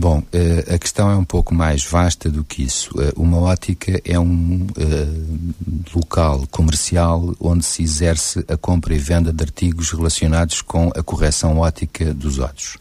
Bom, 0.00 0.20
uh, 0.20 0.74
a 0.74 0.78
questão 0.78 1.10
é 1.10 1.16
um 1.16 1.24
pouco 1.24 1.52
mais 1.52 1.84
vasta 1.84 2.30
do 2.30 2.44
que 2.44 2.62
isso. 2.62 2.90
Uma 3.16 3.38
ótica 3.40 4.00
é 4.04 4.16
um 4.16 4.64
local 5.92 6.46
comercial 6.52 7.34
onde 7.40 7.64
se 7.64 7.82
exerce 7.82 8.44
a 8.46 8.56
compra 8.56 8.94
e 8.94 8.98
venda 8.98 9.32
de 9.32 9.42
artigos 9.42 9.90
relacionados 9.90 10.62
com 10.62 10.92
a 10.94 11.02
correção 11.02 11.58
ótica 11.58 12.14
dos 12.14 12.38
olhos. 12.38 12.78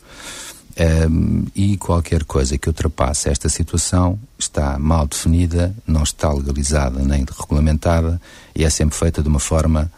E 1.56 1.76
qualquer 1.78 2.24
coisa 2.24 2.58
que 2.58 2.68
ultrapasse 2.68 3.30
esta 3.30 3.50
situação 3.50 4.20
está 4.38 4.78
mal 4.78 5.08
definida, 5.08 5.76
não 5.88 6.04
está 6.04 6.32
legalizada 6.32 7.04
nem 7.04 7.26
regulamentada 7.26 8.22
e 8.56 8.64
é 8.64 8.70
sempre 8.70 8.96
feita 8.96 9.22
de 9.22 9.28
uma 9.28 9.40
forma 9.40 9.92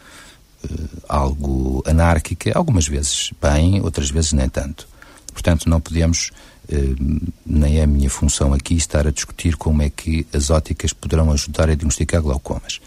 algo 1.08 1.82
anárquica, 1.86 2.52
algumas 2.54 2.86
vezes 2.86 3.30
bem, 3.40 3.80
outras 3.82 4.10
vezes 4.10 4.32
nem 4.32 4.48
tanto. 4.48 4.88
Portanto, 5.32 5.68
não 5.68 5.80
podemos 5.80 6.30
eh, 6.70 6.94
nem 7.44 7.80
é 7.80 7.82
a 7.82 7.86
minha 7.86 8.08
função 8.08 8.54
aqui 8.54 8.74
estar 8.74 9.06
a 9.06 9.10
discutir 9.10 9.56
como 9.56 9.82
é 9.82 9.90
que 9.90 10.24
as 10.32 10.50
óticas 10.50 10.92
poderão 10.92 11.32
ajudar 11.32 11.64
a 11.64 11.74
diagnosticar 11.74 12.22
glaucomas. 12.22 12.80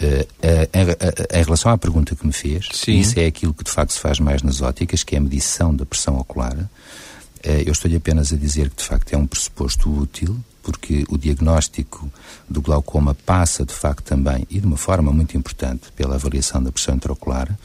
Uh, 0.00 0.22
uh, 0.22 1.38
em 1.38 1.44
relação 1.44 1.70
à 1.70 1.76
pergunta 1.76 2.16
que 2.16 2.26
me 2.26 2.32
fez, 2.32 2.68
Sim. 2.72 2.98
isso 2.98 3.20
é 3.20 3.26
aquilo 3.26 3.52
que 3.52 3.62
de 3.62 3.70
facto 3.70 3.92
se 3.92 3.98
faz 3.98 4.18
mais 4.18 4.42
nas 4.42 4.62
óticas, 4.62 5.02
que 5.02 5.14
é 5.14 5.18
a 5.18 5.20
medição 5.20 5.74
da 5.74 5.84
pressão 5.84 6.18
ocular. 6.18 6.56
Eu 7.42 7.72
estou-lhe 7.72 7.96
apenas 7.96 8.32
a 8.32 8.36
dizer 8.36 8.70
que 8.70 8.76
de 8.76 8.84
facto 8.84 9.12
é 9.12 9.16
um 9.16 9.26
pressuposto 9.26 9.90
útil 9.90 10.38
porque 10.62 11.04
o 11.08 11.16
diagnóstico 11.16 12.10
do 12.48 12.60
glaucoma 12.60 13.14
passa, 13.14 13.64
de 13.64 13.72
facto, 13.72 14.04
também, 14.04 14.46
e 14.50 14.60
de 14.60 14.66
uma 14.66 14.76
forma 14.76 15.12
muito 15.12 15.36
importante, 15.36 15.90
pela 15.96 16.14
avaliação 16.14 16.62
da 16.62 16.70
pressão 16.70 16.94
intraocular, 16.94 17.58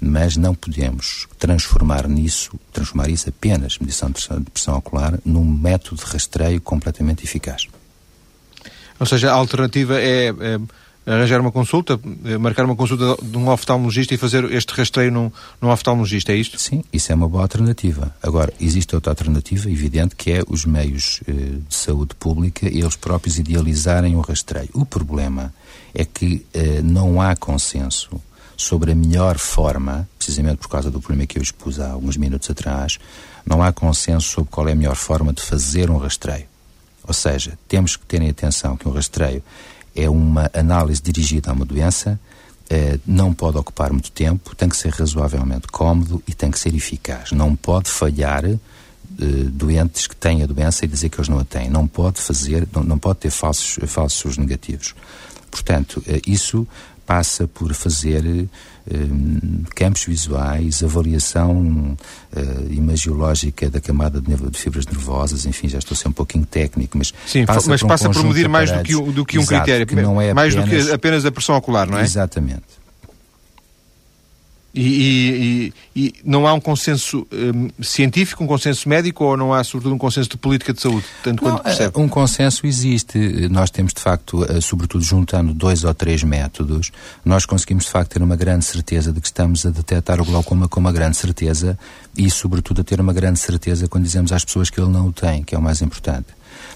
mas 0.00 0.36
não 0.36 0.54
podemos 0.54 1.26
transformar 1.38 2.06
nisso, 2.06 2.52
transformar 2.72 3.08
isso 3.08 3.28
apenas, 3.28 3.78
medição 3.78 4.08
de 4.08 4.14
pressão, 4.14 4.38
de 4.40 4.50
pressão 4.50 4.76
ocular, 4.76 5.18
num 5.24 5.44
método 5.44 5.96
de 5.96 6.10
rastreio 6.10 6.60
completamente 6.60 7.24
eficaz. 7.24 7.66
Ou 9.00 9.06
seja, 9.06 9.30
a 9.30 9.34
alternativa 9.34 10.00
é, 10.00 10.28
é 10.28 10.60
arranjar 11.06 11.40
uma 11.40 11.52
consulta, 11.52 12.00
eh, 12.24 12.38
marcar 12.38 12.64
uma 12.64 12.76
consulta 12.76 13.16
de 13.22 13.36
um 13.36 13.48
oftalmologista 13.48 14.14
e 14.14 14.16
fazer 14.16 14.44
este 14.52 14.72
rastreio 14.72 15.12
num, 15.12 15.30
num 15.60 15.70
oftalmologista, 15.70 16.32
é 16.32 16.36
isto? 16.36 16.58
Sim, 16.58 16.82
isso 16.92 17.12
é 17.12 17.14
uma 17.14 17.28
boa 17.28 17.42
alternativa. 17.42 18.14
Agora, 18.22 18.52
existe 18.60 18.94
outra 18.94 19.12
alternativa, 19.12 19.70
evidente, 19.70 20.16
que 20.16 20.32
é 20.32 20.42
os 20.48 20.64
meios 20.64 21.20
eh, 21.28 21.32
de 21.32 21.74
saúde 21.74 22.14
pública 22.14 22.66
eles 22.66 22.96
próprios 22.96 23.38
idealizarem 23.38 24.16
o 24.16 24.20
rastreio. 24.20 24.70
O 24.72 24.86
problema 24.86 25.52
é 25.94 26.04
que 26.04 26.44
eh, 26.54 26.80
não 26.82 27.20
há 27.20 27.36
consenso 27.36 28.10
sobre 28.56 28.92
a 28.92 28.94
melhor 28.94 29.36
forma, 29.38 30.08
precisamente 30.16 30.58
por 30.58 30.68
causa 30.68 30.90
do 30.90 31.00
problema 31.00 31.26
que 31.26 31.38
eu 31.38 31.42
expus 31.42 31.80
há 31.80 31.90
alguns 31.90 32.16
minutos 32.16 32.48
atrás, 32.48 32.98
não 33.44 33.62
há 33.62 33.72
consenso 33.72 34.28
sobre 34.28 34.50
qual 34.50 34.68
é 34.68 34.72
a 34.72 34.76
melhor 34.76 34.96
forma 34.96 35.32
de 35.32 35.42
fazer 35.42 35.90
um 35.90 35.98
rastreio. 35.98 36.46
Ou 37.06 37.12
seja, 37.12 37.58
temos 37.68 37.96
que 37.96 38.06
ter 38.06 38.22
em 38.22 38.30
atenção 38.30 38.76
que 38.76 38.88
um 38.88 38.92
rastreio 38.92 39.42
é 39.94 40.08
uma 40.08 40.50
análise 40.52 41.00
dirigida 41.02 41.50
a 41.50 41.52
uma 41.54 41.64
doença, 41.64 42.18
eh, 42.68 42.98
não 43.06 43.32
pode 43.32 43.58
ocupar 43.58 43.92
muito 43.92 44.10
tempo, 44.10 44.54
tem 44.56 44.68
que 44.68 44.76
ser 44.76 44.90
razoavelmente 44.90 45.66
cómodo 45.68 46.22
e 46.26 46.34
tem 46.34 46.50
que 46.50 46.58
ser 46.58 46.74
eficaz. 46.74 47.32
Não 47.32 47.54
pode 47.54 47.90
falhar 47.90 48.44
eh, 48.44 48.58
doentes 49.18 50.06
que 50.06 50.16
têm 50.16 50.42
a 50.42 50.46
doença 50.46 50.84
e 50.84 50.88
dizer 50.88 51.08
que 51.08 51.18
eles 51.18 51.28
não 51.28 51.38
a 51.38 51.44
têm. 51.44 51.68
Não 51.68 51.86
pode 51.86 52.20
fazer, 52.20 52.66
não, 52.72 52.82
não 52.82 52.98
pode 52.98 53.20
ter 53.20 53.30
falsos, 53.30 53.78
falsos 53.86 54.38
negativos. 54.38 54.94
Portanto, 55.50 56.02
eh, 56.06 56.20
isso 56.26 56.66
passa 57.06 57.46
por 57.46 57.72
fazer 57.74 58.24
um, 58.90 59.62
campos 59.74 60.04
visuais, 60.04 60.82
avaliação 60.82 61.96
uh, 62.36 62.72
imagiológica 62.72 63.70
da 63.70 63.80
camada 63.80 64.20
de, 64.20 64.34
de, 64.36 64.58
fibras 64.58 64.86
nervosas, 64.86 65.46
enfim, 65.46 65.68
já 65.68 65.78
estou 65.78 65.94
a 65.94 65.98
ser 65.98 66.08
um 66.08 66.12
pouquinho 66.12 66.44
técnico, 66.44 66.98
mas 66.98 67.12
Sim, 67.26 67.46
passa 67.46 67.68
mas 67.68 67.80
por 67.80 67.86
um 67.86 67.88
passa 67.88 68.10
por 68.10 68.24
medir 68.24 68.48
mais 68.48 68.70
do 68.70 68.82
que, 68.82 68.92
do 69.12 69.24
que 69.24 69.38
um 69.38 69.42
Exato, 69.42 69.62
critério, 69.62 69.86
que 69.86 69.94
não 69.94 70.20
é 70.20 70.34
mais 70.34 70.54
apenas, 70.54 70.84
do 70.84 70.88
que 70.88 70.94
apenas 70.94 71.24
a 71.24 71.32
pressão 71.32 71.56
ocular, 71.56 71.88
não 71.88 71.98
é? 71.98 72.02
Exatamente. 72.02 72.83
E, 74.74 75.72
e, 75.94 76.04
e, 76.06 76.14
não 76.24 76.48
há 76.48 76.52
um 76.52 76.60
consenso 76.60 77.24
um, 77.32 77.70
científico, 77.80 78.42
um 78.42 78.46
consenso 78.46 78.88
médico 78.88 79.22
ou 79.22 79.36
não 79.36 79.54
há, 79.54 79.62
sobretudo, 79.62 79.94
um 79.94 79.98
consenso 79.98 80.30
de 80.30 80.36
política 80.36 80.72
de 80.72 80.80
saúde? 80.80 81.04
Tanto 81.22 81.44
não, 81.44 81.52
quanto 81.52 81.62
percebe? 81.62 82.00
Um 82.00 82.08
consenso 82.08 82.66
existe. 82.66 83.48
Nós 83.48 83.70
temos, 83.70 83.94
de 83.94 84.00
facto, 84.00 84.44
eh, 84.44 84.60
sobretudo 84.60 85.04
juntando 85.04 85.54
dois 85.54 85.84
ou 85.84 85.94
três 85.94 86.24
métodos, 86.24 86.90
nós 87.24 87.46
conseguimos, 87.46 87.84
de 87.84 87.90
facto, 87.90 88.14
ter 88.14 88.22
uma 88.22 88.34
grande 88.34 88.64
certeza 88.64 89.12
de 89.12 89.20
que 89.20 89.26
estamos 89.28 89.64
a 89.64 89.70
detectar 89.70 90.20
o 90.20 90.24
glaucoma 90.24 90.68
com 90.68 90.80
uma 90.80 90.92
grande 90.92 91.16
certeza 91.16 91.78
e, 92.16 92.28
sobretudo, 92.28 92.80
a 92.80 92.84
ter 92.84 93.00
uma 93.00 93.12
grande 93.12 93.38
certeza 93.38 93.86
quando 93.86 94.02
dizemos 94.02 94.32
às 94.32 94.44
pessoas 94.44 94.70
que 94.70 94.80
ele 94.80 94.90
não 94.90 95.06
o 95.06 95.12
tem, 95.12 95.44
que 95.44 95.54
é 95.54 95.58
o 95.58 95.62
mais 95.62 95.82
importante. 95.82 96.26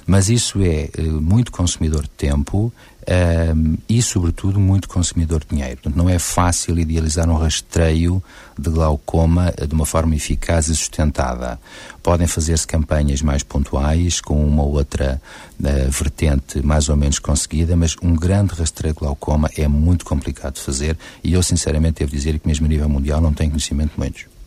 Mas 0.06 0.28
isso 0.28 0.62
é 0.62 0.88
eh, 0.96 1.02
muito 1.02 1.50
consumidor 1.50 2.02
de 2.02 2.10
tempo 2.10 2.72
um, 3.08 3.76
e, 3.88 4.02
sobretudo, 4.02 4.60
muito 4.60 4.88
consumidor 4.88 5.40
de 5.40 5.56
dinheiro. 5.56 5.76
Portanto, 5.76 5.96
não 5.96 6.10
é 6.10 6.18
fácil 6.18 6.78
idealizar 6.78 7.28
um 7.30 7.36
rastreio 7.36 8.22
de 8.58 8.68
glaucoma 8.68 9.52
de 9.66 9.74
uma 9.74 9.86
forma 9.86 10.14
eficaz 10.14 10.68
e 10.68 10.76
sustentada. 10.76 11.58
Podem 12.02 12.26
fazer-se 12.26 12.66
campanhas 12.66 13.22
mais 13.22 13.42
pontuais, 13.42 14.20
com 14.20 14.44
uma 14.44 14.62
ou 14.62 14.74
outra 14.74 15.20
uh, 15.58 15.90
vertente 15.90 16.60
mais 16.64 16.88
ou 16.88 16.96
menos 16.96 17.18
conseguida, 17.18 17.76
mas 17.76 17.96
um 18.02 18.14
grande 18.14 18.54
rastreio 18.54 18.92
de 18.92 19.00
glaucoma 19.00 19.50
é 19.56 19.66
muito 19.66 20.04
complicado 20.04 20.54
de 20.54 20.60
fazer 20.60 20.98
e 21.24 21.32
eu, 21.32 21.42
sinceramente, 21.42 22.00
devo 22.00 22.12
dizer 22.12 22.38
que, 22.38 22.46
mesmo 22.46 22.66
a 22.66 22.68
nível 22.68 22.88
mundial, 22.88 23.20
não 23.20 23.32
tenho 23.32 23.50
conhecimento 23.50 23.92
de 23.92 23.98
muitos 23.98 24.37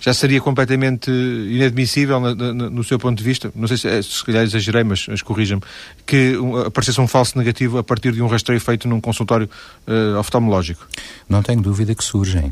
já 0.00 0.14
seria 0.14 0.40
completamente 0.40 1.10
inadmissível 1.10 2.18
no, 2.20 2.82
seu 2.82 2.98
ponto 2.98 3.18
de 3.18 3.24
vista, 3.24 3.52
não 3.54 3.68
sei 3.68 3.76
se, 3.76 3.88
é, 3.88 4.00
se 4.00 4.24
calhar 4.24 4.42
exagerei, 4.42 4.82
mas, 4.82 5.06
mas 5.06 5.20
corrija-me, 5.20 5.62
que 6.06 6.34
aparecesse 6.66 7.00
um 7.00 7.06
falso 7.06 7.36
negativo 7.36 7.76
a 7.76 7.84
partir 7.84 8.12
de 8.12 8.22
um 8.22 8.26
rastreio 8.26 8.60
feito 8.60 8.88
num 8.88 9.00
consultório 9.00 9.48
uh, 9.86 10.18
oftalmológico? 10.18 10.86
Não 11.28 11.42
tenho 11.42 11.60
dúvida 11.60 11.94
que 11.94 12.02
surgem. 12.02 12.48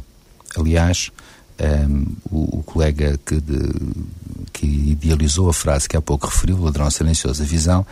Aliás, 0.56 1.10
um, 1.60 2.06
o, 2.30 2.58
o, 2.58 2.62
colega 2.62 3.18
que, 3.24 3.40
de, 3.40 3.58
que 4.52 4.66
idealizou 4.66 5.48
a 5.48 5.52
frase 5.52 5.88
que 5.88 5.96
há 5.96 6.02
pouco 6.02 6.26
referiu, 6.26 6.56
o 6.56 6.64
ladrão 6.64 6.90
silencioso, 6.90 7.42
a 7.42 7.46
visão, 7.46 7.86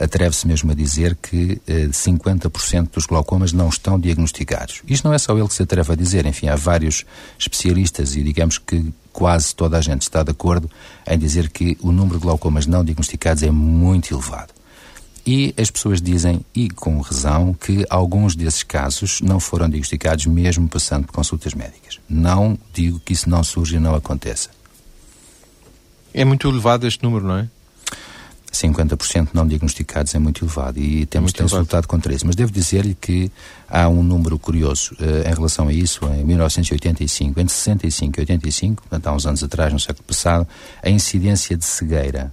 atreve-se 0.00 0.46
mesmo 0.46 0.72
a 0.72 0.74
dizer 0.74 1.14
que 1.14 1.60
eh, 1.68 1.88
50% 1.88 2.90
dos 2.94 3.04
glaucomas 3.04 3.52
não 3.52 3.68
estão 3.68 4.00
diagnosticados. 4.00 4.82
Isto 4.88 5.06
não 5.06 5.14
é 5.14 5.18
só 5.18 5.36
ele 5.36 5.46
que 5.46 5.54
se 5.54 5.62
atreve 5.62 5.92
a 5.92 5.94
dizer, 5.94 6.24
enfim, 6.24 6.48
há 6.48 6.56
vários 6.56 7.04
especialistas 7.38 8.16
e 8.16 8.22
digamos 8.22 8.56
que 8.56 8.92
quase 9.12 9.54
toda 9.54 9.76
a 9.76 9.80
gente 9.80 10.02
está 10.02 10.22
de 10.22 10.30
acordo 10.30 10.70
em 11.06 11.18
dizer 11.18 11.50
que 11.50 11.76
o 11.80 11.92
número 11.92 12.18
de 12.18 12.22
glaucomas 12.22 12.66
não 12.66 12.82
diagnosticados 12.82 13.42
é 13.42 13.50
muito 13.50 14.12
elevado. 14.14 14.54
E 15.26 15.54
as 15.58 15.70
pessoas 15.70 16.00
dizem, 16.00 16.40
e 16.54 16.70
com 16.70 16.98
razão, 17.00 17.52
que 17.52 17.84
alguns 17.90 18.34
desses 18.34 18.62
casos 18.62 19.20
não 19.20 19.38
foram 19.38 19.68
diagnosticados 19.68 20.24
mesmo 20.24 20.66
passando 20.66 21.06
por 21.06 21.12
consultas 21.12 21.52
médicas. 21.52 22.00
Não 22.08 22.58
digo 22.72 22.98
que 23.00 23.12
isso 23.12 23.28
não 23.28 23.44
surja 23.44 23.76
e 23.76 23.80
não 23.80 23.94
aconteça. 23.94 24.48
É 26.14 26.24
muito 26.24 26.48
elevado 26.48 26.86
este 26.86 27.02
número, 27.04 27.26
não 27.26 27.36
é? 27.36 27.48
50% 28.52 29.28
não 29.32 29.46
diagnosticados 29.46 30.14
é 30.14 30.18
muito 30.18 30.44
elevado 30.44 30.78
e 30.78 31.06
temos, 31.06 31.32
temos 31.32 31.52
lutado 31.52 31.86
contra 31.86 32.12
isso. 32.12 32.26
Mas 32.26 32.34
devo 32.34 32.50
dizer-lhe 32.50 32.94
que 32.94 33.30
há 33.68 33.88
um 33.88 34.02
número 34.02 34.38
curioso 34.38 34.94
uh, 34.94 35.28
em 35.28 35.34
relação 35.34 35.68
a 35.68 35.72
isso. 35.72 36.04
Em 36.06 36.24
1985, 36.24 37.40
entre 37.40 37.54
65 37.54 38.18
e 38.18 38.20
85, 38.20 38.82
portanto 38.82 39.06
há 39.06 39.12
uns 39.12 39.26
anos 39.26 39.42
atrás, 39.44 39.72
no 39.72 39.78
século 39.78 40.04
passado, 40.04 40.46
a 40.82 40.90
incidência 40.90 41.56
de 41.56 41.64
cegueira 41.64 42.32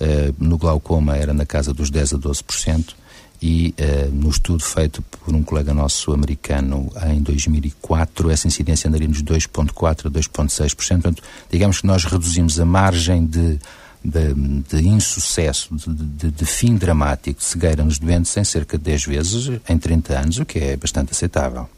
uh, 0.00 0.34
no 0.38 0.56
glaucoma 0.56 1.16
era 1.16 1.34
na 1.34 1.44
casa 1.44 1.74
dos 1.74 1.90
10 1.90 2.14
a 2.14 2.18
12% 2.18 2.94
e 3.40 3.74
uh, 3.78 4.12
no 4.12 4.30
estudo 4.30 4.64
feito 4.64 5.02
por 5.02 5.34
um 5.34 5.42
colega 5.42 5.72
nosso 5.72 6.12
americano 6.12 6.90
em 7.06 7.20
2004, 7.20 8.30
essa 8.30 8.48
incidência 8.48 8.88
andaria 8.88 9.06
nos 9.06 9.22
2,4% 9.22 10.06
a 10.06 10.10
2,6%. 10.10 10.74
Portanto, 10.74 11.22
digamos 11.50 11.80
que 11.80 11.86
nós 11.86 12.04
reduzimos 12.04 12.58
a 12.58 12.64
margem 12.64 13.24
de 13.26 13.58
de, 14.04 14.34
de 14.34 14.88
insucesso, 14.88 15.74
de, 15.74 16.30
de, 16.30 16.46
fim 16.46 16.76
dramático 16.76 17.40
de 17.40 17.44
cegueira 17.44 17.84
nos 17.84 17.98
doentes 17.98 18.36
em 18.36 18.44
cerca 18.44 18.78
de 18.78 18.84
10 18.84 19.04
vezes 19.06 19.60
em 19.68 19.78
30 19.78 20.18
anos, 20.18 20.38
o 20.38 20.44
que 20.44 20.58
é 20.58 20.76
bastante 20.76 21.12
aceitável. 21.12 21.68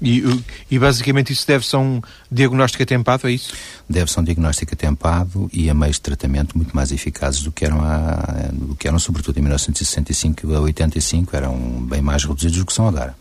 E, 0.00 0.22
e 0.70 0.78
basicamente 0.78 1.32
isso 1.32 1.44
deve-se 1.46 1.74
a 1.74 1.78
um 1.78 2.00
diagnóstico 2.30 2.84
atempado, 2.84 3.28
é 3.28 3.32
isso? 3.32 3.52
Deve-se 3.88 4.16
a 4.18 4.22
um 4.22 4.24
diagnóstico 4.24 4.72
atempado 4.72 5.50
e 5.52 5.68
a 5.68 5.74
meios 5.74 5.96
de 5.96 6.02
tratamento 6.02 6.56
muito 6.56 6.74
mais 6.74 6.92
eficazes 6.92 7.42
do 7.42 7.50
que 7.50 7.64
eram, 7.64 7.80
a, 7.80 8.48
do 8.52 8.76
que 8.76 8.86
eram 8.86 8.98
sobretudo 8.98 9.38
em 9.38 9.42
1965 9.42 10.54
a 10.54 10.60
85, 10.60 11.36
eram 11.36 11.56
bem 11.88 12.00
mais 12.00 12.24
reduzidos 12.24 12.58
do 12.58 12.66
que 12.66 12.72
são 12.72 12.86
agora. 12.86 13.16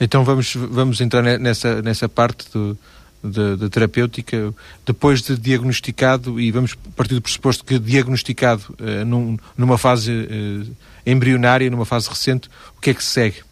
Então 0.00 0.24
vamos, 0.24 0.54
vamos 0.56 1.00
entrar 1.00 1.22
nessa, 1.38 1.80
nessa 1.82 2.08
parte 2.08 2.50
do, 2.52 2.76
da, 3.22 3.68
terapêutica, 3.68 4.54
depois 4.84 5.22
de 5.22 5.36
diagnosticado, 5.36 6.40
e 6.40 6.50
vamos 6.50 6.74
partir 6.96 7.14
do 7.14 7.22
pressuposto 7.22 7.64
que 7.64 7.78
diagnosticado 7.78 8.62
uh, 8.78 9.04
num, 9.04 9.36
numa 9.56 9.78
fase 9.78 10.10
uh, 10.10 10.76
embrionária, 11.04 11.70
numa 11.70 11.84
fase 11.84 12.08
recente, 12.08 12.48
o 12.76 12.80
que 12.80 12.90
é 12.90 12.94
que 12.94 13.02
se 13.02 13.10
segue? 13.10 13.42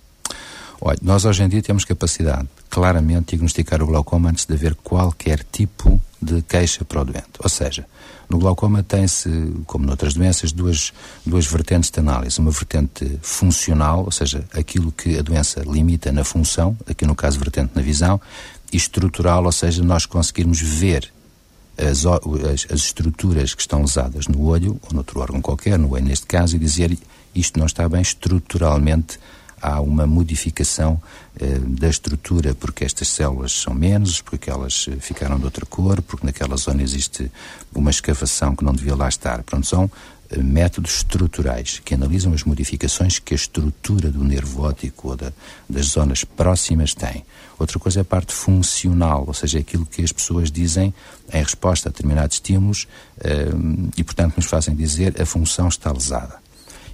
Olha, 0.80 0.98
nós 1.02 1.24
hoje 1.24 1.42
em 1.42 1.48
dia 1.48 1.60
temos 1.60 1.84
capacidade 1.84 2.48
claramente 2.70 3.24
de 3.24 3.30
diagnosticar 3.30 3.82
o 3.82 3.86
glaucoma 3.86 4.30
antes 4.30 4.44
de 4.44 4.54
haver 4.54 4.76
qualquer 4.76 5.44
tipo 5.50 6.00
de 6.22 6.40
queixa 6.42 6.84
para 6.84 7.00
o 7.00 7.04
doente. 7.04 7.30
Ou 7.40 7.48
seja, 7.48 7.84
no 8.28 8.38
glaucoma 8.38 8.82
tem-se, 8.82 9.28
como 9.66 9.86
noutras 9.86 10.14
doenças, 10.14 10.52
duas, 10.52 10.92
duas 11.24 11.46
vertentes 11.46 11.90
de 11.90 11.98
análise. 11.98 12.38
Uma 12.38 12.50
vertente 12.50 13.18
funcional, 13.22 14.04
ou 14.04 14.12
seja, 14.12 14.44
aquilo 14.52 14.92
que 14.92 15.18
a 15.18 15.22
doença 15.22 15.62
limita 15.66 16.12
na 16.12 16.22
função, 16.22 16.76
aqui 16.88 17.06
no 17.06 17.14
caso 17.14 17.38
vertente 17.38 17.72
na 17.74 17.82
visão, 17.82 18.20
estrutural, 18.72 19.44
ou 19.44 19.52
seja, 19.52 19.82
nós 19.82 20.06
conseguirmos 20.06 20.60
ver 20.60 21.10
as, 21.76 22.04
as, 22.04 22.66
as, 22.72 22.80
estruturas 22.80 23.54
que 23.54 23.60
estão 23.60 23.82
usadas 23.82 24.26
no 24.26 24.44
olho, 24.44 24.80
ou 24.82 24.92
noutro 24.92 25.20
órgão 25.20 25.40
qualquer, 25.40 25.78
no 25.78 25.92
olho 25.92 26.04
neste 26.04 26.26
caso, 26.26 26.56
e 26.56 26.58
dizer 26.58 26.98
isto 27.34 27.58
não 27.58 27.66
está 27.66 27.88
bem 27.88 28.00
estruturalmente, 28.00 29.18
há 29.60 29.80
uma 29.80 30.06
modificação 30.06 31.00
eh, 31.38 31.58
da 31.58 31.88
estrutura, 31.88 32.54
porque 32.54 32.84
estas 32.84 33.08
células 33.08 33.52
são 33.52 33.74
menos, 33.74 34.20
porque 34.20 34.50
elas 34.50 34.86
eh, 34.88 34.96
ficaram 35.00 35.38
de 35.38 35.44
outra 35.44 35.66
cor, 35.66 36.00
porque 36.02 36.26
naquela 36.26 36.56
zona 36.56 36.82
existe 36.82 37.30
uma 37.74 37.90
escavação 37.90 38.54
que 38.54 38.64
não 38.64 38.72
devia 38.72 38.94
lá 38.94 39.08
estar. 39.08 39.42
Pronto, 39.42 39.66
são 39.66 39.90
métodos 40.36 40.96
estruturais 40.96 41.80
que 41.84 41.94
analisam 41.94 42.32
as 42.32 42.44
modificações 42.44 43.18
que 43.18 43.32
a 43.32 43.36
estrutura 43.36 44.10
do 44.10 44.22
nervo 44.22 44.62
óptico 44.62 45.08
ou 45.08 45.16
da, 45.16 45.32
das 45.68 45.86
zonas 45.86 46.24
próximas 46.24 46.94
tem. 46.94 47.24
Outra 47.58 47.78
coisa 47.78 48.00
é 48.00 48.02
a 48.02 48.04
parte 48.04 48.32
funcional, 48.32 49.24
ou 49.26 49.34
seja, 49.34 49.58
aquilo 49.58 49.86
que 49.86 50.02
as 50.02 50.12
pessoas 50.12 50.50
dizem 50.50 50.92
em 51.32 51.42
resposta 51.42 51.88
a 51.88 51.92
determinados 51.92 52.36
estímulos 52.36 52.86
um, 53.54 53.88
e, 53.96 54.04
portanto, 54.04 54.36
nos 54.36 54.46
fazem 54.46 54.74
dizer 54.74 55.20
a 55.20 55.26
função 55.26 55.68
está 55.68 55.90
lesada. 55.90 56.36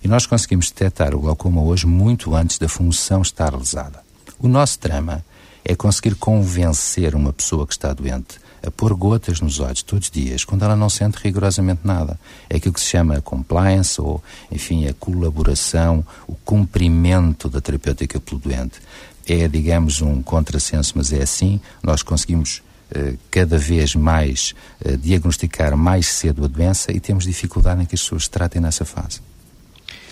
E 0.03 0.09
nós 0.09 0.27
conseguimos 0.27 0.70
detectar 0.70 1.14
o 1.14 1.20
glaucoma 1.20 1.62
hoje 1.62 1.87
muito 1.87 2.35
antes 2.35 2.59
da 2.59 2.68
função 2.68 3.23
estar 3.23 3.55
lesada. 3.55 4.03
O 4.38 4.49
nosso 4.49 4.79
trama 4.79 5.25
é 5.64 5.75
conseguir 5.75 6.14
convencer 6.14 7.14
uma 7.14 7.33
pessoa 7.33 7.66
que 7.66 7.73
está 7.73 7.92
doente 7.92 8.38
a 8.66 8.70
pôr 8.70 8.94
gotas 8.94 9.40
nos 9.40 9.61
olhos 9.61 9.83
todos 9.83 10.07
os 10.07 10.11
dias, 10.11 10.44
quando 10.44 10.64
ela 10.64 10.77
não 10.77 10.88
sente 10.88 11.18
rigorosamente 11.22 11.81
nada. 11.85 12.18
É 12.48 12.57
aquilo 12.57 12.74
que 12.74 12.81
se 12.81 12.87
chama 12.87 13.20
compliance, 13.20 14.00
ou, 14.00 14.22
enfim, 14.50 14.87
a 14.87 14.94
colaboração, 14.94 16.05
o 16.27 16.35
cumprimento 16.35 17.48
da 17.48 17.61
terapêutica 17.61 18.18
pelo 18.20 18.40
doente 18.40 18.81
é, 19.27 19.48
digamos, 19.48 20.00
um 20.00 20.22
contrassenso, 20.22 20.92
mas 20.96 21.12
é 21.12 21.22
assim, 21.22 21.61
nós 21.83 22.03
conseguimos 22.03 22.62
uh, 22.94 23.16
cada 23.31 23.59
vez 23.59 23.94
mais 23.94 24.55
uh, 24.85 24.96
diagnosticar 24.96 25.77
mais 25.77 26.07
cedo 26.07 26.44
a 26.44 26.48
doença 26.48 26.92
e 26.92 27.00
temos 27.00 27.24
dificuldade 27.24 27.83
em 27.83 27.87
que 27.87 27.94
as 27.94 28.03
pessoas 28.03 28.24
se 28.24 28.31
tratem 28.31 28.61
nessa 28.61 28.85
fase. 28.85 29.20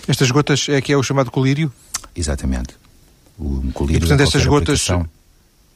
Estas 0.07 0.31
gotas 0.31 0.67
é 0.69 0.81
que 0.81 0.91
é 0.91 0.97
o 0.97 1.03
chamado 1.03 1.31
colírio? 1.31 1.71
Exatamente. 2.15 2.75
O 3.37 3.71
colírio. 3.73 3.97
E, 3.97 3.99
portanto, 3.99 4.21
estas 4.21 4.45
gotas. 4.45 4.87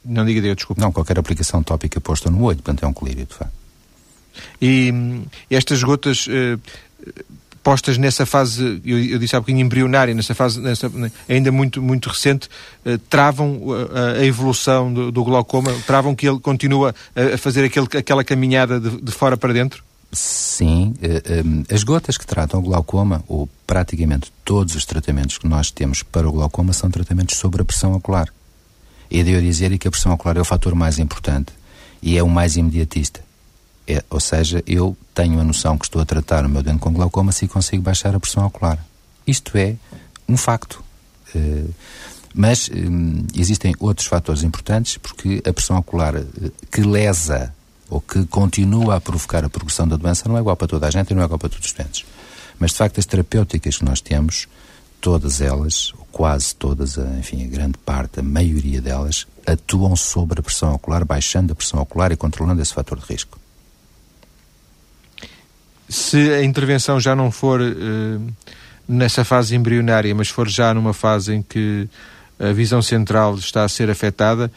Não 0.07 0.25
diga 0.25 0.41
Deus, 0.41 0.55
desculpe. 0.55 0.81
Não, 0.81 0.91
qualquer 0.91 1.19
aplicação 1.19 1.61
tópica 1.61 1.99
posta 1.99 2.29
no 2.29 2.43
olho, 2.43 2.57
portanto 2.57 2.83
é 2.83 2.87
um 2.87 2.93
colírio, 2.93 3.25
de 3.25 3.33
facto. 3.33 3.53
E 4.61 4.91
hum, 4.91 5.25
estas 5.49 5.83
gotas. 5.83 6.27
Uh, 6.27 6.59
postas 7.67 7.97
nessa 7.97 8.25
fase, 8.25 8.81
eu, 8.85 8.97
eu 8.97 9.19
disse 9.19 9.35
há 9.35 9.41
bocadinho 9.41 9.65
embrionária, 9.65 10.13
nessa 10.13 10.33
fase 10.33 10.61
nessa, 10.61 10.89
ainda 11.27 11.51
muito, 11.51 11.81
muito 11.81 12.07
recente, 12.07 12.47
uh, 12.85 12.97
travam 13.09 13.61
a, 13.93 14.21
a 14.21 14.25
evolução 14.25 14.93
do, 14.93 15.11
do, 15.11 15.21
glaucoma, 15.21 15.73
travam 15.85 16.15
que 16.15 16.25
ele 16.25 16.39
continua 16.39 16.95
a, 17.13 17.37
fazer 17.37 17.65
aquele, 17.65 17.87
aquela 17.97 18.23
caminhada 18.23 18.79
de, 18.79 19.01
de, 19.01 19.11
fora 19.11 19.35
para 19.35 19.51
dentro? 19.51 19.83
Sim. 20.13 20.95
Eh, 21.01 21.43
um, 21.43 21.65
eh, 21.67 21.75
as 21.75 21.83
gotas 21.83 22.17
que 22.17 22.25
tratam 22.25 22.61
o 22.61 22.63
glaucoma, 22.63 23.21
ou 23.27 23.49
praticamente 23.67 24.31
todos 24.45 24.73
os 24.73 24.85
tratamentos 24.85 25.37
que 25.37 25.45
nós 25.45 25.69
temos 25.69 26.01
para 26.01 26.25
o 26.25 26.31
glaucoma, 26.31 26.71
são 26.71 26.89
tratamentos 26.89 27.35
sobre 27.35 27.61
a 27.61 27.65
pressão 27.65 27.93
ocular. 27.93 28.29
E 29.09 29.23
de 29.23 29.31
eu 29.31 29.41
dizer 29.41 29.77
que 29.77 29.87
a 29.87 29.91
pressão 29.91 30.13
ocular 30.13 30.37
é 30.37 30.41
o 30.41 30.45
fator 30.45 30.75
mais 30.75 30.99
importante 30.99 31.53
e 32.01 32.17
é 32.17 32.23
o 32.23 32.29
mais 32.29 32.57
imediatista. 32.57 33.21
É, 33.87 34.03
ou 34.09 34.19
seja, 34.19 34.63
eu 34.67 34.97
tenho 35.13 35.39
a 35.39 35.43
noção 35.43 35.77
que 35.77 35.85
estou 35.85 36.01
a 36.01 36.05
tratar 36.05 36.45
o 36.45 36.49
meu 36.49 36.61
dente 36.61 36.79
com 36.79 36.91
glaucoma 36.91 37.31
se 37.31 37.47
consigo 37.47 37.81
baixar 37.81 38.13
a 38.13 38.19
pressão 38.19 38.45
ocular. 38.45 38.83
Isto 39.25 39.57
é 39.57 39.75
um 40.27 40.35
facto. 40.35 40.83
Uh, 41.33 41.73
Mas 42.37 42.69
hum, 42.69 43.25
existem 43.35 43.73
outros 43.79 44.05
fatores 44.05 44.43
importantes, 44.43 44.97
porque 44.97 45.41
a 45.43 45.51
pressão 45.51 45.77
ocular 45.77 46.15
eh, 46.15 46.23
que 46.71 46.81
lesa 46.81 47.51
ou 47.89 47.99
que 47.99 48.25
continua 48.27 48.97
a 48.97 49.01
provocar 49.01 49.43
a 49.43 49.49
progressão 49.49 49.87
da 49.87 49.95
doença 49.95 50.29
não 50.29 50.37
é 50.37 50.41
igual 50.41 50.55
para 50.55 50.67
toda 50.67 50.85
a 50.87 50.91
gente 50.91 51.09
e 51.09 51.15
não 51.15 51.23
é 51.23 51.25
igual 51.25 51.39
para 51.39 51.49
todos 51.49 51.65
os 51.65 51.73
doentes. 51.73 52.05
Mas, 52.59 52.71
de 52.71 52.77
facto, 52.77 52.99
as 52.99 53.07
terapêuticas 53.07 53.77
que 53.77 53.85
nós 53.85 54.01
temos, 54.01 54.47
todas 55.01 55.41
elas, 55.41 55.93
quase 56.17 56.55
todas, 56.55 56.97
enfim, 56.97 57.45
a 57.45 57.47
grande 57.47 57.77
parte, 57.77 58.21
a 58.21 58.23
maioria 58.23 58.81
delas, 58.81 59.27
atuam 59.45 59.95
sobre 59.95 60.39
a 60.39 60.43
pressão 60.43 60.73
ocular, 60.73 61.05
baixando 61.05 61.53
a 61.53 61.55
pressão 61.55 61.79
ocular 61.79 62.11
e 62.11 62.15
controlando 62.15 62.59
esse 62.59 62.73
fator 62.73 62.97
de 62.97 63.05
risco. 63.05 63.39
Se 65.87 66.17
a 66.31 66.43
intervenção 66.43 66.99
já 66.99 67.15
não 67.15 67.29
for 67.29 67.61
uh, 67.61 68.33
nessa 68.87 69.23
fase 69.23 69.55
embrionária, 69.55 70.15
mas 70.15 70.27
for 70.27 70.49
já 70.49 70.73
numa 70.73 70.91
fase 70.91 71.35
em 71.35 71.43
que 71.43 71.87
a 72.39 72.51
visão 72.51 72.81
central 72.81 73.35
está 73.35 73.63
a 73.63 73.69
ser 73.69 73.89
afetada, 73.89 74.51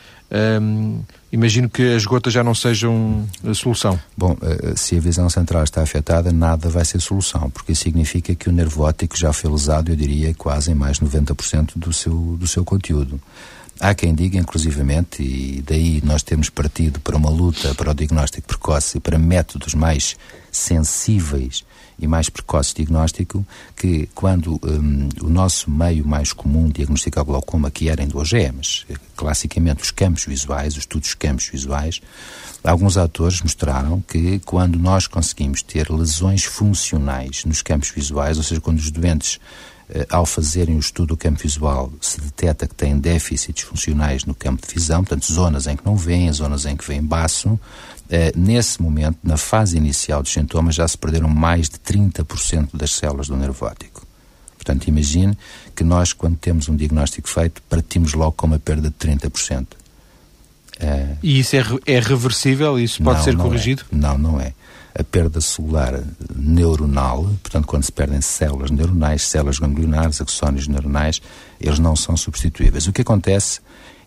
imagino 1.32 1.68
que 1.68 1.94
as 1.94 2.04
gotas 2.04 2.32
já 2.32 2.44
não 2.44 2.54
sejam 2.54 3.26
a 3.44 3.54
solução. 3.54 3.98
Bom, 4.16 4.36
eh, 4.42 4.74
se 4.76 4.96
a 4.96 5.00
visão 5.00 5.28
central 5.30 5.64
está 5.64 5.82
afetada, 5.82 6.32
nada 6.32 6.68
vai 6.68 6.84
ser 6.84 7.00
solução, 7.00 7.50
porque 7.50 7.72
isso 7.72 7.82
significa 7.82 8.34
que 8.34 8.48
o 8.48 8.52
nervo 8.52 8.82
óptico 8.84 9.16
já 9.16 9.32
foi 9.32 9.50
lesado, 9.50 9.90
eu 9.90 9.96
diria, 9.96 10.34
quase 10.34 10.70
em 10.70 10.74
mais 10.74 10.98
de 10.98 11.04
90% 11.06 11.72
do 11.76 11.92
seu, 11.92 12.14
do 12.38 12.46
seu 12.46 12.64
conteúdo. 12.64 13.20
Há 13.80 13.94
quem 13.94 14.14
diga, 14.14 14.38
inclusivamente, 14.38 15.22
e 15.22 15.62
daí 15.66 16.02
nós 16.04 16.22
temos 16.22 16.50
partido 16.50 17.00
para 17.00 17.16
uma 17.16 17.30
luta 17.30 17.74
para 17.74 17.90
o 17.90 17.94
diagnóstico 17.94 18.46
precoce 18.46 18.98
e 18.98 19.00
para 19.00 19.18
métodos 19.18 19.72
mais 19.72 20.16
sensíveis 20.52 21.64
e 22.00 22.06
mais 22.06 22.28
precoce 22.28 22.74
diagnóstico 22.74 23.46
que 23.76 24.08
quando 24.14 24.60
um, 24.62 25.08
o 25.22 25.28
nosso 25.28 25.70
meio 25.70 26.06
mais 26.06 26.32
comum 26.32 26.66
de 26.66 26.74
diagnosticar 26.74 27.24
glaucoma, 27.24 27.70
que 27.70 27.88
era 27.88 28.06
do 28.06 28.18
OGMs, 28.18 28.86
classicamente 29.14 29.82
os 29.82 29.90
campos 29.90 30.24
visuais, 30.24 30.74
os 30.74 30.80
estudos 30.80 31.14
campos 31.14 31.48
visuais, 31.48 32.00
alguns 32.64 32.96
autores 32.96 33.40
mostraram 33.42 34.02
que 34.06 34.38
quando 34.40 34.78
nós 34.78 35.06
conseguimos 35.06 35.62
ter 35.62 35.90
lesões 35.90 36.44
funcionais 36.44 37.44
nos 37.44 37.62
campos 37.62 37.90
visuais, 37.90 38.36
ou 38.36 38.42
seja, 38.42 38.60
quando 38.60 38.78
os 38.78 38.90
doentes 38.90 39.38
eh, 39.92 40.06
ao 40.08 40.24
fazerem 40.24 40.76
o 40.76 40.78
estudo 40.78 41.08
do 41.08 41.16
campo 41.16 41.40
visual, 41.40 41.92
se 42.00 42.20
detecta 42.20 42.68
que 42.68 42.74
têm 42.74 42.96
déficits 42.96 43.64
funcionais 43.64 44.24
no 44.24 44.34
campo 44.34 44.64
de 44.64 44.72
visão, 44.72 45.02
portanto, 45.02 45.32
zonas 45.32 45.66
em 45.66 45.76
que 45.76 45.84
não 45.84 45.96
veem, 45.96 46.32
zonas 46.32 46.64
em 46.64 46.76
que 46.76 46.86
veem 46.86 47.02
baço, 47.02 47.58
eh, 47.58 47.99
nesse 48.36 48.82
momento, 48.82 49.18
na 49.22 49.36
fase 49.36 49.76
inicial 49.76 50.22
dos 50.22 50.32
sintomas, 50.32 50.74
já 50.74 50.86
se 50.86 50.98
perderam 50.98 51.28
mais 51.28 51.68
de 51.68 51.78
30% 51.78 52.70
das 52.74 52.92
células 52.92 53.28
do 53.28 53.36
nervo 53.36 53.64
óptico. 53.64 54.06
Portanto, 54.56 54.88
imagine 54.88 55.38
que 55.74 55.82
nós, 55.82 56.12
quando 56.12 56.36
temos 56.36 56.68
um 56.68 56.76
diagnóstico 56.76 57.28
feito, 57.28 57.62
partimos 57.62 58.12
logo 58.12 58.32
com 58.32 58.46
uma 58.46 58.58
perda 58.58 58.90
de 58.90 58.94
30%. 58.94 59.66
Eh, 60.80 61.16
e 61.22 61.38
isso 61.38 61.56
é, 61.56 61.64
é 61.86 62.00
reversível? 62.00 62.78
Isso 62.78 63.02
pode 63.02 63.18
não, 63.18 63.24
ser 63.24 63.36
não 63.36 63.44
corrigido? 63.44 63.84
É. 63.92 63.96
Não, 63.96 64.18
não 64.18 64.40
é. 64.40 64.52
A 64.98 65.04
perda 65.04 65.40
celular 65.40 66.02
neuronal, 66.34 67.22
portanto, 67.42 67.66
quando 67.66 67.84
se 67.84 67.92
perdem 67.92 68.20
células 68.20 68.70
neuronais, 68.70 69.22
células 69.22 69.58
ganglionares, 69.58 70.20
axónios 70.20 70.66
neuronais, 70.66 71.22
eles 71.60 71.78
não 71.78 71.94
são 71.94 72.16
substituíveis. 72.16 72.86
O 72.86 72.92
que 72.92 73.02
acontece 73.02 73.60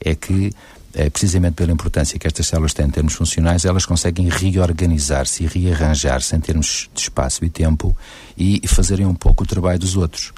é 0.04 0.13
que 0.13 0.52
é, 0.94 1.10
precisamente 1.10 1.56
pela 1.56 1.72
importância 1.72 2.20
que 2.20 2.28
estas 2.28 2.48
células 2.48 2.74
têm 2.74 2.86
em 2.86 2.90
termos 2.90 3.14
funcionais, 3.14 3.66
elas 3.66 3.86
conseguem 3.86 4.30
reorganizar-se 4.30 5.44
e 5.44 5.48
rearranjar-se 5.48 6.36
em 6.36 6.40
termos 6.40 6.90
de 6.94 7.02
espaço 7.02 7.44
e 7.44 7.50
tempo 7.50 7.96
e 8.38 8.62
fazerem 8.68 9.06
um 9.06 9.16
pouco 9.16 9.44
o 9.44 9.48
trabalho 9.48 9.80
dos 9.80 9.98
outros. 9.98 10.32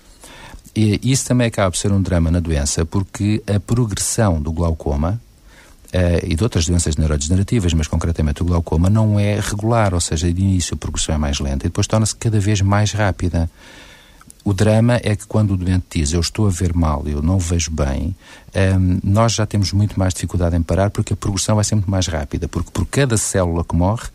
E 0.75 0.99
isso 1.03 1.25
também 1.25 1.47
acaba 1.47 1.71
por 1.71 1.77
ser 1.77 1.91
um 1.91 2.01
drama 2.01 2.29
na 2.29 2.39
doença, 2.39 2.85
porque 2.85 3.41
a 3.47 3.59
progressão 3.59 4.41
do 4.41 4.51
glaucoma 4.51 5.21
uh, 5.85 6.25
e 6.25 6.35
de 6.35 6.43
outras 6.43 6.65
doenças 6.65 6.97
neurodegenerativas, 6.97 7.73
mas 7.73 7.87
concretamente 7.87 8.41
o 8.41 8.45
glaucoma, 8.45 8.89
não 8.89 9.17
é 9.17 9.39
regular, 9.39 9.93
ou 9.93 10.01
seja, 10.01 10.31
de 10.31 10.41
início 10.41 10.75
a 10.75 10.77
progressão 10.77 11.15
é 11.15 11.17
mais 11.17 11.39
lenta 11.39 11.65
e 11.65 11.69
depois 11.69 11.87
torna-se 11.87 12.15
cada 12.15 12.39
vez 12.39 12.59
mais 12.59 12.91
rápida. 12.91 13.49
O 14.43 14.53
drama 14.53 14.99
é 15.03 15.15
que 15.15 15.25
quando 15.25 15.55
o 15.55 15.57
doente 15.57 15.85
diz 15.95 16.13
eu 16.13 16.19
estou 16.19 16.45
a 16.45 16.51
ver 16.51 16.71
mal, 16.75 17.03
eu 17.07 17.19
não 17.19 17.39
vejo 17.39 17.71
bem, 17.71 18.15
um, 18.55 18.99
nós 19.03 19.33
já 19.33 19.45
temos 19.45 19.73
muito 19.73 19.97
mais 19.97 20.13
dificuldade 20.13 20.55
em 20.55 20.61
parar 20.61 20.91
porque 20.91 21.13
a 21.13 21.15
progressão 21.15 21.55
vai 21.55 21.63
ser 21.63 21.73
muito 21.73 21.89
mais 21.89 22.05
rápida, 22.05 22.47
porque 22.47 22.69
por 22.71 22.85
cada 22.85 23.17
célula 23.17 23.63
que 23.63 23.75
morre, 23.75 24.07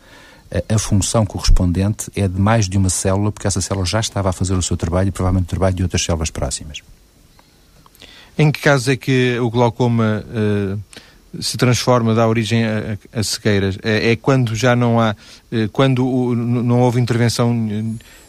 a, 0.49 0.75
a 0.75 0.79
função 0.79 1.25
correspondente 1.25 2.09
é 2.15 2.29
de 2.29 2.39
mais 2.39 2.69
de 2.69 2.77
uma 2.77 2.89
célula, 2.89 3.29
porque 3.29 3.45
essa 3.45 3.59
célula 3.59 3.85
já 3.85 3.99
estava 3.99 4.29
a 4.29 4.33
fazer 4.33 4.53
o 4.53 4.61
seu 4.61 4.77
trabalho 4.77 5.09
e 5.09 5.11
provavelmente 5.11 5.47
o 5.47 5.49
trabalho 5.49 5.75
de 5.75 5.83
outras 5.83 6.01
células 6.01 6.29
próximas. 6.29 6.81
Em 8.37 8.49
que 8.51 8.61
casos 8.61 8.87
é 8.87 8.95
que 8.95 9.37
o 9.39 9.49
glaucoma 9.49 10.23
uh, 10.25 11.41
se 11.41 11.57
transforma, 11.57 12.15
dá 12.15 12.27
origem 12.27 12.63
a, 12.65 12.97
a, 13.13 13.21
cegueiras? 13.21 13.77
É, 13.83 14.11
é, 14.11 14.15
quando 14.15 14.55
já 14.55 14.75
não 14.75 14.99
há, 14.99 15.15
uh, 15.51 15.69
quando 15.71 16.07
o, 16.07 16.33
não 16.35 16.79
houve 16.79 16.99
intervenção 16.99 17.53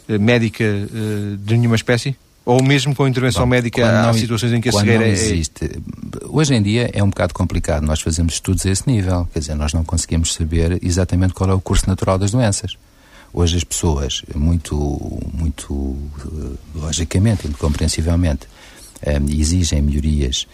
médica 0.07 0.63
uh, 0.63 1.37
de 1.37 1.57
nenhuma 1.57 1.75
espécie? 1.75 2.15
Ou 2.45 2.61
mesmo 2.61 2.93
com 2.93 3.07
intervenção 3.07 3.43
Bom, 3.43 3.49
médica 3.49 4.09
há 4.09 4.13
situações 4.13 4.51
em 4.51 4.59
que 4.59 4.67
a 4.67 4.71
cegueira 4.73 4.99
não 4.99 5.05
é- 5.05 5.11
existe. 5.11 5.65
É... 5.65 5.69
Hoje 6.27 6.53
em 6.53 6.61
dia 6.61 6.89
é 6.93 7.01
um 7.01 7.09
bocado 7.09 7.33
complicado 7.33 7.83
nós 7.85 8.01
fazemos 8.01 8.33
estudos 8.33 8.65
a 8.65 8.69
esse 8.69 8.85
nível. 8.85 9.27
Quer 9.31 9.39
dizer, 9.39 9.55
nós 9.55 9.73
não 9.73 9.83
conseguimos 9.83 10.33
saber 10.33 10.77
exatamente 10.83 11.33
qual 11.33 11.49
é 11.49 11.53
o 11.53 11.61
curso 11.61 11.87
natural 11.87 12.17
das 12.17 12.31
doenças. 12.31 12.75
Hoje 13.33 13.57
as 13.57 13.63
pessoas, 13.63 14.21
muito, 14.35 14.75
muito 15.33 15.97
eh, 16.19 16.57
logicamente, 16.75 17.45
muito 17.45 17.57
compreensivelmente, 17.57 18.47
um, 19.07 19.39
exigem 19.39 19.81
melhorias 19.81 20.47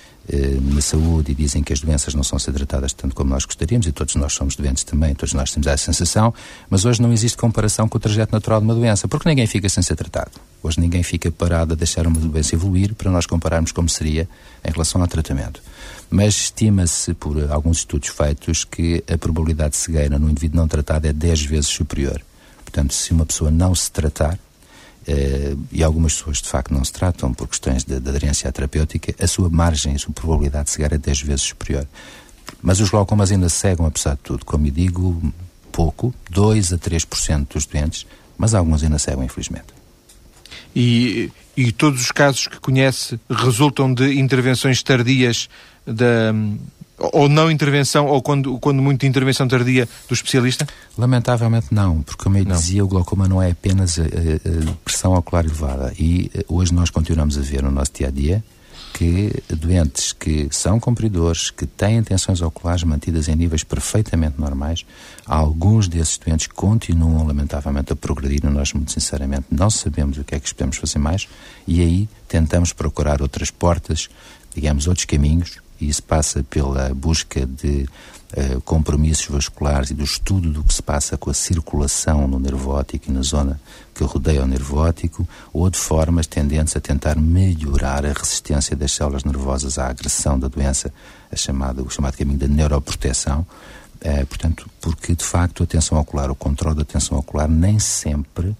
na 0.62 0.82
saúde 0.82 1.32
e 1.32 1.36
dizem 1.36 1.64
que 1.64 1.74
as 1.74 1.80
doenças 1.80 2.14
não 2.14 2.24
são 2.24 2.38
ser 2.38 2.52
tratadas 2.52 2.94
tanto 2.94 3.16
como 3.16 3.30
nós 3.30 3.46
gostaríamos, 3.46 3.88
e 3.88 3.92
todos 3.92 4.16
nós 4.16 4.34
somos 4.34 4.56
doentes 4.56 4.84
também, 4.84 5.16
todos 5.16 5.34
nós 5.34 5.52
temos 5.52 5.68
essa 5.68 5.86
sensação, 5.86 6.34
mas 6.70 6.86
hoje 6.86 7.02
não 7.02 7.12
existe 7.12 7.38
comparação 7.38 7.88
com 7.88 7.98
o 7.98 8.00
trajeto 8.00 8.32
natural 8.32 8.60
de 8.60 8.66
uma 8.66 8.76
doença, 8.76 9.08
porque 9.08 9.28
ninguém 9.28 9.48
fica 9.48 9.68
sem 9.68 9.82
ser 9.82 9.96
tratado. 9.96 10.32
Hoje 10.62 10.80
ninguém 10.80 11.02
fica 11.04 11.32
parado 11.32 11.74
a 11.74 11.76
deixar 11.76 12.06
uma 12.06 12.20
doença 12.20 12.54
evoluir 12.54 12.94
para 12.94 13.10
nós 13.10 13.26
compararmos 13.26 13.72
como 13.72 13.90
seria 13.90 14.28
em 14.64 14.72
relação 14.72 15.02
ao 15.02 15.08
tratamento. 15.08 15.62
Mas 16.10 16.36
estima-se, 16.36 17.14
por 17.14 17.50
alguns 17.52 17.80
estudos 17.80 18.10
feitos, 18.10 18.66
que 18.66 19.04
a 19.12 19.18
probabilidade 19.18 19.72
de 19.72 19.78
cegueira 19.78 20.20
no 20.20 20.30
indivíduo 20.30 20.60
não 20.60 20.68
tratado 20.68 21.08
é 21.08 21.14
10 21.14 21.46
vezes 21.46 21.68
superior. 21.68 22.22
Portanto, 22.64 22.94
se 22.94 23.12
uma 23.12 23.26
pessoa 23.26 23.50
não 23.50 23.74
se 23.74 23.92
tratar, 23.92 24.38
e 25.72 25.84
algumas 25.84 26.14
pessoas 26.14 26.38
de 26.38 26.48
facto 26.48 26.74
não 26.74 26.84
se 26.84 26.92
tratam 26.92 27.34
por 27.34 27.48
questões 27.48 27.84
de, 27.84 28.00
de 28.00 28.10
aderência 28.10 28.52
terapêutica, 28.52 29.16
a 29.24 29.28
sua 29.28 29.50
margem, 29.50 29.96
a 29.96 30.00
sua 30.00 30.14
probabilidade 30.14 30.66
de 30.66 30.72
cegar 30.72 30.94
é 30.94 30.98
10 30.98 31.22
vezes 31.22 31.42
superior. 31.42 31.88
Mas 32.62 32.80
os 32.80 32.90
glaucomas 32.90 33.32
ainda 33.32 33.50
cegam, 33.50 33.86
apesar 33.86 34.16
de 34.16 34.22
tudo. 34.22 34.46
Como 34.46 34.68
eu 34.68 34.72
digo, 34.72 35.34
pouco, 35.72 36.14
2 36.30 36.74
a 36.74 36.78
3% 36.78 37.48
dos 37.54 37.66
doentes, 37.66 38.06
mas 38.38 38.54
alguns 38.54 38.84
ainda 38.84 39.00
cegam, 39.00 39.24
infelizmente. 39.24 39.68
E, 40.76 41.32
e 41.56 41.72
todos 41.72 42.02
os 42.02 42.12
casos 42.12 42.48
que 42.48 42.60
conhece 42.60 43.20
resultam 43.30 43.94
de 43.94 44.20
intervenções 44.20 44.84
tardias 44.84 45.50
da 45.86 46.34
ou 47.00 47.30
não 47.30 47.50
intervenção, 47.50 48.08
ou 48.08 48.22
quando, 48.22 48.60
quando 48.60 48.82
muito 48.82 49.06
intervenção 49.06 49.48
tardia 49.48 49.88
do 50.08 50.14
especialista? 50.14 50.68
Lamentavelmente 50.98 51.68
não, 51.72 52.02
porque 52.02 52.24
como 52.24 52.38
eu 52.38 52.46
não. 52.46 52.56
dizia, 52.56 52.84
o 52.84 52.88
glaucoma 52.88 53.28
não 53.28 53.42
é 53.42 53.52
apenas 53.52 53.98
a, 53.98 54.04
a, 54.04 54.06
a, 54.06 54.74
pressão 54.84 55.14
ocular 55.14 55.46
elevada. 55.46 55.94
E 55.98 56.30
eh, 56.34 56.44
hoje 56.48 56.74
nós 56.74 56.90
continuamos 56.90 57.38
a 57.38 57.42
ver 57.42 57.64
no 57.64 57.72
nosso 57.72 57.94
dia 57.94 58.08
a 58.08 58.12
dia 58.12 58.44
que 58.94 59.32
doentes 59.48 60.12
que 60.12 60.48
são 60.52 60.80
compridores, 60.80 61.52
que 61.52 61.66
têm 61.66 62.04
tensões 62.04 62.42
oculares 62.42 62.84
mantidas 62.84 63.28
em 63.30 63.36
níveis 63.36 63.64
perfeitamente 63.64 64.40
normais, 64.40 64.86
alguns 65.26 65.88
desses 65.88 66.18
doentes 66.18 66.48
continuam 66.48 67.26
lamentavelmente 67.26 67.94
a 67.94 67.96
progredir 67.96 68.44
e 68.44 68.50
nós, 68.50 68.74
muito 68.74 68.92
sinceramente, 68.92 69.46
não 69.50 69.70
sabemos 69.70 70.18
o 70.18 70.24
que 70.24 70.36
é 70.36 70.40
que 70.40 70.54
podemos 70.54 70.78
fazer 70.78 71.00
mais 71.00 71.28
e 71.68 71.82
aí 71.82 72.10
tentamos 72.28 72.74
procurar 72.74 73.22
outras 73.22 73.52
portas, 73.52 74.10
digamos, 74.54 74.88
outros 74.88 75.06
caminhos 75.06 75.60
e 75.80 75.88
isso 75.88 76.04
passa 76.04 76.44
pela 76.44 76.94
busca 76.94 77.46
de 77.46 77.88
uh, 78.36 78.62
compromissos 78.62 79.28
vasculares 79.28 79.92
e 79.92 79.94
do 79.94 80.04
estudo 80.04 80.50
do 80.50 80.64
que 80.64 80.74
se 80.74 80.82
passa 80.82 81.18
com 81.18 81.30
a 81.30 81.34
circulação 81.34 82.28
no 82.28 82.40
nervo 82.40 82.72
óptico 82.72 83.10
e 83.10 83.14
na 83.14 83.22
zona 83.22 83.60
que 83.94 84.04
rodeia 84.04 84.44
o 84.44 84.48
nervo 84.48 84.78
óptico, 84.78 85.28
ou 85.54 85.70
de 85.70 85.78
formas 85.78 86.28
tendentes 86.28 86.76
a 86.76 86.80
tentar 86.80 87.16
melhorar 87.18 88.06
a 88.06 88.14
resistência 88.14 88.76
das 88.76 88.92
células 88.92 89.24
nervosas 89.24 89.78
à 89.78 89.88
agressão 89.88 90.40
da 90.40 90.48
doença, 90.48 90.94
a 91.32 91.36
chamada, 91.36 91.82
o 91.82 91.90
chamado 91.90 92.18
caminho 92.18 92.40
da 92.40 92.48
neuroproteção. 92.48 93.46
Uh, 94.02 94.26
portanto, 94.28 94.70
porque 94.80 95.14
de 95.14 95.24
facto 95.24 95.64
a 95.64 95.66
tensão 95.66 95.98
ocular, 96.00 96.32
o 96.32 96.36
controle 96.36 96.78
da 96.78 96.86
tensão 96.86 97.18
ocular, 97.18 97.50
nem 97.50 97.80
sempre, 97.80 98.48
uh, 98.48 98.56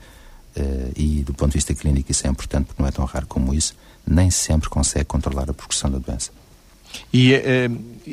e 0.96 1.24
do 1.24 1.34
ponto 1.34 1.52
de 1.52 1.58
vista 1.58 1.74
clínico 1.74 2.12
isso 2.12 2.28
é 2.28 2.30
importante 2.30 2.66
porque 2.66 2.82
não 2.82 2.90
é 2.90 2.92
tão 2.92 3.06
raro 3.06 3.26
como 3.28 3.54
isso, 3.54 3.74
nem 4.06 4.30
sempre 4.30 4.70
consegue 4.70 5.06
controlar 5.06 5.50
a 5.50 5.54
progressão 5.54 5.90
da 5.90 5.98
doença. 5.98 6.32
E 7.14 7.34
uh, 7.34 7.40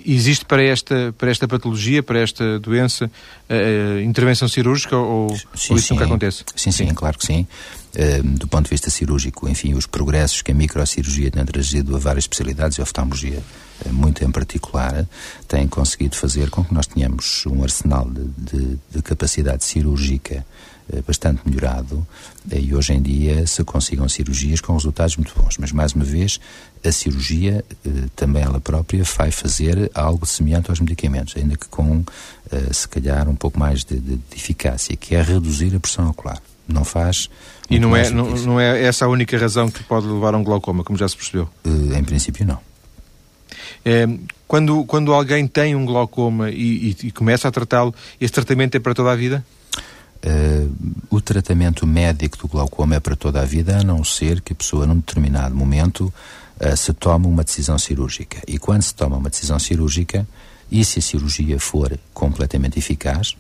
existe 0.04 0.44
para 0.44 0.62
esta, 0.62 1.14
para 1.16 1.30
esta 1.30 1.46
patologia, 1.48 2.02
para 2.02 2.18
esta 2.20 2.58
doença, 2.58 3.06
uh, 3.06 4.00
intervenção 4.00 4.48
cirúrgica 4.48 4.96
ou, 4.96 5.28
sim, 5.54 5.72
ou 5.72 5.76
isso 5.76 5.88
sim. 5.88 5.94
nunca 5.94 6.06
acontece? 6.06 6.44
Sim, 6.54 6.70
sim, 6.70 6.86
sim, 6.88 6.94
claro 6.94 7.18
que 7.18 7.26
sim. 7.26 7.46
do 8.22 8.46
ponto 8.46 8.64
de 8.64 8.70
vista 8.70 8.90
cirúrgico, 8.90 9.48
enfim, 9.48 9.74
os 9.74 9.86
progressos 9.86 10.42
que 10.42 10.52
a 10.52 10.54
microcirurgia 10.54 11.30
tem 11.30 11.44
trazido 11.44 11.96
a 11.96 11.98
várias 11.98 12.24
especialidades, 12.24 12.78
a 12.78 12.82
oftalmologia 12.82 13.42
muito 13.90 14.24
em 14.24 14.30
particular, 14.30 15.06
têm 15.46 15.66
conseguido 15.68 16.16
fazer 16.16 16.50
com 16.50 16.64
que 16.64 16.72
nós 16.72 16.86
tenhamos 16.86 17.44
um 17.46 17.62
arsenal 17.62 18.08
de, 18.10 18.24
de, 18.36 18.78
de 18.90 19.02
capacidade 19.02 19.64
cirúrgica 19.64 20.36
eh, 20.36 20.44
bastante 21.06 21.40
melhorado 21.44 22.06
eh, 22.50 22.60
e 22.60 22.74
hoje 22.74 22.92
em 22.92 23.02
dia 23.02 23.46
se 23.46 23.64
consigam 23.64 24.08
cirurgias 24.08 24.60
com 24.60 24.72
resultados 24.74 25.16
muito 25.16 25.34
bons. 25.36 25.56
Mas, 25.58 25.72
mais 25.72 25.92
uma 25.92 26.04
vez, 26.04 26.40
a 26.84 26.92
cirurgia 26.92 27.64
eh, 27.84 27.90
também 28.14 28.42
ela 28.42 28.60
própria 28.60 29.02
vai 29.04 29.30
fazer 29.30 29.90
algo 29.94 30.26
semelhante 30.26 30.70
aos 30.70 30.80
medicamentos, 30.80 31.34
ainda 31.36 31.56
que 31.56 31.66
com, 31.68 32.04
se 32.70 32.88
calhar, 32.88 33.28
um 33.28 33.34
pouco 33.34 33.58
mais 33.58 33.84
de, 33.84 33.98
de, 33.98 34.16
de 34.16 34.36
eficácia, 34.36 34.96
que 34.96 35.14
é 35.14 35.22
reduzir 35.22 35.74
a 35.74 35.80
pressão 35.80 36.08
ocular. 36.08 36.40
Não 36.68 36.84
faz. 36.84 37.28
E 37.70 37.78
não 37.78 37.96
é, 37.96 38.10
não, 38.10 38.30
não, 38.30 38.60
é 38.60 38.82
essa 38.82 39.04
a 39.04 39.08
única 39.08 39.36
razão 39.38 39.70
que 39.70 39.82
pode 39.84 40.06
levar 40.06 40.34
a 40.34 40.36
um 40.36 40.44
glaucoma, 40.44 40.82
como 40.84 40.98
já 40.98 41.08
se 41.08 41.16
percebeu? 41.16 41.48
em 41.64 42.04
princípio, 42.04 42.46
não. 42.46 42.58
É, 43.84 44.06
quando, 44.48 44.84
quando 44.84 45.12
alguém 45.12 45.46
tem 45.46 45.74
um 45.74 45.84
glaucoma 45.84 46.50
e, 46.50 46.96
e, 47.02 47.06
e 47.06 47.10
começa 47.12 47.48
a 47.48 47.50
tratá-lo, 47.50 47.94
esse 48.20 48.32
tratamento 48.32 48.76
é 48.76 48.80
para 48.80 48.94
toda 48.94 49.12
a 49.12 49.16
vida? 49.16 49.44
Uh, 50.24 50.72
o 51.10 51.20
tratamento 51.20 51.86
médico 51.86 52.38
do 52.38 52.48
glaucoma 52.48 52.96
é 52.96 53.00
para 53.00 53.14
toda 53.14 53.40
a 53.40 53.44
vida, 53.44 53.78
a 53.78 53.84
não 53.84 54.02
ser 54.02 54.40
que 54.40 54.52
a 54.52 54.56
pessoa, 54.56 54.86
num 54.86 54.96
determinado 54.96 55.54
momento, 55.54 56.12
uh, 56.60 56.76
se 56.76 56.92
tome 56.92 57.26
uma 57.26 57.44
decisão 57.44 57.78
cirúrgica. 57.78 58.42
E 58.46 58.58
quando 58.58 58.82
se 58.82 58.94
toma 58.94 59.16
uma 59.16 59.30
decisão 59.30 59.58
cirúrgica, 59.58 60.26
e 60.70 60.84
se 60.84 60.98
a 60.98 61.02
cirurgia 61.02 61.60
for 61.60 61.98
completamente 62.12 62.78
eficaz, 62.78 63.36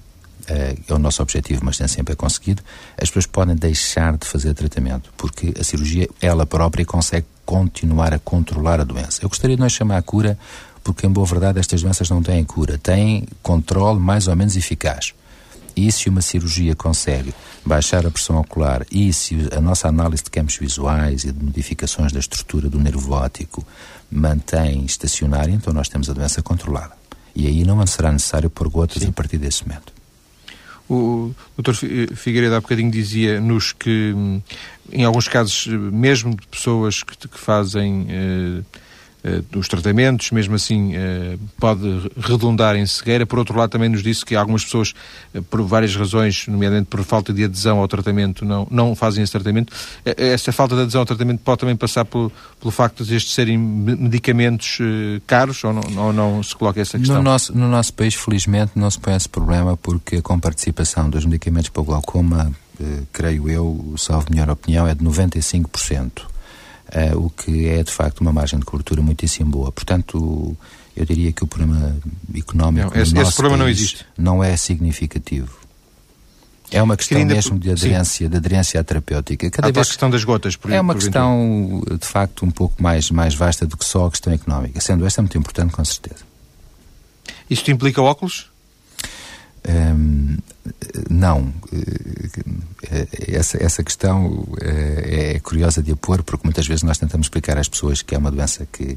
uh, 0.48 0.78
é 0.88 0.94
o 0.94 0.98
nosso 0.98 1.22
objetivo, 1.22 1.62
mas 1.64 1.78
nem 1.78 1.88
sempre 1.88 2.12
é 2.12 2.16
conseguido, 2.16 2.62
as 3.00 3.08
pessoas 3.08 3.26
podem 3.26 3.56
deixar 3.56 4.16
de 4.16 4.26
fazer 4.26 4.54
tratamento, 4.54 5.12
porque 5.16 5.54
a 5.58 5.64
cirurgia, 5.64 6.08
ela 6.20 6.46
própria, 6.46 6.84
consegue 6.84 7.26
continuar 7.44 8.12
a 8.12 8.18
controlar 8.18 8.80
a 8.80 8.84
doença. 8.84 9.20
Eu 9.22 9.28
gostaria 9.28 9.56
de 9.56 9.62
não 9.62 9.68
chamar 9.68 9.96
a 9.96 10.02
cura, 10.02 10.38
porque, 10.84 11.04
em 11.04 11.10
boa 11.10 11.26
verdade, 11.26 11.58
estas 11.58 11.82
doenças 11.82 12.08
não 12.08 12.22
têm 12.22 12.44
cura, 12.44 12.78
têm 12.78 13.26
controle 13.42 13.98
mais 13.98 14.28
ou 14.28 14.36
menos 14.36 14.56
eficaz. 14.56 15.14
E 15.76 15.92
se 15.92 16.08
uma 16.08 16.22
cirurgia 16.22 16.74
consegue 16.74 17.34
baixar 17.64 18.06
a 18.06 18.10
pressão 18.10 18.38
ocular 18.38 18.86
e 18.90 19.12
se 19.12 19.36
a 19.54 19.60
nossa 19.60 19.86
análise 19.88 20.24
de 20.24 20.30
campos 20.30 20.56
visuais 20.56 21.24
e 21.24 21.32
de 21.32 21.44
modificações 21.44 22.12
da 22.12 22.18
estrutura 22.18 22.70
do 22.70 22.80
nervo 22.80 23.12
óptico 23.12 23.66
mantém 24.10 24.84
estacionária, 24.86 25.52
então 25.52 25.72
nós 25.72 25.88
temos 25.88 26.08
a 26.08 26.14
doença 26.14 26.42
controlada. 26.42 26.92
E 27.34 27.46
aí 27.46 27.64
não 27.64 27.86
será 27.86 28.10
necessário 28.10 28.48
pôr 28.48 28.68
gotas 28.70 29.02
Sim. 29.02 29.10
a 29.10 29.12
partir 29.12 29.36
desse 29.36 29.66
momento. 29.68 29.92
O 30.88 31.34
Dr. 31.58 31.74
Figueiredo 32.14 32.54
há 32.54 32.60
bocadinho 32.60 32.90
dizia-nos 32.90 33.72
que, 33.72 34.12
hum, 34.14 34.40
em 34.92 35.04
alguns 35.04 35.26
casos, 35.26 35.66
mesmo 35.66 36.36
de 36.36 36.46
pessoas 36.46 37.02
que, 37.02 37.28
que 37.28 37.38
fazem 37.38 38.06
eh, 38.08 38.14
eh, 38.14 38.62
dos 39.50 39.66
tratamentos, 39.68 40.30
mesmo 40.30 40.54
assim 40.54 40.94
eh, 40.94 41.36
pode 41.58 42.10
redundar 42.16 42.76
em 42.76 42.86
cegueira. 42.86 43.26
Por 43.26 43.38
outro 43.38 43.58
lado, 43.58 43.70
também 43.70 43.88
nos 43.88 44.02
disse 44.02 44.24
que 44.24 44.36
algumas 44.36 44.64
pessoas, 44.64 44.94
eh, 45.34 45.40
por 45.40 45.62
várias 45.62 45.96
razões, 45.96 46.46
nomeadamente 46.46 46.88
por 46.88 47.02
falta 47.02 47.32
de 47.32 47.44
adesão 47.44 47.78
ao 47.78 47.88
tratamento, 47.88 48.44
não, 48.44 48.66
não 48.70 48.94
fazem 48.94 49.24
esse 49.24 49.32
tratamento. 49.32 49.72
Essa 50.04 50.52
falta 50.52 50.76
de 50.76 50.82
adesão 50.82 51.00
ao 51.00 51.06
tratamento 51.06 51.40
pode 51.40 51.58
também 51.58 51.76
passar 51.76 52.04
pelo, 52.04 52.30
pelo 52.60 52.70
facto 52.70 53.04
de 53.04 53.16
estes 53.16 53.34
serem 53.34 53.58
medicamentos 53.58 54.78
caros 55.26 55.62
ou 55.64 55.72
não, 55.72 56.06
ou 56.06 56.12
não 56.12 56.42
se 56.42 56.54
coloca 56.54 56.80
essa 56.80 56.98
questão? 56.98 57.16
No 57.16 57.22
nosso, 57.22 57.56
no 57.56 57.68
nosso 57.68 57.92
país, 57.94 58.14
felizmente, 58.14 58.72
não 58.76 58.90
se 58.90 58.98
põe 58.98 59.14
esse 59.14 59.28
problema 59.28 59.76
porque 59.76 60.22
com 60.22 60.38
participação 60.38 61.10
dos 61.10 61.24
medicamentos 61.24 61.70
para 61.70 61.82
o 61.82 61.84
glaucoma, 61.84 62.52
creio 63.12 63.48
eu, 63.48 63.94
salvo 63.96 64.26
minha 64.30 64.50
opinião, 64.50 64.86
é 64.86 64.94
de 64.94 65.04
95% 65.04 66.35
uh, 66.94 67.18
o 67.18 67.30
que 67.30 67.68
é 67.68 67.82
de 67.82 67.90
facto 67.90 68.20
uma 68.20 68.32
margem 68.32 68.58
de 68.58 68.64
cobertura 68.64 69.02
muitíssimo 69.02 69.50
boa. 69.50 69.72
Portanto, 69.72 70.56
eu 70.96 71.04
diria 71.04 71.32
que 71.32 71.44
o 71.44 71.46
problema 71.46 71.96
económico 72.34 72.94
não, 72.94 73.02
esse, 73.02 73.18
esse 73.18 73.34
problema 73.34 73.56
não 73.56 73.68
existe. 73.68 74.06
Não 74.16 74.42
é 74.42 74.56
significativo. 74.56 75.66
É 76.70 76.82
uma 76.82 76.96
questão 76.96 77.18
ainda, 77.18 77.34
mesmo 77.34 77.58
de 77.58 77.70
aderência, 77.70 78.28
de 78.28 78.36
aderência 78.36 78.80
à 78.80 78.84
terapêutica. 78.84 79.48
Cada 79.50 79.70
vez, 79.70 79.86
a 79.86 79.88
questão 79.88 80.10
das 80.10 80.24
gotas, 80.24 80.56
por 80.56 80.72
É 80.72 80.80
uma 80.80 80.94
por 80.94 81.00
questão, 81.00 81.82
de 82.00 82.06
facto, 82.06 82.44
um 82.44 82.50
pouco 82.50 82.82
mais, 82.82 83.10
mais 83.10 83.34
vasta 83.34 83.66
do 83.66 83.76
que 83.76 83.84
só 83.84 84.06
a 84.06 84.10
questão 84.10 84.32
económica. 84.32 84.80
Sendo 84.80 85.06
esta 85.06 85.22
muito 85.22 85.38
importante, 85.38 85.72
com 85.72 85.84
certeza. 85.84 86.24
Isto 87.48 87.70
implica 87.70 88.02
óculos? 88.02 88.50
Um, 89.68 90.36
não. 91.10 91.52
Essa, 93.28 93.62
essa 93.62 93.82
questão 93.82 94.46
é, 94.60 95.34
é 95.34 95.40
curiosa 95.40 95.82
de 95.82 95.92
apor, 95.92 96.22
porque 96.22 96.46
muitas 96.46 96.66
vezes 96.66 96.82
nós 96.82 96.98
tentamos 96.98 97.26
explicar 97.26 97.58
às 97.58 97.68
pessoas 97.68 98.02
que 98.02 98.14
é 98.14 98.18
uma 98.18 98.30
doença 98.30 98.66
que 98.70 98.96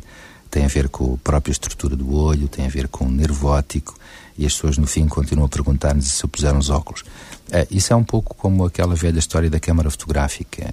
tem 0.50 0.66
a 0.66 0.68
ver 0.68 0.90
com 0.90 1.14
a 1.14 1.18
própria 1.18 1.52
estrutura 1.52 1.96
do 1.96 2.14
olho, 2.14 2.48
tem 2.48 2.66
a 2.66 2.70
ver 2.70 2.88
com 2.88 3.06
o 3.06 3.12
nervo 3.12 3.48
óptico, 3.48 3.96
e 4.38 4.46
as 4.46 4.54
pessoas 4.54 4.78
no 4.78 4.88
fim 4.88 5.08
continuam 5.08 5.46
a 5.46 5.50
perguntar-nos 5.50 6.08
se 6.08 6.24
eu 6.24 6.30
puser 6.30 6.56
os 6.56 6.70
óculos. 6.70 7.04
Isso 7.70 7.94
é 7.94 7.96
um 7.96 8.04
pouco 8.04 8.36
como 8.36 8.66
aquela 8.66 8.96
velha 8.96 9.20
história 9.20 9.50
da 9.50 9.60
câmara 9.60 9.90
fotográfica. 9.90 10.70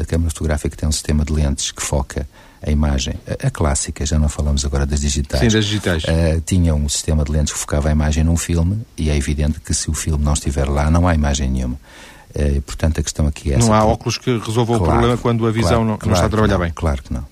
A 0.00 0.04
câmara 0.04 0.30
fotográfica 0.30 0.76
tem 0.76 0.88
um 0.88 0.92
sistema 0.92 1.24
de 1.24 1.32
lentes 1.32 1.70
que 1.70 1.82
foca 1.82 2.26
a 2.62 2.70
imagem, 2.70 3.14
a, 3.26 3.46
a, 3.46 3.50
clássica, 3.50 4.04
já 4.04 4.18
não 4.18 4.28
falamos 4.28 4.64
agora 4.64 4.84
das 4.84 5.00
digitais. 5.00 5.40
Sim, 5.40 5.48
das 5.48 5.64
digitais. 5.64 6.04
Uh, 6.04 6.40
tinha 6.44 6.74
um 6.74 6.88
sistema 6.88 7.24
de 7.24 7.32
lentes 7.32 7.52
que 7.52 7.58
focava 7.58 7.88
a 7.88 7.92
imagem 7.92 8.24
num 8.24 8.36
filme 8.36 8.82
e 8.96 9.10
é 9.10 9.16
evidente 9.16 9.60
que 9.60 9.72
se 9.72 9.90
o 9.90 9.94
filme 9.94 10.24
não 10.24 10.32
estiver 10.32 10.68
lá, 10.68 10.90
não 10.90 11.06
há 11.06 11.14
imagem 11.14 11.50
nenhuma. 11.50 11.76
Uh, 12.34 12.60
portanto, 12.62 13.00
a 13.00 13.02
questão 13.02 13.26
aqui 13.26 13.52
é 13.52 13.56
essa. 13.56 13.66
Não 13.66 13.74
há 13.74 13.84
óculos 13.84 14.18
que 14.18 14.38
resolvam 14.38 14.78
claro, 14.78 14.82
o 14.82 14.86
problema 14.86 15.16
quando 15.16 15.46
a 15.46 15.50
visão 15.50 15.68
claro, 15.68 15.84
não, 15.84 15.96
claro 15.96 16.06
não, 16.06 16.14
está 16.14 16.26
a 16.26 16.30
trabalhar 16.30 16.58
não, 16.58 16.64
bem. 16.64 16.72
Claro 16.74 17.02
que 17.02 17.12
não. 17.12 17.24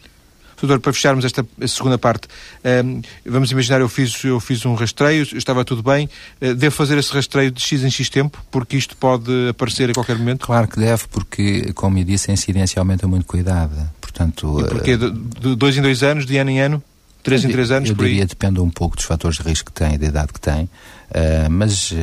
Doutor, 0.61 0.81
para 0.81 0.93
fecharmos 0.93 1.25
esta 1.25 1.47
segunda 1.67 1.99
parte, 1.99 2.29
um, 2.65 2.69
ehm, 2.69 3.03
vamos 3.25 3.51
imaginar, 3.51 3.81
eu 3.81 3.89
fiz, 3.89 4.25
eu 4.25 4.41
fiz 4.41 4.65
um 4.65 4.75
rastreio, 4.75 5.27
estava 5.37 5.65
tudo 5.65 5.83
bem, 5.83 6.09
uh, 6.41 6.55
devo 6.55 6.75
fazer 6.75 6.97
esse 6.99 7.13
rastreio 7.13 7.51
de 7.51 7.61
X 7.61 7.83
em 7.83 7.91
X 7.91 8.09
tempo, 8.09 8.43
porque 8.51 8.77
isto 8.77 8.97
pode 8.97 9.49
aparecer 9.49 9.91
a 9.91 9.95
qualquer 9.95 10.17
momento? 10.17 10.47
Claro 10.47 10.69
que 10.69 10.79
deve, 10.79 11.05
porque, 11.09 11.73
como 11.75 11.99
eu 11.99 12.05
disse, 12.05 12.31
a 12.31 12.35
incidência 12.35 12.81
aumenta 12.81 13.07
muito 13.07 13.27
com 13.27 13.37
a 13.37 13.41
idade. 13.41 13.75
Portanto, 14.01 14.61
e 14.61 14.65
porquê? 14.65 14.97
De, 14.97 15.11
de 15.11 15.55
dois 15.57 15.77
em 15.77 15.83
dois 15.83 16.03
anos, 16.03 16.25
de 16.25 16.39
ano 16.39 16.51
em 16.51 16.61
ano? 16.61 16.83
Três 17.27 17.45
em 17.45 17.49
três 17.49 17.73
anos? 17.73 17.89
Eu 17.89 17.97
diria 17.97 18.25
depende 18.25 18.61
um 18.61 18.71
pouco 18.71 18.95
dos 18.95 19.05
fatores 19.05 19.39
de 19.39 19.43
risco 19.43 19.73
que 19.73 19.81
tem, 19.81 19.99
da 19.99 20.07
idade 20.07 20.33
que 20.33 20.41
tem, 20.41 20.63
uh, 20.63 21.51
mas 21.51 21.91
uh, 21.91 21.97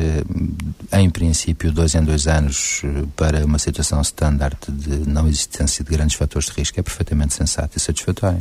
em 0.92 1.08
princípio, 1.08 1.72
dois 1.72 1.94
em 1.94 2.04
dois 2.04 2.26
anos 2.26 2.82
uh, 2.84 3.06
para 3.16 3.42
uma 3.42 3.58
situação 3.58 4.02
standard 4.02 4.58
de 4.68 5.08
não 5.08 5.26
existência 5.26 5.82
de 5.82 5.90
grandes 5.90 6.14
fatores 6.14 6.50
de 6.50 6.52
risco 6.52 6.78
é 6.78 6.82
perfeitamente 6.82 7.32
sensato 7.32 7.78
e 7.78 7.80
satisfatório. 7.80 8.36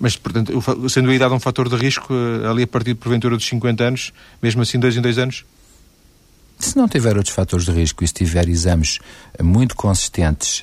Mas, 0.00 0.16
portanto, 0.16 0.52
sendo 0.88 1.10
a 1.10 1.14
idade 1.14 1.34
um 1.34 1.40
fator 1.40 1.68
de 1.68 1.74
risco, 1.74 2.14
ali 2.48 2.62
a 2.62 2.66
partir, 2.68 2.94
porventura, 2.94 3.36
dos 3.36 3.46
50 3.46 3.82
anos, 3.82 4.12
mesmo 4.40 4.62
assim, 4.62 4.78
dois 4.78 4.96
em 4.96 5.00
dois 5.00 5.18
anos? 5.18 5.44
Se 6.58 6.76
não 6.76 6.86
tiver 6.88 7.16
outros 7.16 7.34
fatores 7.34 7.66
de 7.66 7.72
risco 7.72 8.04
e 8.04 8.08
se 8.08 8.14
tiver 8.14 8.48
exames 8.48 8.98
muito 9.40 9.76
consistentes, 9.76 10.62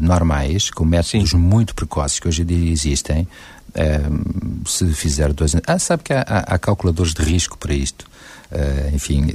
normais, 0.00 0.70
com 0.70 0.84
métodos 0.84 1.30
Sim. 1.30 1.36
muito 1.36 1.74
precoces 1.74 2.18
que 2.18 2.28
hoje 2.28 2.42
em 2.42 2.46
dia 2.46 2.72
existem, 2.72 3.26
se 4.66 4.92
fizer 4.92 5.32
dois 5.32 5.54
anos. 5.54 5.64
Ah, 5.66 5.78
sabe 5.78 6.02
que 6.02 6.12
há, 6.12 6.24
há, 6.26 6.54
há 6.54 6.58
calculadores 6.58 7.14
de 7.14 7.22
risco 7.22 7.56
para 7.58 7.74
isto. 7.74 8.06
Uh, 8.50 8.94
enfim, 8.94 9.26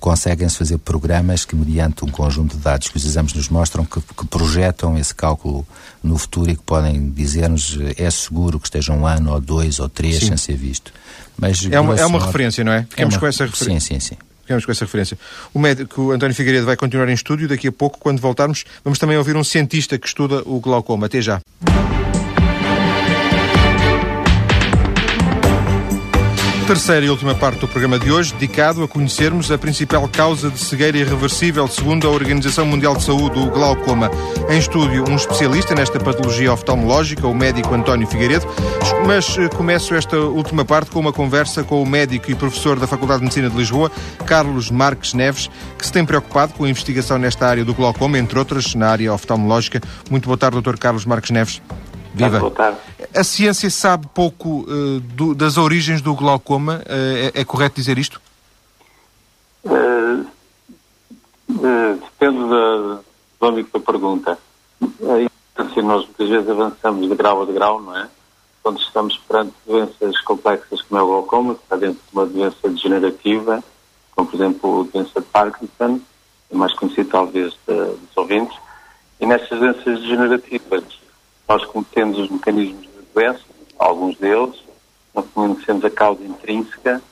conseguem-se 0.00 0.56
fazer 0.56 0.78
programas 0.78 1.44
que, 1.44 1.54
mediante 1.54 2.04
um 2.04 2.08
conjunto 2.08 2.56
de 2.56 2.62
dados 2.62 2.88
que 2.88 2.96
os 2.96 3.04
exames 3.04 3.34
nos 3.34 3.48
mostram, 3.48 3.84
que, 3.84 4.00
que 4.00 4.26
projetam 4.26 4.96
esse 4.96 5.14
cálculo 5.14 5.66
no 6.02 6.16
futuro 6.16 6.50
e 6.50 6.56
que 6.56 6.62
podem 6.62 7.10
dizer-nos 7.10 7.78
é 7.96 8.10
seguro 8.10 8.58
que 8.58 8.66
esteja 8.66 8.92
um 8.92 9.06
ano 9.06 9.32
ou 9.32 9.40
dois 9.40 9.78
ou 9.78 9.88
três 9.88 10.20
Sim. 10.20 10.28
sem 10.28 10.36
ser 10.36 10.56
visto. 10.56 10.92
Mas, 11.36 11.66
é 11.70 11.78
uma, 11.78 11.96
é 11.96 12.06
uma 12.06 12.24
referência, 12.24 12.64
não 12.64 12.72
é? 12.72 12.86
Ficamos 12.88 13.14
é 13.14 13.16
uma... 13.16 13.20
com 13.20 13.26
essa 13.26 13.44
referência. 13.46 13.98
Sim, 13.98 14.00
sim, 14.00 14.14
sim. 14.14 14.20
Ficamos 14.42 14.64
com 14.64 14.72
essa 14.72 14.84
referência. 14.84 15.18
O 15.54 15.58
médico 15.58 16.10
António 16.10 16.34
Figueiredo 16.34 16.66
vai 16.66 16.76
continuar 16.76 17.08
em 17.08 17.14
estúdio. 17.14 17.46
Daqui 17.46 17.68
a 17.68 17.72
pouco, 17.72 17.98
quando 18.00 18.20
voltarmos, 18.20 18.64
vamos 18.82 18.98
também 18.98 19.16
ouvir 19.16 19.36
um 19.36 19.44
cientista 19.44 19.96
que 19.96 20.08
estuda 20.08 20.42
o 20.44 20.58
glaucoma. 20.60 21.06
Até 21.06 21.20
já. 21.20 21.40
Terceira 26.70 27.04
e 27.04 27.10
última 27.10 27.34
parte 27.34 27.58
do 27.58 27.66
programa 27.66 27.98
de 27.98 28.12
hoje, 28.12 28.32
dedicado 28.32 28.84
a 28.84 28.86
conhecermos 28.86 29.50
a 29.50 29.58
principal 29.58 30.06
causa 30.06 30.48
de 30.48 30.58
cegueira 30.60 30.96
irreversível, 30.98 31.66
segundo 31.66 32.06
a 32.06 32.10
Organização 32.12 32.64
Mundial 32.64 32.94
de 32.94 33.02
Saúde, 33.02 33.40
o 33.40 33.50
glaucoma. 33.50 34.08
Em 34.48 34.56
estúdio, 34.56 35.04
um 35.10 35.16
especialista 35.16 35.74
nesta 35.74 35.98
patologia 35.98 36.52
oftalmológica, 36.52 37.26
o 37.26 37.34
médico 37.34 37.74
António 37.74 38.06
Figueiredo. 38.06 38.46
Mas 39.04 39.36
eh, 39.36 39.48
começo 39.48 39.96
esta 39.96 40.16
última 40.16 40.64
parte 40.64 40.92
com 40.92 41.00
uma 41.00 41.12
conversa 41.12 41.64
com 41.64 41.82
o 41.82 41.86
médico 41.86 42.30
e 42.30 42.36
professor 42.36 42.78
da 42.78 42.86
Faculdade 42.86 43.18
de 43.18 43.24
Medicina 43.24 43.50
de 43.50 43.56
Lisboa, 43.56 43.90
Carlos 44.24 44.70
Marques 44.70 45.12
Neves, 45.12 45.50
que 45.76 45.84
se 45.84 45.90
tem 45.90 46.04
preocupado 46.04 46.52
com 46.52 46.62
a 46.62 46.68
investigação 46.68 47.18
nesta 47.18 47.48
área 47.48 47.64
do 47.64 47.74
glaucoma, 47.74 48.16
entre 48.16 48.38
outras, 48.38 48.76
na 48.76 48.90
área 48.90 49.12
oftalmológica. 49.12 49.80
Muito 50.08 50.26
boa 50.26 50.38
tarde, 50.38 50.60
Dr. 50.60 50.76
Carlos 50.78 51.04
Marques 51.04 51.32
Neves. 51.32 51.60
Viva. 52.14 52.38
Boa 52.38 52.52
tarde. 52.52 52.78
A 53.14 53.24
ciência 53.24 53.68
sabe 53.70 54.06
pouco 54.14 54.60
uh, 54.60 55.00
do, 55.00 55.34
das 55.34 55.56
origens 55.56 56.00
do 56.00 56.14
glaucoma, 56.14 56.76
uh, 56.86 57.30
é, 57.34 57.40
é, 57.40 57.44
correto 57.44 57.74
dizer 57.74 57.98
isto? 57.98 58.20
Uh, 59.64 60.26
depende 61.48 62.38
da, 62.48 63.00
do 63.40 63.46
âmbito 63.46 63.78
da 63.78 63.84
pergunta. 63.84 64.38
Assim, 65.56 65.82
nós 65.82 66.04
muitas 66.04 66.28
vezes 66.28 66.48
avançamos 66.48 67.08
de 67.08 67.14
grau 67.16 67.42
a 67.42 67.46
de 67.46 67.52
grau, 67.52 67.82
não 67.82 67.96
é? 67.98 68.08
Quando 68.62 68.80
estamos 68.80 69.18
perante 69.18 69.54
doenças 69.66 70.20
complexas 70.20 70.80
como 70.82 71.00
é 71.00 71.02
o 71.02 71.06
glaucoma, 71.06 71.54
que 71.56 71.62
está 71.64 71.76
dentro 71.76 71.98
de 71.98 72.12
uma 72.12 72.26
doença 72.26 72.68
degenerativa, 72.68 73.64
como 74.14 74.28
por 74.28 74.36
exemplo 74.36 74.88
a 74.88 74.92
doença 74.92 75.20
de 75.20 75.26
Parkinson, 75.26 76.00
é 76.50 76.56
mais 76.56 76.72
conhecida 76.74 77.10
talvez 77.10 77.56
dos 77.66 78.16
ouvintes, 78.16 78.56
e 79.18 79.26
nessas 79.26 79.58
doenças 79.58 80.00
degenerativas 80.00 80.84
nós 81.48 81.64
conhecemos 81.64 82.18
os 82.18 82.30
mecanismos 82.30 82.82
de 82.82 82.89
doença, 83.14 83.40
alguns 83.78 84.16
deles, 84.18 84.54
não 85.14 85.22
conhecemos 85.22 85.84
a 85.84 85.90
causa 85.90 86.22
intrínseca, 86.22 87.02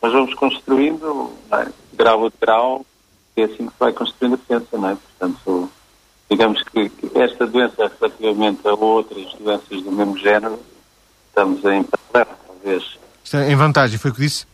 mas 0.00 0.12
vamos 0.12 0.34
construindo, 0.34 1.32
é? 1.52 1.66
grau 1.94 2.26
a 2.26 2.32
grau, 2.40 2.86
é 3.36 3.44
assim 3.44 3.66
que 3.66 3.72
se 3.72 3.78
vai 3.78 3.92
construindo 3.92 4.34
a 4.34 4.46
ciência, 4.46 4.78
não 4.78 4.90
é? 4.90 4.96
Portanto, 4.96 5.70
digamos 6.30 6.62
que, 6.62 6.90
esta 7.14 7.46
doença, 7.46 7.90
relativamente 8.00 8.66
a 8.66 8.74
outras 8.74 9.32
doenças 9.34 9.82
do 9.82 9.92
mesmo 9.92 10.18
género, 10.18 10.58
estamos 11.28 11.64
em 11.64 11.82
paralelo, 11.82 12.36
talvez. 12.46 12.98
Está 13.24 13.46
em 13.46 13.56
vantagem, 13.56 13.98
foi 13.98 14.10
o 14.10 14.14
que 14.14 14.20
disse? 14.20 14.46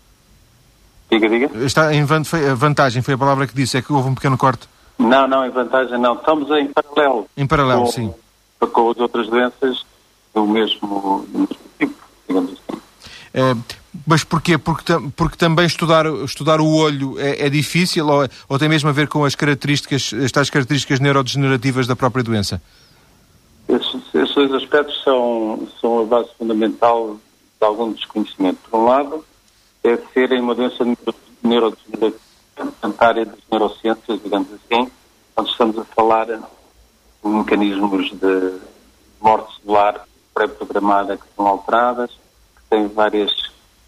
Diga, 1.11 1.29
diga. 1.29 1.65
Está 1.65 1.93
em 1.95 2.05
vantagem, 2.05 3.03
foi 3.03 3.15
a 3.15 3.19
palavra 3.19 3.47
que 3.47 3.55
disse, 3.55 3.77
é 3.77 3.83
que 3.83 3.93
houve 3.93 4.09
um 4.09 4.15
pequeno 4.15 4.39
corte. 4.39 4.69
Não, 4.99 5.27
não, 5.27 5.45
em 5.45 5.51
vantagem 5.51 5.99
não. 5.99 6.15
Estamos 6.15 6.49
em 6.51 6.69
paralelo. 6.69 7.27
Em 7.37 7.47
paralelo, 7.47 7.83
com, 7.83 7.91
sim 7.91 8.15
com 8.67 8.91
as 8.91 8.99
outras 8.99 9.29
doenças 9.29 9.85
do 10.35 10.47
mesmo, 10.47 11.27
do 11.29 11.39
mesmo 11.39 11.57
tipo, 11.79 11.95
digamos 12.29 12.53
assim. 12.53 12.81
É, 13.35 13.57
mas 14.07 14.25
porquê? 14.25 14.57
Porque, 14.59 14.93
porque 15.17 15.37
também 15.37 15.67
estudar, 15.67 16.07
estudar 16.25 16.61
o 16.61 16.75
olho 16.75 17.19
é, 17.19 17.47
é 17.47 17.51
difícil 17.51 18.07
ou, 18.07 18.27
ou, 18.49 18.59
tem 18.59 18.69
mesmo 18.69 18.89
a 18.89 18.93
ver 18.93 19.09
com 19.09 19.25
as 19.25 19.35
características, 19.35 20.13
estas 20.13 20.51
características 20.51 21.01
neurodegenerativas 21.01 21.87
da 21.87 21.95
própria 21.95 22.23
doença? 22.23 22.63
Esses, 23.69 24.15
esses 24.15 24.35
dois 24.35 24.53
aspectos 24.53 25.03
são, 25.03 25.69
são 25.81 26.01
a 26.01 26.05
base 26.05 26.29
fundamental 26.39 27.17
de 27.61 27.67
algum 27.67 27.93
desconhecimento. 27.93 28.59
Por 28.71 28.81
um 28.81 28.85
lado, 28.85 29.25
é 29.85 29.99
serem 30.13 30.41
uma 30.41 30.55
doença 30.55 30.85
neurodegenerativa, 31.43 32.19
a 32.83 33.07
área 33.07 33.25
das 33.25 33.39
neurociências, 33.51 34.23
digamos 34.23 34.49
assim, 34.53 34.91
onde 35.37 35.51
estamos 35.51 35.79
a 35.79 35.85
falar 35.85 36.27
mecanismos 37.25 38.11
de 38.11 38.59
morte 39.21 39.61
celular 39.61 40.07
pré-programada 40.35 41.17
que 41.17 41.25
são 41.37 41.47
alteradas, 41.47 42.11
que 42.11 42.63
têm 42.71 42.89
várias, 42.89 43.33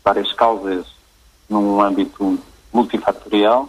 várias 0.05 0.33
causas 0.33 0.87
num 1.49 1.81
âmbito 1.81 2.39
multifatorial, 2.73 3.69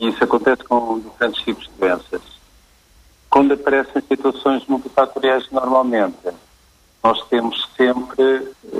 e 0.00 0.08
isso 0.08 0.22
acontece 0.22 0.64
com 0.64 1.00
diferentes 1.00 1.42
tipos 1.42 1.64
de 1.64 1.72
doenças. 1.78 2.22
Quando 3.30 3.52
aparecem 3.52 4.02
situações 4.02 4.64
multifatoriais 4.66 5.50
normalmente, 5.50 6.28
nós 7.02 7.22
temos 7.28 7.68
sempre 7.76 8.22
eh, 8.22 8.76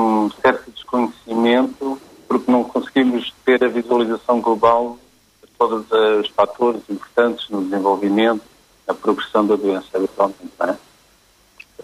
um 0.00 0.30
certo 0.42 0.70
desconhecimento 0.70 2.00
porque 2.28 2.50
não 2.50 2.64
conseguimos 2.64 3.32
ter 3.44 3.62
a 3.62 3.68
visualização 3.68 4.40
global 4.40 4.98
de 5.42 5.50
todos 5.58 5.86
os 5.90 6.28
fatores 6.30 6.82
importantes 6.88 7.48
no 7.50 7.62
desenvolvimento 7.62 8.42
a 8.88 8.94
progressão 8.94 9.46
da 9.46 9.54
doença 9.54 9.86
habitualmente. 9.94 10.50
Não 10.58 10.68
é? 10.68 10.78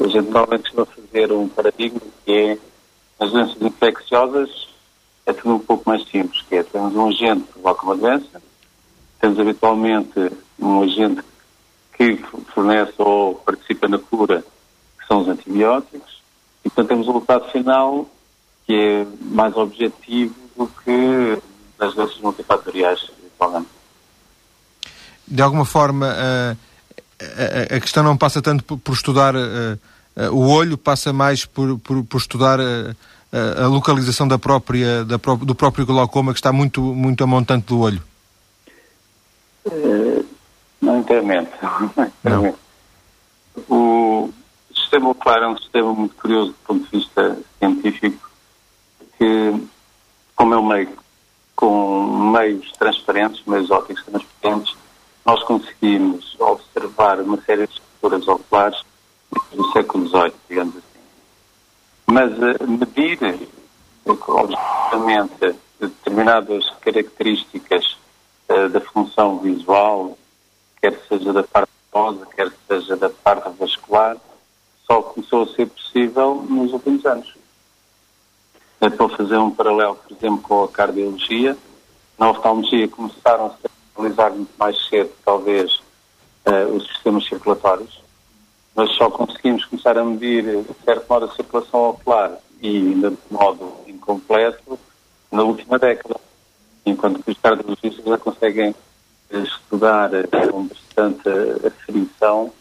A 0.01 0.07
gente 0.07 0.31
normalmente 0.31 0.73
costuma 0.73 0.87
fazer 0.87 1.33
um 1.33 1.49
paradigma 1.49 2.01
que 2.25 2.33
é 2.33 2.59
as 3.19 3.33
doenças 3.33 3.61
infecciosas 3.61 4.69
é 5.27 5.33
tudo 5.33 5.57
um 5.57 5.59
pouco 5.59 5.89
mais 5.89 6.09
simples, 6.09 6.43
que 6.49 6.57
é 6.57 6.63
temos 6.63 6.95
um 6.95 7.09
agente 7.09 7.43
que 7.43 7.53
provoca 7.53 7.85
uma 7.85 7.97
doença, 7.97 8.43
temos 9.21 9.39
habitualmente 9.39 10.33
um 10.59 10.83
agente 10.83 11.23
que 11.93 12.17
fornece 12.55 12.95
ou 12.97 13.35
participa 13.35 13.89
na 13.89 13.99
cura, 13.99 14.43
que 14.99 15.07
são 15.07 15.21
os 15.21 15.29
antibióticos, 15.29 16.23
e 16.65 16.71
portanto 16.71 16.89
temos 16.89 17.09
um 17.09 17.13
resultado 17.13 17.51
final 17.51 18.09
que 18.67 18.75
é 18.75 19.07
mais 19.21 19.55
objetivo 19.57 20.35
do 20.57 20.67
que 20.67 21.43
das 21.79 21.95
doenças 21.95 22.19
multifatoriais, 22.21 23.11
habitualmente. 23.19 23.69
De 25.27 25.43
alguma 25.43 25.67
forma, 25.67 26.07
uh 26.07 26.68
a, 27.21 27.77
a, 27.77 27.81
questão 27.81 28.03
não 28.03 28.17
passa 28.17 28.41
tanto 28.41 28.63
por, 28.65 28.79
por 28.79 28.93
estudar 28.93 29.35
uh, 29.35 29.79
uh, 30.17 30.31
o 30.33 30.49
olho, 30.49 30.79
passa 30.79 31.13
mais 31.13 31.45
por, 31.45 31.79
por, 31.79 32.05
por 32.05 32.19
estudar 32.19 32.61
uh, 32.61 32.97
a 33.63 33.67
localização 33.67 34.27
da 34.27 34.39
própria, 34.39 35.05
da 35.05 35.19
pró 35.19 35.37
do 35.37 35.55
próprio 35.55 35.85
glaucoma, 35.85 36.33
que 36.33 36.39
está 36.39 36.53
muito, 36.53 36.81
muito 36.81 37.23
a 37.23 37.27
montante 37.27 37.67
do 37.67 37.81
olho. 37.81 38.03
não 40.81 40.99
inteiramente. 40.99 41.51
Não. 42.25 42.55
O 43.69 44.31
sistema 44.73 45.09
ocular 45.11 45.43
é 45.43 45.49
um 45.49 45.59
sistema 45.59 45.93
muito 45.93 46.15
curioso 46.15 46.53
do 46.53 46.59
ponto 46.65 46.85
de 46.85 46.97
vista 46.97 47.37
científico, 47.59 48.31
que, 49.19 49.69
como 50.37 50.55
é 50.55 50.59
um 50.59 50.67
meio 50.67 50.89
com 51.57 52.31
meios 52.31 52.71
transparentes, 52.79 53.43
meios 53.45 53.69
ópticos 53.69 54.05
transparentes, 54.05 54.77
nós 55.29 55.43
conseguimos 55.43 56.35
observar 56.41 57.21
uma 57.21 57.39
série 57.43 57.67
de 57.67 57.75
estruturas 57.75 58.27
oculares 58.27 58.83
do 59.53 59.73
século 59.73 60.09
XVIII, 60.09 60.33
digamos 60.49 60.77
assim. 60.79 61.01
Mas 62.07 62.33
uh, 62.33 62.67
medir, 62.67 63.19
objetivamente, 64.07 65.55
determinadas 65.79 66.71
características 66.81 67.99
uh, 68.49 68.71
da 68.71 68.81
função 68.81 69.39
visual, 69.41 70.17
quer 70.81 70.99
seja 71.07 71.31
da 71.35 71.43
parte 71.43 71.73
nervosa, 71.93 72.27
quer 72.35 72.51
seja 72.67 72.97
da 72.97 73.11
parte 73.11 73.51
vascular, 73.59 74.17
só 74.87 75.03
começou 75.03 75.43
a 75.43 75.49
ser 75.49 75.67
possível 75.67 76.43
nos 76.49 76.73
últimos 76.73 77.05
anos. 77.05 77.35
Estou 78.81 79.09
a 79.09 79.17
fazer 79.19 79.37
um 79.37 79.51
paralelo, 79.51 79.95
por 79.97 80.17
exemplo, 80.17 80.41
com 80.41 80.65
a 80.65 80.69
cardiologia. 80.69 81.55
Na 82.17 82.31
oftalmologia 82.31 82.89
começaram 82.89 83.47
a 83.49 83.51
analisar 83.99 84.31
muito 84.31 84.53
mais 84.59 84.77
cedo, 84.89 85.11
talvez, 85.25 85.81
uh, 86.47 86.75
os 86.75 86.87
sistemas 86.87 87.27
circulatórios, 87.27 88.01
mas 88.75 88.91
só 88.93 89.11
conseguimos 89.11 89.65
começar 89.65 89.99
a 89.99 90.05
medir, 90.05 90.45
de 90.45 90.85
certo 90.85 91.07
modo, 91.09 91.27
a 91.27 91.35
circulação 91.35 91.91
ocular 91.91 92.39
e 92.63 92.77
ainda 92.77 93.11
de 93.11 93.19
modo 93.31 93.73
incompleto 93.87 94.79
na 95.31 95.43
última 95.43 95.79
década, 95.79 96.17
enquanto 96.87 97.23
que 97.23 97.31
os 97.31 97.39
cardiologistas 97.39 98.05
já 98.05 98.19
conseguem 98.19 98.75
estudar 99.31 100.11
com 100.51 100.67
bastante 100.67 101.29
aferição 101.67 102.53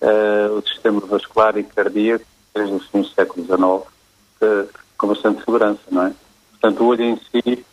uh, 0.00 0.58
o 0.58 0.62
sistema 0.66 1.00
vascular 1.00 1.56
e 1.56 1.62
cardíaco 1.62 2.24
desde 2.54 2.74
os 2.74 2.86
fins 2.88 3.08
do 3.08 3.14
século 3.14 3.44
XIX 3.44 3.60
uh, 3.62 4.68
com 4.98 5.06
bastante 5.06 5.44
segurança, 5.44 5.80
não 5.90 6.06
é? 6.06 6.12
Portanto, 6.50 6.82
o 6.82 6.86
olho 6.88 7.04
em 7.04 7.16
si, 7.16 7.64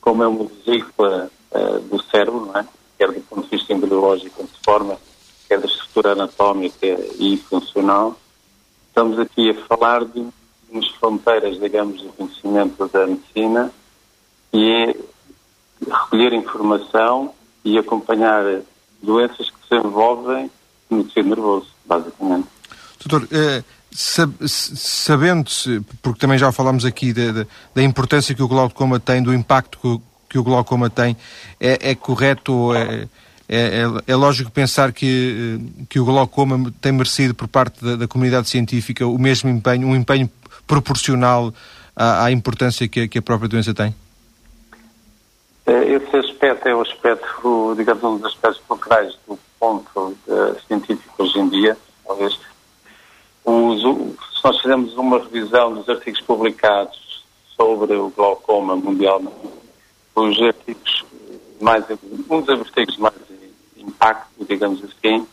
como 0.00 0.22
é 0.22 0.26
uma 0.26 0.44
vesícula 0.44 1.30
uh, 1.54 1.80
do 1.80 2.02
cérebro, 2.04 2.46
não 2.46 2.58
é? 2.58 2.66
quer 2.98 3.10
do 3.12 3.20
ponto 3.22 3.42
de 3.42 3.56
vista 3.56 3.72
embriológico, 3.72 4.42
onde 4.42 4.52
se 4.52 4.58
forma, 4.64 4.96
quer 5.48 5.58
da 5.58 5.66
estrutura 5.66 6.12
anatómica 6.12 6.86
e 7.18 7.36
funcional. 7.36 8.16
Estamos 8.88 9.18
aqui 9.18 9.50
a 9.50 9.54
falar 9.66 10.04
de 10.04 10.26
umas 10.70 10.88
fronteiras, 10.92 11.58
digamos, 11.58 12.00
do 12.00 12.12
conhecimento 12.12 12.88
da 12.88 13.06
medicina 13.06 13.72
e 14.52 14.70
é 14.70 14.96
recolher 15.90 16.32
informação 16.32 17.34
e 17.64 17.76
acompanhar 17.78 18.62
doenças 19.02 19.50
que 19.50 19.68
se 19.68 19.74
envolvem 19.74 20.50
no 20.88 21.04
tecido 21.04 21.30
nervoso, 21.30 21.68
basicamente. 21.84 22.46
Doutor, 23.04 23.28
eh, 23.32 23.64
sabendo-se, 23.90 25.80
porque 26.00 26.20
também 26.20 26.38
já 26.38 26.52
falámos 26.52 26.84
aqui 26.84 27.12
da, 27.12 27.46
da, 27.74 27.82
importância 27.82 28.34
que 28.34 28.42
o 28.42 28.48
glaucoma 28.48 29.00
tem, 29.00 29.22
do 29.22 29.34
impacto 29.34 29.78
que 29.80 30.00
que 30.32 30.38
o 30.38 30.42
glaucoma 30.42 30.88
tem, 30.88 31.14
é, 31.60 31.90
é 31.90 31.94
correto, 31.94 32.74
é, 32.74 33.06
é, 33.46 33.82
é, 34.06 34.16
lógico 34.16 34.50
pensar 34.50 34.90
que, 34.90 35.60
que 35.90 36.00
o 36.00 36.06
glaucoma 36.06 36.72
tem 36.80 36.90
merecido 36.90 37.34
por 37.34 37.46
parte 37.46 37.84
da, 37.84 37.96
da 37.96 38.08
comunidade 38.08 38.48
científica 38.48 39.06
o 39.06 39.18
mesmo 39.18 39.50
empenho, 39.50 39.86
um 39.86 39.94
empenho 39.94 40.30
proporcional 40.66 41.52
à, 41.94 42.24
à 42.24 42.32
importância 42.32 42.88
que, 42.88 43.06
que, 43.08 43.18
a 43.18 43.22
própria 43.22 43.46
doença 43.46 43.74
tem? 43.74 43.94
Esse 45.66 46.16
aspecto 46.16 46.66
é 46.66 46.74
o 46.74 46.80
aspecto, 46.80 47.74
digamos, 47.76 48.02
um 48.02 48.16
dos 48.16 48.32
aspectos 48.32 48.62
fulcrais 48.66 49.14
do 49.28 49.38
ponto 49.60 50.16
científico 50.66 51.22
hoje 51.22 51.38
em 51.38 51.48
dia, 51.50 51.76
talvez. 52.06 52.38
Os, 53.44 53.82
se 53.82 54.44
nós 54.44 54.58
fizermos 54.62 54.96
uma 54.96 55.18
revisão 55.18 55.74
dos 55.74 55.86
artigos 55.90 56.22
publicados 56.22 57.22
sobre 57.54 57.94
o 57.96 58.08
glaucoma 58.08 58.74
mundialmente, 58.74 59.61
os 60.14 60.42
artigos 60.42 61.04
mais, 61.60 61.84
um 62.28 62.40
dos 62.40 62.60
artigos 62.60 62.96
mais 62.98 63.14
impacto, 63.76 64.44
digamos 64.48 64.82
assim, 64.84 65.26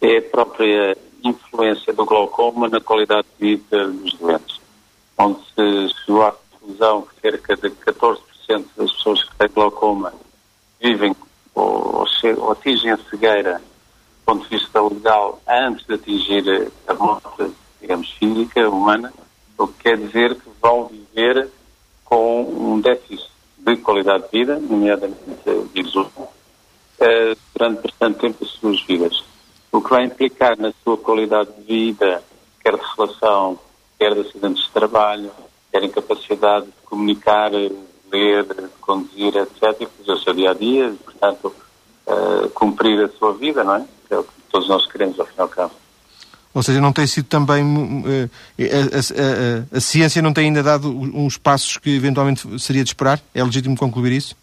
é 0.00 0.18
a 0.18 0.22
própria 0.22 0.96
influência 1.24 1.92
do 1.92 2.04
glaucoma 2.04 2.68
na 2.68 2.80
qualidade 2.80 3.26
de 3.38 3.56
vida 3.56 3.88
dos 3.88 4.14
doentes, 4.14 4.60
onde 5.18 5.40
se 5.54 5.94
chegou 6.04 6.22
à 6.22 6.32
conclusão 6.32 7.02
que 7.02 7.20
cerca 7.20 7.56
de 7.56 7.70
14% 7.70 8.18
das 8.76 8.92
pessoas 8.92 9.24
que 9.24 9.36
têm 9.36 9.48
glaucoma 9.48 10.12
vivem 10.80 11.14
ou, 11.54 12.04
ou 12.38 12.52
atingem 12.52 12.90
a 12.90 12.98
cegueira 13.10 13.58
do 13.58 14.24
ponto 14.24 14.48
de 14.48 14.56
vista 14.56 14.82
legal 14.82 15.40
antes 15.48 15.86
de 15.86 15.94
atingir 15.94 16.72
a 16.86 16.94
morte, 16.94 17.52
digamos, 17.80 18.10
física, 18.12 18.68
humana, 18.68 19.12
o 19.56 19.66
que 19.68 19.84
quer 19.84 19.96
dizer 19.96 20.34
que 20.34 20.50
vão 20.60 20.88
viver 20.88 21.48
com 22.04 22.42
um 22.42 22.80
déficit 22.80 23.35
de 23.74 23.82
qualidade 23.82 24.24
de 24.24 24.30
vida, 24.30 24.58
nomeadamente 24.58 25.18
visual, 25.74 26.10
uh, 26.16 27.36
durante 27.54 27.82
bastante 27.82 28.18
tempo 28.20 28.44
as 28.44 28.50
suas 28.50 28.80
vidas. 28.82 29.24
O 29.72 29.82
que 29.82 29.90
vai 29.90 30.04
implicar 30.04 30.56
na 30.58 30.72
sua 30.84 30.96
qualidade 30.96 31.50
de 31.52 31.62
vida, 31.62 32.22
quer 32.62 32.76
de 32.76 32.82
relação, 32.96 33.58
quer 33.98 34.14
de 34.14 34.20
acidentes 34.20 34.64
de 34.64 34.70
trabalho, 34.70 35.30
quer 35.72 35.82
incapacidade 35.82 36.66
de 36.66 36.72
comunicar, 36.84 37.50
ler, 37.52 38.70
conduzir, 38.80 39.36
etc., 39.36 39.80
e 39.80 39.86
fazer 39.86 40.12
o 40.12 40.18
seu 40.18 40.32
dia 40.32 40.50
a 40.52 40.54
dia, 40.54 40.86
e, 40.88 40.96
portanto, 40.96 41.52
uh, 42.06 42.48
cumprir 42.50 43.04
a 43.04 43.08
sua 43.08 43.32
vida, 43.32 43.64
não 43.64 43.74
é? 43.74 43.86
Que 44.06 44.14
é 44.14 44.18
o 44.18 44.24
que 44.24 44.30
todos 44.50 44.68
nós 44.68 44.86
queremos, 44.86 45.18
ao 45.18 45.26
fim 45.26 45.34
e 45.36 45.40
ao 45.40 45.48
cabo. 45.48 45.74
Ou 46.56 46.62
seja, 46.62 46.80
não 46.80 46.90
tem 46.90 47.06
sido 47.06 47.26
também. 47.26 47.62
Uh, 47.62 48.30
a, 48.58 48.64
a, 48.64 49.74
a, 49.74 49.76
a, 49.76 49.80
ciência 49.80 50.22
não 50.22 50.32
tem 50.32 50.46
ainda 50.46 50.62
dado 50.62 50.88
uns 50.88 51.36
passos 51.36 51.76
que 51.76 51.94
eventualmente 51.94 52.58
seria 52.58 52.82
de 52.82 52.88
esperar? 52.88 53.20
É 53.34 53.44
legítimo 53.44 53.76
concluir 53.76 54.12
isso? 54.12 54.34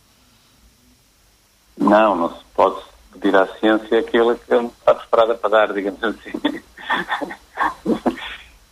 Não, 1.75 2.15
não 2.15 2.29
se 2.29 2.43
pode 2.53 2.79
pedir 3.13 3.35
à 3.35 3.47
ciência 3.57 3.97
aquilo 3.97 4.35
que 4.35 4.51
não 4.51 4.67
está 4.67 4.93
preparada 4.93 5.33
para 5.33 5.49
dar, 5.49 5.73
digamos 5.73 6.03
assim. 6.03 6.37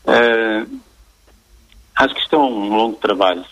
uh, 0.05 0.79
acho 1.97 2.13
que 2.13 2.21
isto 2.21 2.35
é 2.35 2.39
um 2.39 2.69
longo 2.69 2.97
trabalho, 2.97 3.43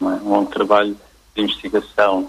é? 0.00 0.04
um 0.04 0.28
longo 0.28 0.50
trabalho 0.50 0.96
de 1.36 1.42
investigação. 1.42 2.28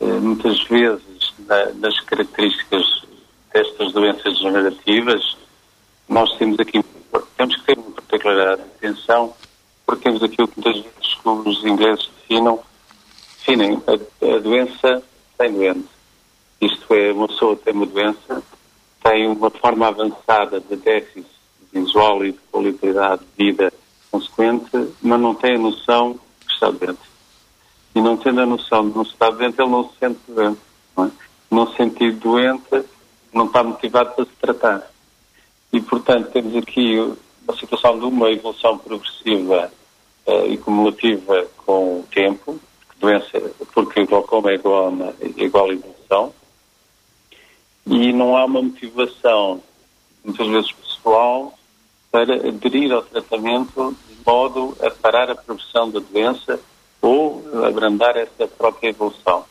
Uh, 0.00 0.20
muitas 0.20 0.60
vezes, 0.64 1.32
da, 1.38 1.66
das 1.74 2.00
características 2.00 3.06
destas 3.54 3.92
doenças 3.92 4.34
degenerativas, 4.34 5.37
nós 6.08 6.34
temos 6.36 6.58
aqui, 6.58 6.82
temos 7.36 7.56
que 7.56 7.62
ter 7.64 7.78
uma 7.78 7.90
particular 7.90 8.52
atenção, 8.54 9.34
porque 9.86 10.04
temos 10.04 10.22
aquilo 10.22 10.48
que 10.48 10.60
muitas 10.60 10.82
vezes 10.82 11.18
os 11.24 11.64
ingleses 11.64 12.10
definam, 12.20 12.60
definem 13.38 13.82
a, 13.86 14.34
a 14.36 14.38
doença 14.38 15.02
sem 15.36 15.52
doente. 15.52 15.88
Isto 16.60 16.94
é, 16.94 17.12
uma 17.12 17.28
pessoa 17.28 17.56
tem 17.56 17.74
uma 17.74 17.86
doença, 17.86 18.42
tem 19.02 19.28
uma 19.28 19.50
forma 19.50 19.86
avançada 19.86 20.60
de 20.60 20.76
déficit 20.76 21.26
visual 21.72 22.24
e 22.24 22.32
de 22.32 22.38
qualidade 22.50 23.22
de 23.36 23.44
vida 23.44 23.72
consequente, 24.10 24.70
mas 25.02 25.20
não 25.20 25.34
tem 25.34 25.56
a 25.56 25.58
noção 25.58 26.18
que 26.40 26.52
está 26.52 26.70
doente. 26.70 26.98
E 27.94 28.00
não 28.00 28.16
tendo 28.16 28.40
a 28.40 28.46
noção 28.46 28.88
de 28.88 28.94
não 28.94 29.02
estar 29.02 29.30
doente, 29.30 29.60
ele 29.60 29.70
não 29.70 29.88
se 29.90 29.98
sente 29.98 30.20
doente. 30.28 30.60
Não, 30.96 31.04
é? 31.04 31.10
não 31.50 31.66
se 31.68 31.76
sentir 31.76 32.12
doente, 32.14 32.84
não 33.32 33.46
está 33.46 33.62
motivado 33.62 34.14
para 34.14 34.24
se 34.24 34.30
tratar. 34.40 34.90
E, 35.72 35.80
portanto, 35.80 36.30
temos 36.30 36.56
aqui 36.56 36.98
uma 37.46 37.56
situação 37.56 37.98
de 37.98 38.04
uma 38.04 38.30
evolução 38.30 38.78
progressiva 38.78 39.70
uh, 40.26 40.46
e 40.46 40.56
cumulativa 40.58 41.46
com 41.56 42.00
o 42.00 42.06
tempo, 42.10 42.58
doença, 42.98 43.40
porque 43.74 44.00
o 44.00 44.06
glaucoma 44.06 44.50
é 44.50 44.54
igual, 44.54 44.92
é 45.20 45.42
igual 45.42 45.70
a 45.70 45.72
evolução, 45.72 46.34
e 47.86 48.12
não 48.12 48.36
há 48.36 48.44
uma 48.44 48.62
motivação, 48.62 49.62
muitas 50.24 50.46
vezes 50.46 50.72
pessoal, 50.72 51.58
para 52.10 52.34
aderir 52.34 52.92
ao 52.92 53.02
tratamento 53.02 53.96
de 54.08 54.16
modo 54.26 54.76
a 54.82 54.90
parar 54.90 55.30
a 55.30 55.34
progressão 55.34 55.90
da 55.90 56.00
doença 56.00 56.60
ou 57.00 57.44
abrandar 57.64 58.16
essa 58.16 58.46
própria 58.46 58.90
evolução. 58.90 59.44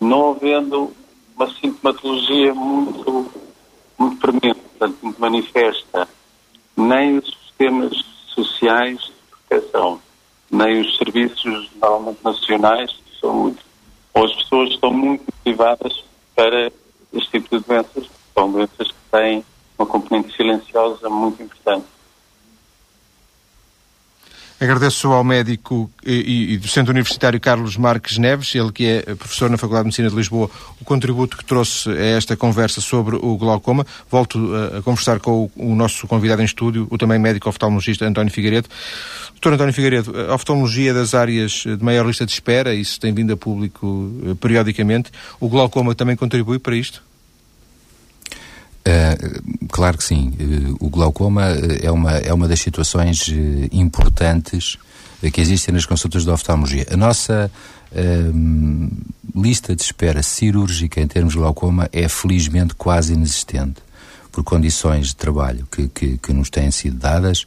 Não 0.00 0.30
havendo 0.30 0.92
uma 1.36 1.52
sintomatologia 1.54 2.54
muito, 2.54 3.30
muito 3.98 4.16
premente, 4.18 4.60
portanto, 4.60 4.98
muito 5.02 5.20
manifesta, 5.20 6.08
nem 6.76 7.18
os 7.18 7.26
sistemas 7.26 7.92
sociais 8.28 9.00
de 9.00 9.12
proteção, 9.48 10.00
nem 10.50 10.80
os 10.80 10.96
serviços 10.96 11.68
normalmente 11.74 12.20
nacionais 12.24 12.90
de 12.90 13.20
saúde, 13.20 13.58
ou 14.14 14.24
as 14.24 14.34
pessoas 14.36 14.70
estão 14.70 14.92
muito 14.92 15.24
motivadas 15.44 16.04
para 16.34 16.70
este 17.12 17.30
tipo 17.32 17.58
de 17.58 17.64
doenças, 17.64 18.08
são 18.32 18.52
doenças 18.52 18.88
que 18.88 19.10
têm 19.10 19.44
uma 19.76 19.86
componente 19.86 20.34
silenciosa 20.36 21.08
muito 21.08 21.42
importante. 21.42 21.86
Agradeço 24.60 25.12
ao 25.12 25.22
médico 25.22 25.88
e, 26.04 26.54
e 26.54 26.58
docente 26.58 26.90
universitário 26.90 27.38
Carlos 27.38 27.76
Marques 27.76 28.18
Neves, 28.18 28.52
ele 28.56 28.72
que 28.72 28.86
é 28.86 29.14
professor 29.14 29.48
na 29.48 29.56
Faculdade 29.56 29.84
de 29.84 29.86
Medicina 29.86 30.10
de 30.10 30.16
Lisboa, 30.16 30.50
o 30.80 30.84
contributo 30.84 31.36
que 31.36 31.44
trouxe 31.44 31.88
a 31.90 32.16
esta 32.16 32.36
conversa 32.36 32.80
sobre 32.80 33.14
o 33.14 33.36
glaucoma. 33.36 33.86
Volto 34.10 34.52
a, 34.52 34.78
a 34.78 34.82
conversar 34.82 35.20
com 35.20 35.48
o, 35.54 35.72
o, 35.72 35.76
nosso 35.76 36.08
convidado 36.08 36.42
em 36.42 36.44
estúdio, 36.44 36.88
o 36.90 36.98
também 36.98 37.20
médico 37.20 37.48
oftalmologista 37.48 38.04
António 38.04 38.32
Figueiredo. 38.32 38.68
Doutor 39.30 39.52
António 39.52 39.72
Figueiredo, 39.72 40.12
a 40.28 40.34
oftalmologia 40.34 40.92
das 40.92 41.14
áreas 41.14 41.62
de 41.62 41.78
maior 41.80 42.04
lista 42.04 42.26
de 42.26 42.32
espera, 42.32 42.74
isso 42.74 42.98
tem 42.98 43.14
vindo 43.14 43.32
a 43.32 43.36
público 43.36 44.12
eh, 44.26 44.34
periodicamente. 44.34 45.12
O 45.38 45.48
glaucoma 45.48 45.94
também 45.94 46.16
contribui 46.16 46.58
para 46.58 46.74
isto? 46.74 47.00
Uh, 48.88 49.68
claro 49.68 49.98
que 49.98 50.04
sim. 50.04 50.32
Uh, 50.40 50.76
o 50.80 50.88
glaucoma 50.88 51.44
é 51.82 51.90
uma, 51.90 52.12
é 52.12 52.32
uma 52.32 52.48
das 52.48 52.60
situações 52.60 53.28
importantes 53.70 54.78
que 55.32 55.40
existem 55.40 55.74
nas 55.74 55.84
consultas 55.84 56.24
de 56.24 56.30
oftalmologia. 56.30 56.86
A 56.90 56.96
nossa 56.96 57.50
lista 59.34 59.74
de 59.74 59.82
espera 59.82 60.22
cirúrgica 60.22 61.00
em 61.00 61.06
termos 61.06 61.32
de 61.32 61.38
glaucoma 61.40 61.88
é 61.92 62.06
felizmente 62.06 62.74
quase 62.74 63.14
inexistente 63.14 63.80
por 64.30 64.44
condições 64.44 65.08
de 65.08 65.16
trabalho 65.16 65.66
que, 65.72 65.88
que, 65.88 66.18
que 66.18 66.32
nos 66.32 66.50
têm 66.50 66.70
sido 66.70 66.96
dadas 66.98 67.46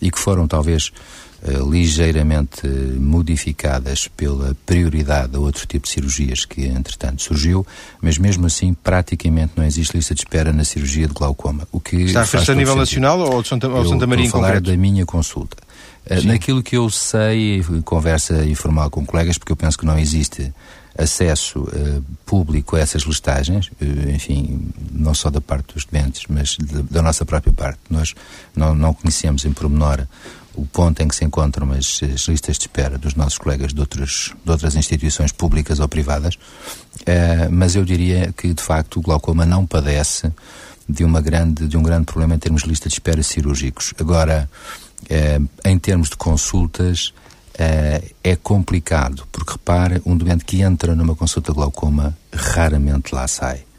e 0.00 0.10
que 0.10 0.18
foram 0.18 0.46
talvez 0.46 0.92
eh, 0.92 1.29
ligeiramente 1.42 2.66
modificadas 2.66 4.08
pela 4.08 4.54
prioridade 4.66 5.36
a 5.36 5.38
outro 5.38 5.66
tipo 5.66 5.86
de 5.86 5.92
cirurgias 5.92 6.44
que 6.44 6.66
entretanto 6.66 7.22
surgiu, 7.22 7.66
mas 8.00 8.18
mesmo 8.18 8.46
assim 8.46 8.74
praticamente 8.74 9.52
não 9.56 9.64
existe 9.64 9.96
lista 9.96 10.14
de 10.14 10.20
espera 10.20 10.52
na 10.52 10.64
cirurgia 10.64 11.06
de 11.06 11.14
glaucoma. 11.14 11.66
O 11.72 11.80
que 11.80 11.96
Está 11.96 12.20
a 12.20 12.24
referir 12.24 12.50
a 12.50 12.54
nível 12.54 12.76
nacional 12.76 13.20
ou 13.20 13.42
de 13.42 13.48
Santa, 13.48 13.68
ou 13.68 13.84
Santa 13.86 14.06
Maria 14.06 14.26
em 14.26 14.30
falar 14.30 14.60
da 14.60 14.76
minha 14.76 15.06
consulta. 15.06 15.56
Eh, 16.06 16.20
Sim. 16.20 16.28
Naquilo 16.28 16.62
que 16.62 16.76
eu 16.76 16.88
sei, 16.90 17.64
conversa 17.84 18.44
informal 18.44 18.90
com 18.90 19.04
colegas, 19.04 19.38
porque 19.38 19.52
eu 19.52 19.56
penso 19.56 19.78
que 19.78 19.86
não 19.86 19.98
existe 19.98 20.52
acesso 20.98 21.60
uh, 21.60 22.04
público 22.26 22.76
a 22.76 22.80
essas 22.80 23.02
listagens, 23.02 23.68
uh, 23.68 24.10
enfim, 24.10 24.68
não 24.92 25.14
só 25.14 25.30
da 25.30 25.40
parte 25.40 25.74
dos 25.74 25.84
doentes, 25.84 26.24
mas 26.28 26.56
de, 26.58 26.82
da 26.82 27.00
nossa 27.00 27.24
própria 27.24 27.52
parte. 27.52 27.78
Nós 27.88 28.14
não, 28.54 28.74
não 28.74 28.92
conhecemos 28.92 29.44
em 29.44 29.52
pormenor 29.52 30.06
o 30.54 30.66
ponto 30.66 31.00
em 31.02 31.08
que 31.08 31.14
se 31.14 31.24
encontram 31.24 31.70
as, 31.72 32.00
as 32.02 32.28
listas 32.28 32.56
de 32.56 32.64
espera 32.64 32.98
dos 32.98 33.14
nossos 33.14 33.38
colegas 33.38 33.72
de, 33.72 33.80
outros, 33.80 34.34
de 34.44 34.50
outras 34.50 34.74
instituições 34.74 35.32
públicas 35.32 35.80
ou 35.80 35.88
privadas, 35.88 36.34
uh, 36.34 37.50
mas 37.50 37.76
eu 37.76 37.84
diria 37.84 38.32
que, 38.36 38.52
de 38.52 38.62
facto, 38.62 38.98
o 38.98 39.02
glaucoma 39.02 39.46
não 39.46 39.66
padece 39.66 40.32
de, 40.88 41.04
uma 41.04 41.20
grande, 41.20 41.66
de 41.68 41.76
um 41.76 41.82
grande 41.82 42.06
problema 42.06 42.34
em 42.34 42.38
termos 42.38 42.62
de 42.62 42.68
lista 42.68 42.88
de 42.88 42.94
espera 42.94 43.22
cirúrgicos. 43.22 43.94
Agora, 43.98 44.50
uh, 45.04 45.48
em 45.64 45.78
termos 45.78 46.10
de 46.10 46.16
consultas, 46.16 47.12
uh, 47.54 48.14
é 48.22 48.36
complicado, 48.36 49.26
porque 49.30 49.52
repare, 49.52 50.02
um 50.04 50.16
doente 50.16 50.44
que 50.44 50.62
entra 50.62 50.94
numa 50.94 51.14
consulta 51.14 51.52
glaucoma 51.52 52.16
raramente 52.32 53.14
lá 53.14 53.26
sai. 53.28 53.69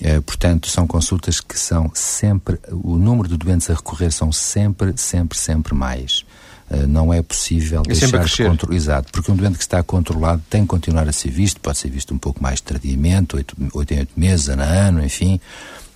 Eh, 0.00 0.20
portanto, 0.20 0.68
são 0.68 0.86
consultas 0.86 1.40
que 1.40 1.58
são 1.58 1.90
sempre, 1.94 2.58
o 2.70 2.96
número 2.96 3.28
de 3.28 3.36
doentes 3.36 3.68
a 3.68 3.74
recorrer 3.74 4.12
são 4.12 4.30
sempre, 4.30 4.94
sempre, 4.96 5.36
sempre 5.36 5.74
mais. 5.74 6.24
Uh, 6.70 6.86
não 6.86 7.14
é 7.14 7.22
possível 7.22 7.82
é 7.86 7.94
deixar 7.94 8.22
de 8.22 8.42
controlar. 8.44 8.76
Exato, 8.76 9.10
porque 9.10 9.32
um 9.32 9.36
doente 9.36 9.56
que 9.56 9.64
está 9.64 9.82
controlado 9.82 10.42
tem 10.50 10.62
que 10.62 10.68
continuar 10.68 11.08
a 11.08 11.12
ser 11.12 11.30
visto, 11.30 11.58
pode 11.60 11.78
ser 11.78 11.88
visto 11.88 12.12
um 12.12 12.18
pouco 12.18 12.42
mais 12.42 12.60
tardiamente, 12.60 13.36
oito, 13.36 13.56
oito 13.72 13.94
em 13.94 14.00
oito 14.00 14.12
meses, 14.14 14.50
ano 14.50 14.62
a 14.62 14.66
ano, 14.66 15.02
enfim, 15.02 15.40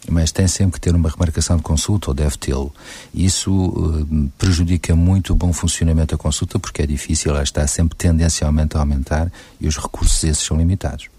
mas 0.09 0.33
tem 0.33 0.49
sempre 0.49 0.73
que 0.73 0.81
ter 0.81 0.95
uma 0.95 1.11
remarcação 1.11 1.59
de 1.59 1.63
consulta 1.63 2.11
ou 2.11 2.15
deve 2.15 2.39
tê-lo. 2.39 2.75
Isso 3.15 3.53
uh, 3.53 4.31
prejudica 4.39 4.97
muito 4.97 5.35
o 5.35 5.37
bom 5.37 5.53
funcionamento 5.53 6.17
da 6.17 6.19
consulta 6.19 6.59
porque 6.59 6.81
é 6.81 6.87
difícil, 6.87 7.33
ela 7.33 7.43
está 7.43 7.67
sempre 7.67 7.95
tendencialmente 7.95 8.75
a 8.75 8.81
aumentar 8.81 9.31
e 9.61 9.69
os 9.69 9.77
recursos 9.77 10.25
esses 10.25 10.43
são 10.43 10.57
limitados. 10.57 11.12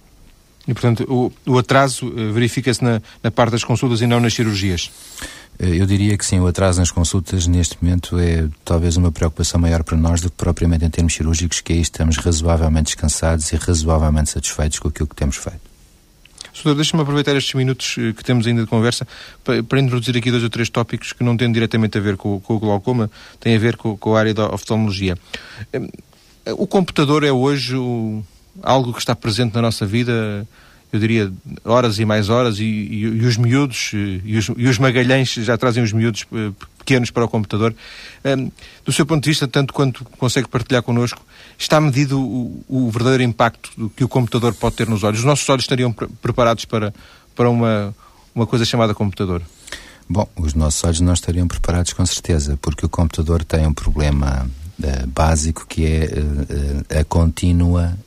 E, 0.68 0.74
portanto, 0.74 1.06
o, 1.10 1.32
o 1.52 1.58
atraso 1.58 2.08
uh, 2.08 2.32
verifica-se 2.32 2.84
na, 2.84 3.02
na 3.22 3.30
parte 3.30 3.52
das 3.52 3.64
consultas 3.64 4.02
e 4.02 4.08
não 4.08 4.20
nas 4.20 4.34
cirurgias? 4.34 4.90
Eh, 5.60 5.82
eu 5.82 5.86
diria 5.86 6.18
que 6.18 6.26
sim, 6.26 6.40
o 6.40 6.48
atraso 6.48 6.80
nas 6.80 6.92
consultas 6.92 7.48
neste 7.48 7.78
momento 7.82 8.18
é 8.18 8.48
talvez 8.64 8.98
uma 8.98 9.12
preocupação 9.12 9.60
maior 9.60 9.84
para 9.84 9.98
nós 9.98 10.22
do 10.22 10.30
que 10.30 10.38
propriamente 10.38 10.86
em 10.86 10.90
termos 10.90 11.14
cirúrgicos, 11.14 11.62
que 11.62 11.74
aí 11.74 11.82
estamos 11.82 12.18
razoavelmente 12.18 12.86
descansados 12.86 13.52
e 13.52 13.56
razoavelmente 13.56 14.30
satisfeitos 14.30 14.80
com 14.80 14.88
aquilo 14.88 15.08
que 15.08 15.16
temos 15.16 15.36
feito. 15.36 15.74
Doutor, 16.54 16.76
deixa-me 16.76 17.02
aproveitar 17.02 17.36
estes 17.36 17.54
minutos 17.56 17.96
eh, 17.98 18.14
que 18.14 18.24
temos 18.24 18.48
ainda 18.48 18.62
de 18.62 18.68
conversa 18.68 19.08
para, 19.44 19.62
para, 19.64 19.80
introduzir 19.80 20.16
aqui 20.16 20.32
dois 20.32 20.44
ou 20.44 20.50
três 20.50 20.70
tópicos 20.70 21.12
que 21.12 21.24
não 21.24 21.36
têm 21.36 21.52
diretamente 21.52 21.98
a 21.98 22.02
ver 22.02 22.16
com, 22.16 22.40
com 22.40 22.56
o 22.56 22.60
glaucoma, 22.60 23.10
têm 23.40 23.56
a 23.56 23.60
ver 23.60 23.76
com, 23.76 23.98
com, 23.98 24.16
a 24.16 24.20
área 24.20 24.34
da 24.34 24.48
oftalmologia. 24.48 25.18
Hum, 25.74 25.90
o 26.52 26.68
computador 26.68 27.24
é 27.24 27.32
hoje 27.32 27.76
o, 27.76 28.24
algo 28.62 28.94
que 28.94 29.00
está 29.00 29.16
presente 29.16 29.56
na 29.56 29.62
nossa 29.62 29.86
vida 29.86 30.48
eu 30.94 31.00
diria, 31.00 31.34
horas 31.66 31.98
e 31.98 32.06
mais 32.06 32.30
horas, 32.30 32.60
e, 32.60 32.64
e, 32.64 33.00
e 33.02 33.26
os 33.26 33.36
miúdos, 33.36 33.94
e 33.94 34.38
os, 34.38 34.52
e 34.56 34.68
os, 34.68 34.78
magalhães 34.78 35.34
já 35.34 35.58
trazem 35.58 35.82
os 35.82 35.92
miúdos 35.92 36.24
eh, 36.32 36.52
pequenos 36.78 37.10
para 37.10 37.26
o 37.26 37.28
computador. 37.28 37.74
Um, 38.24 38.52
do 38.86 38.92
seu 38.92 39.04
ponto 39.04 39.24
de 39.24 39.32
vista, 39.32 39.48
tanto 39.48 39.74
quanto 39.74 40.06
consegue 40.20 40.48
partilhar 40.48 40.84
connosco, 40.84 41.20
está 41.58 41.82
medido 41.82 42.22
o, 42.22 42.64
o 42.70 42.92
verdadeiro 42.92 43.24
impacto 43.24 43.92
que 43.98 44.04
o 44.04 44.08
computador 44.08 44.54
pode 44.54 44.76
ter 44.76 44.88
nos 44.88 45.04
olhos? 45.04 45.22
Os 45.22 45.26
nossos 45.26 45.50
olhos 45.50 45.64
estariam 45.64 45.92
pre 45.92 46.08
preparados 46.22 46.66
para, 46.66 46.94
para 47.36 47.50
uma, 47.50 47.96
uma 48.36 48.46
coisa 48.46 48.64
chamada 48.64 48.94
computador? 48.94 49.42
Bom, 50.10 50.28
os 50.36 50.54
nossos 50.54 50.84
olhos 50.84 51.00
não 51.00 51.14
estariam 51.14 51.48
preparados 51.48 51.94
com 51.94 52.06
certeza, 52.06 52.58
porque 52.62 52.86
o 52.86 52.90
computador 52.90 53.44
tem 53.44 53.66
um 53.66 53.74
problema 53.74 54.50
uh, 54.80 55.08
básico 55.08 55.66
que 55.68 55.86
é 55.86 56.06
uh, 56.06 57.00
a 57.00 57.04
contínua 57.04 57.98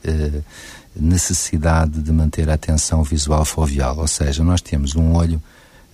necessidade 0.98 2.00
de 2.00 2.12
manter 2.12 2.48
a 2.48 2.54
atenção 2.54 3.02
visual 3.02 3.44
foveal, 3.44 3.98
ou 3.98 4.06
seja, 4.06 4.42
nós 4.42 4.60
temos 4.60 4.94
um 4.94 5.14
olho 5.14 5.42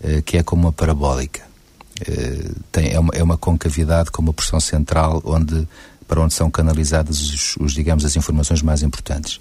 uh, 0.01 0.23
que 0.23 0.39
é 0.39 0.43
como 0.43 0.63
uma 0.63 0.73
parabólica. 0.73 1.43
Uh, 2.01 2.55
tem, 2.71 2.93
é, 2.93 3.01
uma, 3.01 3.13
é 3.15 3.23
uma 3.23 3.37
concavidade 3.37 4.11
com 4.11 4.23
uma 4.23 4.33
porção 4.33 4.61
central 4.61 5.21
onde, 5.25 5.69
para 6.07 6.21
onde 6.21 6.35
são 6.35 6.51
canalizadas 6.51 7.21
os, 7.21 7.57
os 7.57 7.73
digamos, 7.73 8.05
as 8.05 8.17
informações 8.17 8.63
mais 8.63 8.83
importantes. 8.83 9.37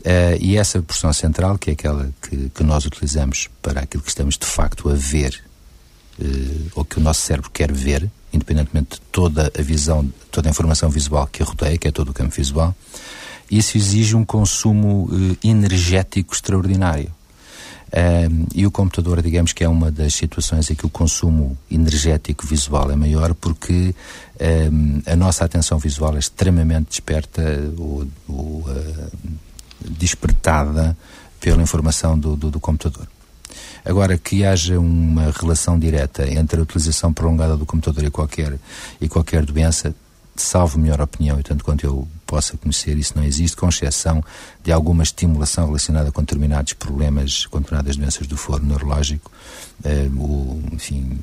Uh, 0.00 0.36
e 0.40 0.56
essa 0.56 0.80
porção 0.82 1.12
central, 1.12 1.58
que 1.58 1.70
é 1.70 1.72
aquela 1.74 2.10
que, 2.22 2.50
que, 2.50 2.64
nós 2.64 2.84
utilizamos 2.84 3.48
para 3.62 3.80
aquilo 3.80 4.02
que 4.02 4.08
estamos 4.08 4.36
de 4.36 4.46
facto 4.46 4.88
a 4.88 4.94
ver, 4.94 5.40
ou 6.74 6.84
que 6.84 6.98
o 6.98 7.00
nosso 7.00 7.22
cérebro 7.22 7.50
quer 7.50 7.72
ver, 7.72 8.10
independentemente 8.32 8.96
de 8.96 9.00
toda 9.12 9.50
a 9.58 9.62
visão, 9.62 10.10
toda 10.30 10.48
a 10.48 10.50
informação 10.50 10.90
visual 10.90 11.26
que 11.26 11.42
a 11.42 11.46
rodeia, 11.46 11.78
que 11.78 11.88
é 11.88 11.90
todo 11.90 12.10
o 12.10 12.12
campo 12.12 12.34
visual, 12.34 12.74
isso 13.50 13.76
exige 13.76 14.14
um 14.14 14.24
consumo 14.24 15.08
uh, 15.10 15.36
energético 15.42 16.34
extraordinário. 16.34 17.12
Um, 17.92 18.46
e 18.54 18.64
o 18.64 18.70
computador, 18.70 19.20
digamos 19.20 19.52
que 19.52 19.64
é 19.64 19.68
uma 19.68 19.90
das 19.90 20.14
situações 20.14 20.70
em 20.70 20.76
que 20.76 20.86
o 20.86 20.90
consumo 20.90 21.58
energético 21.68 22.46
visual 22.46 22.88
é 22.88 22.94
maior 22.94 23.34
porque 23.34 23.92
um, 24.72 25.02
a 25.04 25.16
nossa 25.16 25.44
atenção 25.44 25.76
visual 25.76 26.14
é 26.14 26.20
extremamente 26.20 26.90
desperta 26.90 27.42
ou, 27.76 28.06
ou 28.28 28.60
uh, 28.60 29.10
despertada 29.84 30.96
pela 31.40 31.60
informação 31.60 32.16
do, 32.16 32.36
do, 32.36 32.50
do, 32.52 32.60
computador. 32.60 33.08
Agora, 33.84 34.18
que 34.18 34.44
haja 34.44 34.78
uma 34.78 35.30
relação 35.30 35.78
direta 35.78 36.28
entre 36.28 36.58
a 36.58 36.62
utilização 36.62 37.12
prolongada 37.12 37.56
do 37.56 37.66
computador 37.66 38.04
e 38.04 38.10
qualquer, 38.10 38.58
e 39.00 39.08
qualquer 39.08 39.44
doença, 39.44 39.94
salvo 40.36 40.78
melhor 40.78 41.00
opinião, 41.00 41.38
e 41.38 41.42
tanto 41.42 41.64
quanto 41.64 41.84
eu 41.84 42.06
possa 42.26 42.56
conhecer, 42.56 42.96
isso 42.96 43.14
não 43.16 43.24
existe, 43.24 43.56
com 43.56 43.68
exceção 43.68 44.22
de 44.62 44.70
alguma 44.70 45.02
estimulação 45.02 45.66
relacionada 45.66 46.12
com 46.12 46.20
determinados 46.22 46.72
problemas, 46.72 47.46
com 47.46 47.58
determinadas 47.58 47.96
doenças 47.96 48.26
do 48.26 48.36
foro 48.36 48.64
neurológico, 48.64 49.30
eh, 49.84 50.08
o, 50.16 50.62
enfim, 50.72 51.18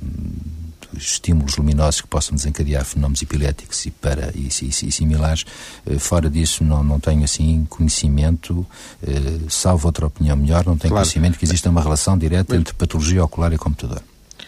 estímulos 0.95 1.57
luminosos 1.57 2.01
que 2.01 2.07
possam 2.07 2.35
desencadear 2.35 2.85
fenómenos 2.85 3.21
epiléticos 3.21 3.85
e, 3.85 3.91
para, 3.91 4.31
e, 4.35 4.47
e, 4.47 4.67
e 4.69 4.91
similares. 4.91 5.45
Eh, 5.85 5.99
fora 5.99 6.29
disso, 6.29 6.63
não, 6.63 6.83
não 6.83 6.99
tenho 6.99 7.23
assim 7.23 7.65
conhecimento, 7.69 8.65
eh, 9.01 9.39
salvo 9.49 9.87
outra 9.87 10.05
opinião 10.07 10.35
melhor, 10.35 10.65
não 10.65 10.77
tenho 10.77 10.93
claro. 10.93 11.05
conhecimento 11.05 11.37
que 11.37 11.45
exista 11.45 11.69
uma 11.69 11.81
relação 11.81 12.17
direta 12.17 12.55
entre 12.55 12.73
patologia 12.73 13.23
ocular 13.23 13.51
e 13.53 13.57
computador. 13.57 14.01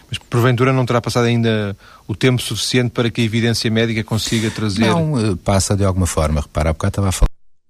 Mas 0.10 0.18
porventura 0.18 0.74
não 0.74 0.86
terá 0.86 1.00
passado 1.00 1.26
ainda 1.26 1.78
o 2.08 2.16
tempo 2.16 2.42
suficiente 2.42 2.90
para 2.92 3.12
que 3.12 3.22
a 3.22 3.24
evidência 3.24 3.70
médica 3.70 4.04
consiga 4.04 4.50
trazer. 4.50 4.88
Não, 4.88 5.20
eh, 5.20 5.36
passa 5.44 5.76
de 5.76 5.84
alguma 5.84 6.08
forma. 6.08 6.42
Repara, 6.42 6.72
há 6.72 6.74
bocado 6.74 6.92
estava 6.92 7.10
a 7.10 7.12
falar 7.12 7.30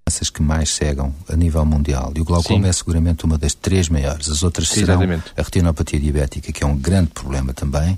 doenças 0.09 0.29
que 0.29 0.41
mais 0.41 0.69
cegam 0.69 1.13
a 1.29 1.35
nível 1.35 1.63
mundial. 1.65 2.11
E 2.15 2.21
o 2.21 2.25
glaucoma 2.25 2.63
Sim. 2.63 2.69
é 2.69 2.73
seguramente 2.73 3.25
uma 3.25 3.37
das 3.37 3.53
três 3.53 3.87
maiores. 3.89 4.29
As 4.29 4.41
outras 4.41 4.69
serão 4.69 4.95
exatamente. 4.95 5.31
a 5.37 5.41
retinopatia 5.41 5.99
diabética, 5.99 6.51
que 6.51 6.63
é 6.63 6.67
um 6.67 6.75
grande 6.75 7.11
problema 7.11 7.53
também, 7.53 7.97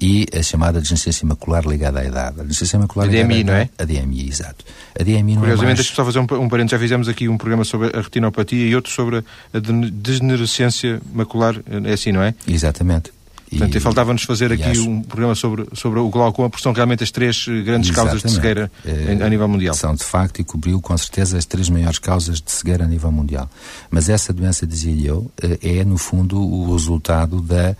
e 0.00 0.26
a 0.36 0.42
chamada 0.42 0.80
degenerescência 0.80 1.26
macular 1.26 1.64
ligada 1.66 2.00
à 2.00 2.04
idade. 2.04 2.40
A 2.40 2.78
macular 2.78 3.08
a 3.08 3.10
DMI, 3.10 3.44
não 3.44 3.54
é? 3.54 3.68
A 3.78 3.84
DMI, 3.84 4.28
exato. 4.28 4.64
A 4.98 5.02
DMI 5.02 5.34
não 5.34 5.40
Curiosamente, 5.40 5.62
é 5.62 5.66
mais... 5.66 5.78
deixa-me 5.78 5.96
só 5.96 6.04
fazer 6.04 6.18
um, 6.18 6.44
um 6.44 6.48
parênteses. 6.48 6.70
Já 6.72 6.78
fizemos 6.78 7.08
aqui 7.08 7.28
um 7.28 7.38
programa 7.38 7.64
sobre 7.64 7.96
a 7.96 8.00
retinopatia 8.00 8.66
e 8.66 8.74
outro 8.74 8.92
sobre 8.92 9.18
a 9.18 9.58
degenerescência 9.58 11.00
macular. 11.12 11.56
É 11.84 11.92
assim, 11.92 12.12
não 12.12 12.22
é? 12.22 12.34
Exatamente. 12.46 13.16
Portanto, 13.48 13.80
faltava-nos 13.80 14.24
fazer 14.24 14.52
aqui 14.52 14.64
acho... 14.64 14.88
um 14.88 15.02
programa 15.02 15.34
sobre, 15.34 15.66
sobre 15.72 16.00
o 16.00 16.08
glaucoma, 16.08 16.50
porque 16.50 16.62
são 16.62 16.72
realmente 16.72 17.04
as 17.04 17.10
três 17.10 17.46
eh, 17.48 17.62
grandes 17.62 17.90
Exatamente. 17.90 17.94
causas 17.94 18.22
de 18.22 18.30
cegueira 18.36 18.70
é, 18.84 19.24
a 19.24 19.28
nível 19.28 19.46
mundial. 19.46 19.74
São, 19.74 19.94
de 19.94 20.02
facto, 20.02 20.40
e 20.40 20.44
cobriu 20.44 20.80
com 20.80 20.96
certeza 20.98 21.38
as 21.38 21.44
três 21.44 21.70
maiores 21.70 21.98
causas 21.98 22.40
de 22.40 22.50
cegueira 22.50 22.84
a 22.84 22.88
nível 22.88 23.12
mundial. 23.12 23.48
Mas 23.88 24.08
essa 24.08 24.32
doença, 24.32 24.66
dizia 24.66 25.10
eu, 25.10 25.30
eh, 25.40 25.58
é, 25.62 25.84
no 25.84 25.96
fundo, 25.96 26.40
o 26.40 26.72
resultado 26.72 27.40
da 27.40 27.76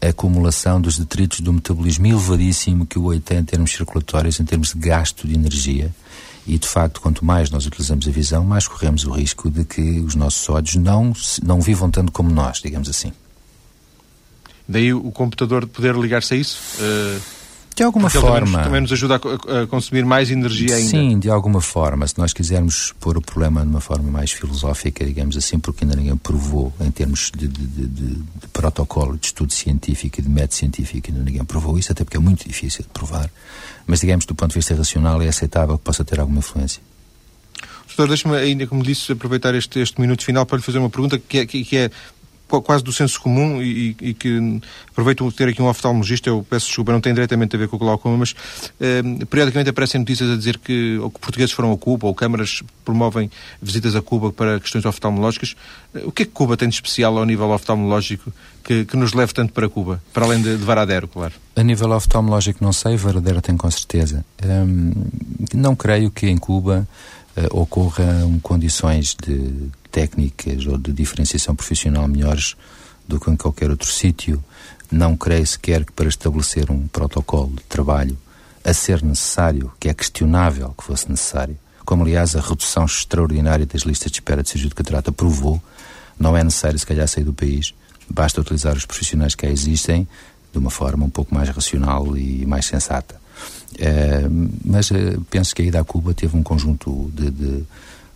acumulação 0.00 0.80
dos 0.80 0.98
detritos 0.98 1.40
do 1.40 1.52
metabolismo 1.52 2.06
elevadíssimo 2.06 2.86
que 2.86 2.98
o 2.98 3.04
oi 3.04 3.20
tem 3.20 3.38
em 3.38 3.44
termos 3.44 3.72
circulatórios, 3.72 4.38
em 4.38 4.44
termos 4.44 4.72
de 4.72 4.78
gasto 4.78 5.26
de 5.26 5.34
energia. 5.34 5.92
E, 6.46 6.58
de 6.58 6.66
facto, 6.66 7.00
quanto 7.00 7.24
mais 7.24 7.50
nós 7.50 7.66
utilizamos 7.66 8.08
a 8.08 8.10
visão, 8.10 8.42
mais 8.42 8.66
corremos 8.66 9.04
o 9.04 9.10
risco 9.10 9.50
de 9.50 9.64
que 9.64 10.00
os 10.00 10.14
nossos 10.14 10.48
olhos 10.48 10.76
não, 10.76 11.12
não 11.42 11.60
vivam 11.60 11.90
tanto 11.90 12.10
como 12.10 12.30
nós, 12.30 12.60
digamos 12.62 12.88
assim. 12.88 13.12
Daí 14.66 14.92
o 14.92 15.10
computador 15.10 15.66
poder 15.66 15.94
ligar-se 15.94 16.34
a 16.34 16.36
isso? 16.36 16.58
Uh, 16.78 17.20
de 17.78 17.84
alguma 17.84 18.10
forma. 18.10 18.30
Também 18.30 18.40
nos, 18.40 18.62
também 18.64 18.80
nos, 18.80 18.92
ajuda 18.92 19.14
a, 19.14 19.62
a, 19.62 19.66
consumir 19.68 20.04
mais 20.04 20.30
energia 20.30 20.74
ainda. 20.74 20.90
Sim, 20.90 21.18
de 21.18 21.30
alguma 21.30 21.60
forma. 21.60 22.06
Se 22.06 22.18
nós 22.18 22.32
quisermos 22.32 22.92
pôr 22.98 23.16
o 23.16 23.22
problema 23.22 23.62
de 23.62 23.68
uma 23.68 23.80
forma 23.80 24.10
mais 24.10 24.32
filosófica, 24.32 25.04
digamos 25.04 25.36
assim, 25.36 25.58
porque 25.58 25.84
ainda 25.84 25.94
ninguém 25.94 26.16
provou 26.16 26.72
em 26.80 26.90
termos 26.90 27.30
de, 27.36 27.46
de, 27.46 27.66
de, 27.66 27.86
de 27.86 28.48
protocolo 28.52 29.16
de 29.16 29.26
estudo 29.26 29.52
científico 29.52 30.20
e 30.20 30.22
de 30.22 30.28
método 30.28 30.54
científico, 30.54 31.08
ainda 31.08 31.22
ninguém 31.22 31.44
provou 31.44 31.78
isso, 31.78 31.92
até 31.92 32.04
porque 32.04 32.16
é 32.16 32.20
muito 32.20 32.46
difícil 32.46 32.82
de 32.82 32.88
provar. 32.88 33.30
Mas, 33.86 34.00
digamos, 34.00 34.26
do 34.26 34.34
ponto 34.34 34.50
de 34.50 34.56
vista 34.58 34.74
racional, 34.74 35.22
é 35.22 35.28
aceitável 35.28 35.78
que 35.78 35.84
possa 35.84 36.04
ter 36.04 36.18
alguma 36.18 36.40
influência. 36.40 36.82
Doutor, 37.86 38.08
deixe-me 38.08 38.36
ainda, 38.36 38.66
como 38.66 38.82
disse, 38.82 39.10
aproveitar 39.10 39.54
este, 39.54 39.80
este 39.80 40.00
minuto 40.00 40.24
final 40.24 40.46
para 40.46 40.58
lhe 40.58 40.62
fazer 40.62 40.78
uma 40.78 40.90
pergunta 40.90 41.18
que 41.18 41.38
é, 41.38 41.46
que, 41.46 41.64
que 41.64 41.76
é 41.76 41.90
quase 42.48 42.82
do 42.82 42.92
senso 42.92 43.20
comum 43.20 43.62
e, 43.62 43.96
e, 44.00 44.14
que 44.14 44.60
aproveito 44.90 45.30
ter 45.32 45.48
aqui 45.48 45.60
um 45.60 45.68
oftalmologista, 45.68 46.28
eu 46.28 46.44
peço 46.48 46.66
desculpa, 46.66 46.92
não 46.92 47.00
tem 47.00 47.12
diretamente 47.12 47.54
a 47.54 47.58
ver 47.58 47.68
com 47.68 47.76
o 47.76 47.78
glaucoma, 47.78 48.16
mas 48.16 48.34
eh, 48.80 49.02
periodicamente 49.28 49.70
aparecem 49.70 50.00
notícias 50.00 50.30
a 50.30 50.36
dizer 50.36 50.58
que, 50.58 50.98
ou 50.98 51.10
que 51.10 51.20
portugueses 51.20 51.52
foram 51.52 51.72
a 51.72 51.76
Cuba 51.76 52.06
ou 52.06 52.14
câmaras 52.14 52.62
promovem 52.84 53.30
visitas 53.60 53.94
a 53.94 54.02
Cuba 54.02 54.32
para 54.32 54.58
questões 54.58 54.84
oftalmológicas. 54.84 55.54
O 56.04 56.10
que 56.10 56.22
é 56.22 56.26
que 56.26 56.32
Cuba 56.32 56.56
tem 56.56 56.68
de 56.68 56.74
especial 56.74 57.18
ao 57.18 57.24
nível 57.24 57.50
oftalmológico 57.50 58.32
que, 58.64 58.84
que 58.84 58.96
nos 58.96 59.12
leve 59.12 59.32
tanto 59.32 59.52
para 59.52 59.68
Cuba, 59.68 60.02
para 60.12 60.24
além 60.24 60.42
de, 60.42 60.56
de 60.56 60.64
Varadero, 60.64 61.08
claro? 61.08 61.34
A 61.56 61.62
nível 61.62 61.90
oftalmológico 61.90 62.62
não 62.62 62.72
sei, 62.72 62.96
Varadero 62.96 63.40
tem 63.40 63.56
com 63.56 63.70
certeza. 63.70 64.24
Hum, 64.44 64.92
não 65.54 65.74
creio 65.74 66.10
que 66.10 66.26
em 66.26 66.36
Cuba 66.36 66.86
uh, 67.38 67.60
ocorram 67.60 68.38
condições 68.40 69.14
de 69.14 69.70
técnicas 69.90 70.66
ou 70.66 70.76
de 70.76 70.92
diferenciação 70.92 71.54
profissional 71.54 72.06
melhores 72.08 72.56
do 73.06 73.18
que 73.18 73.30
em 73.30 73.36
qualquer 73.36 73.70
outro 73.70 73.90
sítio. 73.90 74.42
Não 74.90 75.16
creio 75.16 75.46
sequer 75.46 75.84
que 75.84 75.92
para 75.92 76.08
estabelecer 76.08 76.70
um 76.70 76.86
protocolo 76.88 77.52
de 77.54 77.62
trabalho 77.64 78.16
a 78.64 78.72
ser 78.72 79.02
necessário, 79.02 79.72
que 79.78 79.88
é 79.88 79.94
questionável 79.94 80.74
que 80.76 80.84
fosse 80.84 81.10
necessário, 81.10 81.56
como 81.84 82.02
aliás 82.02 82.36
a 82.36 82.40
redução 82.40 82.84
extraordinária 82.84 83.64
das 83.64 83.82
listas 83.82 84.10
de 84.10 84.18
espera 84.18 84.42
de 84.42 84.50
cirurgia 84.50 84.68
de 84.68 84.74
catarata 84.74 85.10
provou, 85.10 85.62
não 86.18 86.36
é 86.36 86.44
necessário 86.44 86.78
se 86.78 86.84
calhar 86.84 87.08
sair 87.08 87.24
do 87.24 87.32
país, 87.32 87.74
basta 88.10 88.40
utilizar 88.40 88.76
os 88.76 88.84
profissionais 88.84 89.34
que 89.34 89.46
já 89.46 89.52
existem 89.52 90.06
de 90.52 90.58
uma 90.58 90.70
forma 90.70 91.04
um 91.04 91.10
pouco 91.10 91.34
mais 91.34 91.48
racional 91.48 92.16
e 92.16 92.44
mais 92.46 92.66
sensata. 92.66 93.20
É, 93.76 94.26
mas 94.64 94.90
é, 94.90 95.16
penso 95.28 95.54
que 95.54 95.62
a 95.62 95.64
ida 95.64 95.80
a 95.80 95.84
Cuba 95.84 96.14
teve 96.14 96.36
um 96.36 96.42
conjunto 96.42 97.10
de, 97.14 97.30
de, 97.30 97.64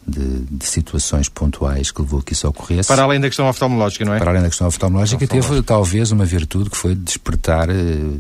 de, 0.07 0.41
de, 0.51 0.67
situações 0.67 1.29
pontuais 1.29 1.91
que 1.91 2.01
levou 2.01 2.21
a 2.21 2.23
que 2.23 2.33
isso 2.33 2.49
ocorresse. 2.49 2.89
Para 2.89 3.03
além 3.03 3.21
da 3.21 3.29
questão 3.29 3.49
oftalmológica, 3.49 4.05
não 4.05 4.15
é? 4.15 4.19
Para 4.19 4.31
além 4.31 4.43
da 4.43 4.49
questão 4.49 4.67
oftalmológica, 4.67 5.27
teve 5.27 5.63
talvez 5.63 6.11
uma 6.11 6.25
virtude 6.25 6.71
que 6.71 6.77
foi 6.77 6.95
despertar. 6.95 7.69
Eh, 7.69 8.19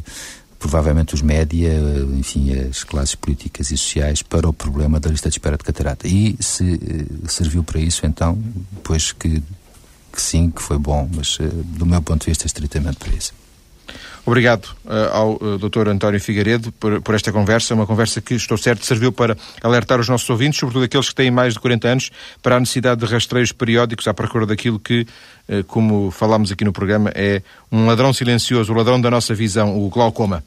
provavelmente 0.58 1.12
os 1.12 1.22
média, 1.22 1.72
enfim, 2.16 2.56
as 2.56 2.84
classes 2.84 3.16
políticas 3.16 3.72
e 3.72 3.76
sociais 3.76 4.22
para 4.22 4.48
o 4.48 4.52
problema 4.52 5.00
da 5.00 5.10
lista 5.10 5.28
de 5.28 5.34
espera 5.34 5.56
de 5.56 5.64
catarata. 5.64 6.06
E 6.06 6.36
se 6.38 6.78
serviu 7.26 7.64
para 7.64 7.80
isso, 7.80 8.06
então, 8.06 8.40
pois 8.84 9.10
que, 9.10 9.42
que 10.12 10.22
sim, 10.22 10.50
que 10.50 10.62
foi 10.62 10.78
bom, 10.78 11.10
mas 11.12 11.36
do 11.64 11.84
meu 11.84 12.00
ponto 12.00 12.20
de 12.20 12.30
vista, 12.30 12.46
estritamente 12.46 12.96
para 12.98 13.12
isso. 13.12 13.32
Obrigado 14.24 14.66
uh, 14.84 15.12
ao 15.12 15.32
uh, 15.34 15.58
Dr. 15.58 15.88
António 15.88 16.20
Figueiredo 16.20 16.70
por, 16.72 17.02
por, 17.02 17.14
esta 17.14 17.32
conversa, 17.32 17.74
uma 17.74 17.86
conversa 17.86 18.20
que, 18.20 18.34
estou 18.34 18.56
certo, 18.56 18.86
serviu 18.86 19.10
para 19.10 19.36
alertar 19.60 19.98
os 19.98 20.08
nossos 20.08 20.30
ouvintes, 20.30 20.60
sobretudo 20.60 20.84
aqueles 20.84 21.08
que 21.08 21.14
têm 21.14 21.30
mais 21.30 21.54
de 21.54 21.60
40 21.60 21.88
anos, 21.88 22.10
para 22.40 22.56
a 22.56 22.60
necessidade 22.60 23.04
de 23.04 23.12
rastreios 23.12 23.50
periódicos 23.50 24.06
à 24.06 24.14
procura 24.14 24.46
daquilo 24.46 24.78
que, 24.78 25.06
uh, 25.48 25.64
como 25.64 26.12
falámos 26.12 26.52
aqui 26.52 26.64
no 26.64 26.72
programa, 26.72 27.10
é 27.16 27.42
um 27.70 27.86
ladrão 27.86 28.12
silencioso, 28.12 28.72
o 28.72 28.76
ladrão 28.76 29.00
da 29.00 29.10
nossa 29.10 29.34
visão, 29.34 29.76
o 29.76 29.88
glaucoma. 29.88 30.44